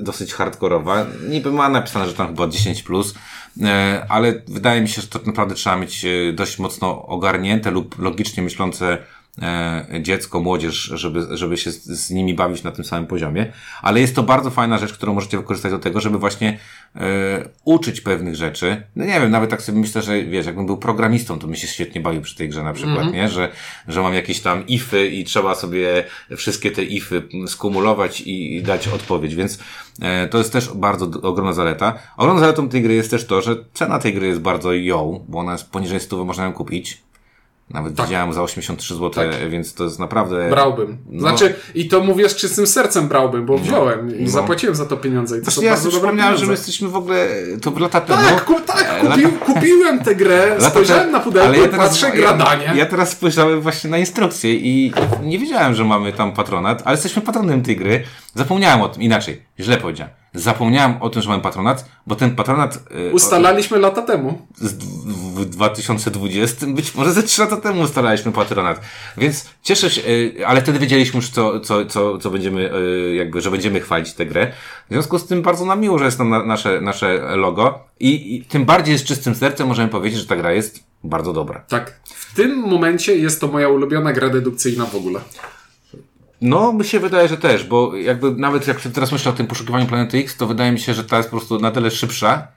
dosyć 0.02 0.34
hardkorowa. 0.34 1.06
Niby 1.28 1.52
ma 1.52 1.68
napisane, 1.68 2.06
że 2.06 2.14
tam 2.14 2.26
chyba 2.26 2.44
10+, 2.44 2.82
plus, 2.82 3.14
e, 3.62 4.06
ale 4.08 4.42
wydaje 4.48 4.80
mi 4.80 4.88
się, 4.88 5.02
że 5.02 5.08
to 5.08 5.20
naprawdę 5.26 5.54
trzeba 5.54 5.76
mieć 5.76 6.04
e, 6.04 6.32
dość 6.32 6.58
mocno 6.58 7.06
ogarnięte 7.06 7.70
lub 7.70 7.98
logicznie 7.98 8.42
myślące 8.42 8.98
dziecko, 10.00 10.40
młodzież, 10.40 10.74
żeby, 10.74 11.36
żeby 11.36 11.56
się 11.56 11.70
z, 11.70 12.10
nimi 12.10 12.34
bawić 12.34 12.62
na 12.62 12.72
tym 12.72 12.84
samym 12.84 13.06
poziomie. 13.06 13.52
Ale 13.82 14.00
jest 14.00 14.14
to 14.14 14.22
bardzo 14.22 14.50
fajna 14.50 14.78
rzecz, 14.78 14.92
którą 14.92 15.14
możecie 15.14 15.36
wykorzystać 15.36 15.72
do 15.72 15.78
tego, 15.78 16.00
żeby 16.00 16.18
właśnie 16.18 16.58
e, 16.96 17.00
uczyć 17.64 18.00
pewnych 18.00 18.36
rzeczy. 18.36 18.82
No 18.96 19.04
nie 19.04 19.20
wiem, 19.20 19.30
nawet 19.30 19.50
tak 19.50 19.62
sobie 19.62 19.80
myślę, 19.80 20.02
że 20.02 20.22
wiesz, 20.22 20.46
jakbym 20.46 20.66
był 20.66 20.76
programistą, 20.76 21.38
to 21.38 21.46
bym 21.46 21.56
się 21.56 21.66
świetnie 21.66 22.00
bawił 22.00 22.22
przy 22.22 22.36
tej 22.36 22.48
grze 22.48 22.62
na 22.62 22.72
przykład, 22.72 23.12
nie? 23.12 23.28
Że, 23.28 23.52
że 23.88 24.02
mam 24.02 24.14
jakieś 24.14 24.40
tam 24.40 24.66
ify 24.66 25.08
i 25.08 25.24
trzeba 25.24 25.54
sobie 25.54 26.04
wszystkie 26.36 26.70
te 26.70 26.84
ify 26.84 27.22
skumulować 27.46 28.20
i, 28.20 28.56
i 28.56 28.62
dać 28.62 28.88
odpowiedź, 28.88 29.34
więc 29.34 29.58
e, 30.02 30.28
to 30.28 30.38
jest 30.38 30.52
też 30.52 30.68
bardzo 30.74 31.20
ogromna 31.22 31.52
zaleta. 31.52 31.98
Ogromną 32.16 32.40
zaletą 32.40 32.68
tej 32.68 32.82
gry 32.82 32.94
jest 32.94 33.10
też 33.10 33.26
to, 33.26 33.42
że 33.42 33.56
cena 33.74 33.98
tej 33.98 34.14
gry 34.14 34.26
jest 34.26 34.40
bardzo 34.40 34.72
ją, 34.72 35.24
bo 35.28 35.38
ona 35.38 35.52
jest 35.52 35.70
poniżej 35.70 36.00
100, 36.00 36.24
można 36.24 36.44
ją 36.44 36.52
kupić. 36.52 37.07
Nawet 37.70 37.96
Tak. 37.96 38.06
widziałem 38.06 38.32
za 38.32 38.42
83 38.42 38.94
zł, 38.94 39.10
Tak. 39.10 39.50
więc 39.50 39.74
to 39.74 39.84
jest 39.84 39.98
naprawdę... 39.98 40.50
Brałbym. 40.50 40.98
No. 41.10 41.20
Znaczy, 41.20 41.54
i 41.74 41.88
to 41.88 42.00
mówię 42.00 42.28
z 42.28 42.36
czystym 42.36 42.66
sercem 42.66 43.08
brałbym, 43.08 43.46
bo 43.46 43.58
wziąłem 43.58 44.18
i 44.18 44.24
No. 44.24 44.30
zapłaciłem 44.30 44.74
za 44.74 44.86
to 44.86 44.96
pieniądze. 44.96 45.36
I 45.36 45.38
to 45.38 45.44
Zresztą 45.44 45.60
są 45.60 45.64
ja 45.66 45.72
bardzo 45.72 45.90
sobie 45.90 46.06
dobre 46.06 46.36
że 46.36 46.46
my 46.46 46.52
jesteśmy 46.52 46.88
w 46.88 46.96
ogóle, 46.96 47.28
to 47.62 47.72
lata 47.78 48.00
temu. 48.00 48.22
Tak, 48.22 48.44
ku, 48.44 48.60
tak 48.60 48.86
E, 48.88 49.00
kupił, 49.06 49.30
kupiłem 49.32 49.98
tę 50.04 50.14
grę, 50.14 50.46
Lata 50.58 50.70
spojrzałem 50.70 51.10
na 51.10 51.20
pudełko 51.20 51.48
ale 51.48 51.58
ja 51.58 51.64
i 51.66 51.68
patrzę, 51.68 52.06
ja, 52.06 52.12
gradanie. 52.16 52.72
ja 52.74 52.86
teraz 52.86 53.10
spojrzałem 53.10 53.60
właśnie 53.60 53.90
na 53.90 53.98
instrukcję 53.98 54.54
i 54.54 54.92
nie 55.22 55.38
wiedziałem, 55.38 55.74
że 55.74 55.84
mamy 55.84 56.12
tam 56.12 56.32
patronat, 56.32 56.82
ale 56.84 56.94
jesteśmy 56.94 57.22
patronem 57.22 57.62
tej 57.62 57.76
gry. 57.76 58.04
Zapomniałem 58.34 58.80
o 58.82 58.88
tym, 58.88 59.02
inaczej, 59.02 59.42
źle 59.60 59.76
powiedziałem. 59.76 60.12
Zapomniałem 60.38 60.94
o 61.02 61.10
tym, 61.10 61.22
że 61.22 61.28
mam 61.28 61.40
patronat, 61.40 61.84
bo 62.06 62.16
ten 62.16 62.36
patronat 62.36 62.78
e, 63.08 63.12
Ustalaliśmy 63.12 63.78
lata 63.78 64.02
temu. 64.02 64.46
w 65.34 65.44
2020, 65.44 66.66
być 66.66 66.94
może 66.94 67.12
ze 67.12 67.22
3 67.22 67.40
lata 67.40 67.56
temu 67.56 67.82
ustalaliśmy 67.82 68.32
patronat. 68.32 68.80
Więc 69.16 69.46
cieszę 69.62 69.90
się, 69.90 70.02
e, 70.38 70.46
ale 70.46 70.60
wtedy 70.60 70.78
wiedzieliśmy 70.78 71.16
już, 71.16 71.30
co, 71.30 71.60
co, 71.60 71.86
co, 71.86 72.18
co 72.18 72.30
będziemy, 72.30 72.72
e, 72.72 73.14
jakby, 73.14 73.40
że 73.40 73.50
będziemy 73.50 73.80
chwalić 73.80 74.12
tę 74.12 74.26
grę. 74.26 74.52
W 74.90 74.92
związku 74.92 75.18
z 75.18 75.26
tym 75.26 75.42
bardzo 75.42 75.64
nam 75.64 75.80
miło, 75.80 75.98
że 75.98 76.04
jest 76.04 76.18
tam 76.18 76.30
na, 76.30 76.44
nasze, 76.44 76.80
nasze 76.80 77.36
logo 77.36 77.84
I, 78.00 78.36
i 78.36 78.44
tym 78.44 78.64
bardziej 78.64 78.98
z 78.98 79.04
czystym 79.04 79.34
sercem 79.34 79.68
możemy 79.68 79.88
powiedzieć, 79.88 80.20
że 80.20 80.26
ta 80.26 80.36
gra 80.36 80.52
jest 80.52 80.84
bardzo 81.04 81.32
dobra. 81.32 81.64
Tak. 81.68 82.00
W 82.04 82.34
tym 82.34 82.58
momencie 82.58 83.16
jest 83.16 83.40
to 83.40 83.48
moja 83.48 83.68
ulubiona 83.68 84.12
gra 84.12 84.28
dedukcyjna 84.28 84.86
w 84.86 84.94
ogóle. 84.94 85.20
No, 86.40 86.72
mi 86.72 86.84
się 86.84 87.00
wydaje, 87.00 87.28
że 87.28 87.36
też, 87.36 87.64
bo 87.64 87.96
jakby 87.96 88.30
nawet 88.30 88.66
jak 88.66 88.80
teraz 88.80 89.12
myślę 89.12 89.32
o 89.32 89.34
tym 89.34 89.46
poszukiwaniu 89.46 89.86
Planety 89.86 90.18
X, 90.18 90.36
to 90.36 90.46
wydaje 90.46 90.72
mi 90.72 90.80
się, 90.80 90.94
że 90.94 91.04
ta 91.04 91.16
jest 91.16 91.30
po 91.30 91.36
prostu 91.36 91.58
na 91.60 91.70
tyle 91.70 91.90
szybsza. 91.90 92.48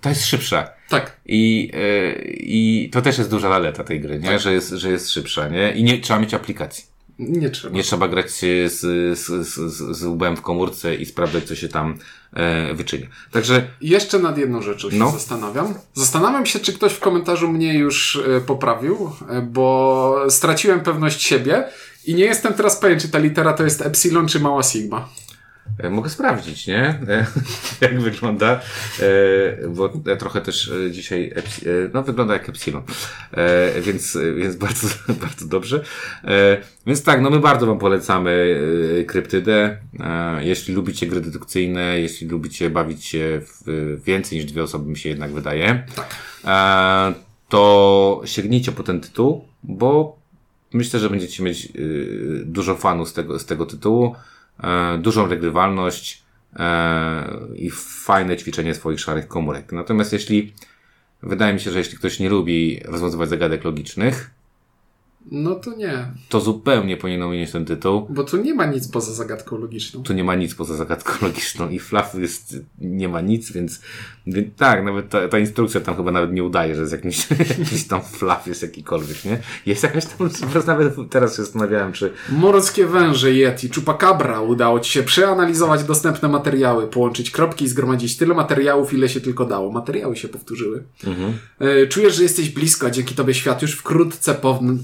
Ta 0.00 0.08
jest 0.08 0.26
szybsza. 0.26 0.68
Tak. 0.88 1.20
I, 1.26 1.70
yy, 1.74 2.36
I 2.38 2.90
to 2.92 3.02
też 3.02 3.18
jest 3.18 3.30
duża 3.30 3.48
zaleta 3.48 3.84
tej 3.84 4.00
gry, 4.00 4.18
nie? 4.18 4.38
Że, 4.38 4.52
jest, 4.52 4.70
że 4.70 4.90
jest 4.90 5.10
szybsza, 5.10 5.48
nie? 5.48 5.72
I 5.72 5.84
nie 5.84 5.98
trzeba 5.98 6.20
mieć 6.20 6.34
aplikacji. 6.34 6.84
Nie 7.18 7.50
trzeba. 7.50 7.76
Nie 7.76 7.82
trzeba 7.82 8.08
grać 8.08 8.30
z, 8.30 8.72
z, 8.72 9.18
z, 9.18 9.46
z, 9.48 9.96
z 9.96 10.04
łbem 10.04 10.36
w 10.36 10.42
komórce 10.42 10.94
i 10.94 11.06
sprawdzać, 11.06 11.44
co 11.44 11.54
się 11.54 11.68
tam 11.68 11.98
e, 12.32 12.74
wyczynia. 12.74 13.06
Także 13.30 13.66
Jeszcze 13.80 14.18
nad 14.18 14.38
jedną 14.38 14.62
rzeczą 14.62 14.90
się 14.90 14.96
No. 14.96 15.10
zastanawiam. 15.10 15.74
Zastanawiam 15.94 16.46
się, 16.46 16.60
czy 16.60 16.72
ktoś 16.72 16.92
w 16.92 17.00
komentarzu 17.00 17.52
mnie 17.52 17.74
już 17.74 18.22
e, 18.36 18.40
poprawił, 18.40 19.12
e, 19.28 19.42
bo 19.42 20.16
straciłem 20.28 20.80
pewność 20.80 21.22
siebie 21.22 21.64
i 22.08 22.14
nie 22.14 22.24
jestem 22.24 22.54
teraz 22.54 22.76
pewien, 22.76 23.00
czy 23.00 23.08
ta 23.08 23.18
litera 23.18 23.52
to 23.52 23.64
jest 23.64 23.86
epsilon, 23.86 24.28
czy 24.28 24.40
mała 24.40 24.62
sigma. 24.62 25.08
E, 25.78 25.90
Mogę 25.90 26.10
sprawdzić, 26.10 26.66
nie? 26.66 27.00
E, 27.08 27.26
Jak 27.80 28.00
wygląda, 28.00 28.60
e, 29.00 29.68
bo 29.68 29.92
ja 30.06 30.16
trochę 30.16 30.40
też 30.40 30.72
dzisiaj, 30.90 31.34
no 31.94 32.02
wygląda 32.02 32.34
jak 32.34 32.48
Epsilon, 32.48 32.82
więc, 33.80 34.18
więc 34.36 34.56
bardzo, 34.66 34.88
bardzo 35.20 35.46
dobrze. 35.46 35.84
Więc 36.86 37.02
tak, 37.02 37.20
no 37.20 37.30
my 37.30 37.40
bardzo 37.40 37.66
Wam 37.66 37.78
polecamy 37.78 38.60
Kryptydę. 39.06 39.78
Jeśli 40.40 40.74
lubicie 40.74 41.06
gry 41.06 41.20
dedukcyjne, 41.20 42.00
jeśli 42.00 42.28
lubicie 42.28 42.70
bawić 42.70 43.04
się 43.04 43.40
w 43.42 44.00
więcej 44.04 44.38
niż 44.38 44.52
dwie 44.52 44.62
osoby, 44.62 44.90
mi 44.90 44.96
się 44.96 45.08
jednak 45.08 45.32
wydaje, 45.32 45.86
e, 46.44 47.14
to 47.48 48.22
sięgnijcie 48.24 48.72
po 48.72 48.82
ten 48.82 49.00
tytuł, 49.00 49.44
bo 49.62 50.17
Myślę, 50.72 51.00
że 51.00 51.10
będziecie 51.10 51.42
mieć 51.42 51.68
y, 51.76 52.42
dużo 52.46 52.74
fanów 52.74 53.08
z 53.08 53.12
tego, 53.12 53.38
z 53.38 53.46
tego 53.46 53.66
tytułu, 53.66 54.14
e, 54.62 54.98
dużą 54.98 55.26
regrywalność 55.26 56.22
e, 56.56 57.38
i 57.56 57.70
fajne 58.04 58.36
ćwiczenie 58.36 58.74
swoich 58.74 59.00
szarych 59.00 59.28
komórek. 59.28 59.72
Natomiast 59.72 60.12
jeśli, 60.12 60.52
wydaje 61.22 61.54
mi 61.54 61.60
się, 61.60 61.70
że 61.70 61.78
jeśli 61.78 61.98
ktoś 61.98 62.20
nie 62.20 62.28
lubi 62.28 62.80
rozwiązywać 62.84 63.28
zagadek 63.28 63.64
logicznych, 63.64 64.30
No 65.30 65.54
to 65.54 65.76
nie, 65.76 66.12
to 66.28 66.40
zupełnie 66.40 66.96
powinien 66.96 67.22
ominąć 67.22 67.50
ten 67.50 67.64
tytuł. 67.64 68.06
bo 68.10 68.24
tu 68.24 68.36
nie 68.36 68.54
ma 68.54 68.66
nic 68.66 68.88
poza 68.88 69.12
zagadką 69.12 69.58
logiczną. 69.58 70.02
Tu 70.02 70.12
nie 70.12 70.24
ma 70.24 70.34
nic 70.34 70.54
poza 70.54 70.76
zagadką 70.76 71.12
logiczną 71.26 71.68
i 71.68 71.78
fluff 71.78 72.14
jest, 72.14 72.56
nie 72.78 73.08
ma 73.08 73.20
nic, 73.20 73.52
więc, 73.52 73.80
tak, 74.56 74.84
nawet 74.84 75.08
ta, 75.08 75.28
ta 75.28 75.38
instrukcja 75.38 75.80
tam 75.80 75.96
chyba 75.96 76.12
nawet 76.12 76.32
nie 76.32 76.44
udaje, 76.44 76.74
że 76.74 76.80
jest 76.80 76.92
jakiś, 76.92 77.28
jakiś 77.58 77.86
tam 77.86 78.02
fluff 78.02 78.46
jest 78.46 78.62
jakikolwiek, 78.62 79.24
nie? 79.24 79.38
Jest 79.66 79.82
jakaś 79.82 80.04
tam, 80.06 80.30
nawet 80.66 80.94
teraz 81.10 81.36
się 81.36 81.42
zastanawiałem, 81.42 81.92
czy 81.92 82.12
Morskie 82.30 82.86
węże, 82.86 83.32
Yeti, 83.32 83.68
Chupacabra. 83.74 84.40
Udało 84.40 84.80
Ci 84.80 84.92
się 84.92 85.02
przeanalizować 85.02 85.84
dostępne 85.84 86.28
materiały, 86.28 86.86
połączyć 86.86 87.30
kropki 87.30 87.64
i 87.64 87.68
zgromadzić 87.68 88.16
tyle 88.16 88.34
materiałów, 88.34 88.92
ile 88.92 89.08
się 89.08 89.20
tylko 89.20 89.44
dało. 89.44 89.72
Materiały 89.72 90.16
się 90.16 90.28
powtórzyły. 90.28 90.84
E, 91.58 91.86
Czujesz, 91.86 92.14
że 92.14 92.22
jesteś 92.22 92.50
blisko, 92.50 92.86
a 92.86 92.90
dzięki 92.90 93.14
Tobie 93.14 93.34
świat 93.34 93.62
już 93.62 93.72
wkrótce 93.72 94.36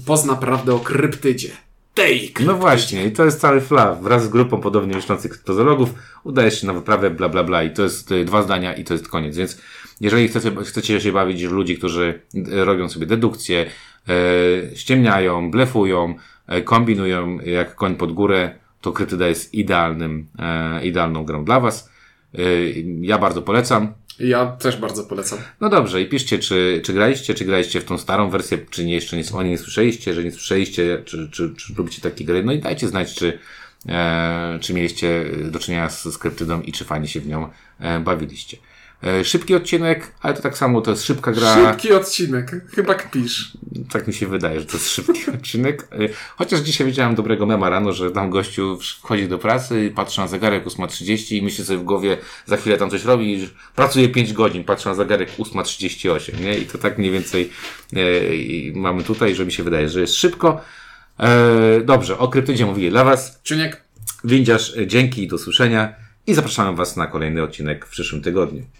pozna 0.05 0.34
prawdę 0.35 0.73
o 0.73 0.79
kryptydzie. 0.79 1.49
Tej 1.93 2.33
No 2.45 2.55
właśnie, 2.55 3.05
i 3.05 3.11
to 3.11 3.25
jest 3.25 3.41
cały 3.41 3.61
flaw. 3.61 4.01
Wraz 4.01 4.23
z 4.23 4.27
grupą 4.27 4.61
podobnie 4.61 4.95
myślących 4.95 5.31
kryptozologów 5.31 5.93
udajesz 6.23 6.61
się 6.61 6.67
na 6.67 6.73
wyprawę, 6.73 7.09
bla, 7.09 7.29
bla, 7.29 7.43
bla. 7.43 7.63
I 7.63 7.73
to 7.73 7.83
jest 7.83 8.11
y, 8.11 8.25
dwa 8.25 8.41
zdania 8.41 8.73
i 8.73 8.83
to 8.83 8.93
jest 8.93 9.07
koniec. 9.07 9.37
Więc 9.37 9.61
jeżeli 10.01 10.27
chcecie, 10.27 10.51
chcecie 10.65 11.01
się 11.01 11.11
bawić 11.11 11.47
w 11.47 11.51
ludzi, 11.51 11.77
którzy 11.77 12.21
y, 12.35 12.65
robią 12.65 12.89
sobie 12.89 13.05
dedukcje, 13.05 13.65
y, 14.09 14.75
ściemniają, 14.75 15.51
blefują, 15.51 16.15
y, 16.57 16.61
kombinują 16.61 17.39
jak 17.39 17.75
koń 17.75 17.95
pod 17.95 18.11
górę, 18.11 18.55
to 18.81 18.91
Krytyda 18.91 19.27
jest 19.27 19.53
idealnym, 19.53 20.27
y, 20.79 20.85
idealną 20.85 21.25
grą 21.25 21.45
dla 21.45 21.59
Was. 21.59 21.89
Ja 23.01 23.17
bardzo 23.17 23.41
polecam. 23.41 23.93
Ja 24.19 24.45
też 24.45 24.77
bardzo 24.77 25.03
polecam. 25.03 25.39
No 25.61 25.69
dobrze, 25.69 26.01
i 26.01 26.09
piszcie, 26.09 26.39
czy, 26.39 26.81
czy 26.85 26.93
graliście, 26.93 27.33
czy 27.33 27.45
graliście 27.45 27.81
w 27.81 27.85
tą 27.85 27.97
starą 27.97 28.29
wersję, 28.29 28.57
czy 28.69 28.85
nie, 28.85 28.93
jeszcze 28.93 29.17
nie, 29.17 29.23
o 29.33 29.43
niej 29.43 29.51
nie 29.51 29.57
słyszeliście, 29.57 30.13
że 30.13 30.23
nie 30.23 30.31
słyszeliście, 30.31 31.01
czy, 31.05 31.29
czy, 31.31 31.53
czy 31.55 31.73
lubicie 31.77 32.01
takie 32.01 32.25
gry. 32.25 32.43
No 32.43 32.51
i 32.51 32.59
dajcie 32.59 32.87
znać, 32.87 33.15
czy, 33.15 33.39
e, 33.89 34.59
czy 34.61 34.73
mieliście 34.73 35.25
do 35.51 35.59
czynienia 35.59 35.89
z 35.89 36.13
skryptydą 36.13 36.61
i 36.61 36.71
czy 36.71 36.85
fajnie 36.85 37.07
się 37.07 37.21
w 37.21 37.27
nią 37.27 37.49
e, 37.79 37.99
bawiliście. 37.99 38.57
E, 39.03 39.23
szybki 39.25 39.55
odcinek, 39.55 40.11
ale 40.21 40.33
to 40.33 40.41
tak 40.41 40.57
samo, 40.57 40.81
to 40.81 40.91
jest 40.91 41.03
szybka 41.03 41.31
gra. 41.31 41.55
Szybki 41.55 41.93
odcinek. 41.93 42.51
Chyba 42.75 42.93
kpisz. 42.93 43.57
Tak 43.91 44.07
mi 44.07 44.13
się 44.13 44.27
wydaje, 44.27 44.59
że 44.59 44.65
to 44.65 44.73
jest 44.73 44.89
szybki 44.89 45.21
odcinek. 45.35 45.87
E, 45.91 46.09
Chociaż 46.37 46.59
dzisiaj 46.59 46.87
widziałem 46.87 47.15
dobrego 47.15 47.45
mema 47.45 47.69
rano, 47.69 47.93
że 47.93 48.11
tam 48.11 48.29
gościu 48.29 48.79
wchodzi 49.01 49.27
do 49.27 49.37
pracy, 49.37 49.91
patrzy 49.95 50.19
na 50.19 50.27
zegarek 50.27 50.65
8.30 50.65 51.35
i 51.35 51.41
myśli 51.41 51.65
sobie 51.65 51.79
w 51.79 51.83
głowie, 51.83 52.17
za 52.45 52.57
chwilę 52.57 52.77
tam 52.77 52.89
coś 52.89 53.05
robi 53.05 53.39
że 53.39 53.47
pracuje 53.75 54.09
5 54.09 54.33
godzin, 54.33 54.63
patrzy 54.63 54.87
na 54.87 54.95
zegarek 54.95 55.29
8.38, 55.37 56.41
nie? 56.41 56.57
I 56.57 56.65
to 56.65 56.77
tak 56.77 56.97
mniej 56.97 57.11
więcej 57.11 57.49
e, 57.93 57.99
mamy 58.73 59.03
tutaj, 59.03 59.35
że 59.35 59.45
mi 59.45 59.51
się 59.51 59.63
wydaje, 59.63 59.89
że 59.89 60.01
jest 60.01 60.15
szybko. 60.15 60.61
Dobrze, 61.83 62.17
o 62.17 62.27
kryptydzie 62.27 62.65
mówili 62.65 62.89
dla 62.89 63.03
Was. 63.03 63.39
Czyniek, 63.43 63.83
Windziarz, 64.23 64.73
dzięki 64.87 65.23
i 65.23 65.27
do 65.27 65.37
słyszenia 65.37 65.95
i 66.27 66.33
zapraszamy 66.33 66.77
Was 66.77 66.97
na 66.97 67.07
kolejny 67.07 67.43
odcinek 67.43 67.85
w 67.85 67.89
przyszłym 67.89 68.21
tygodniu. 68.21 68.65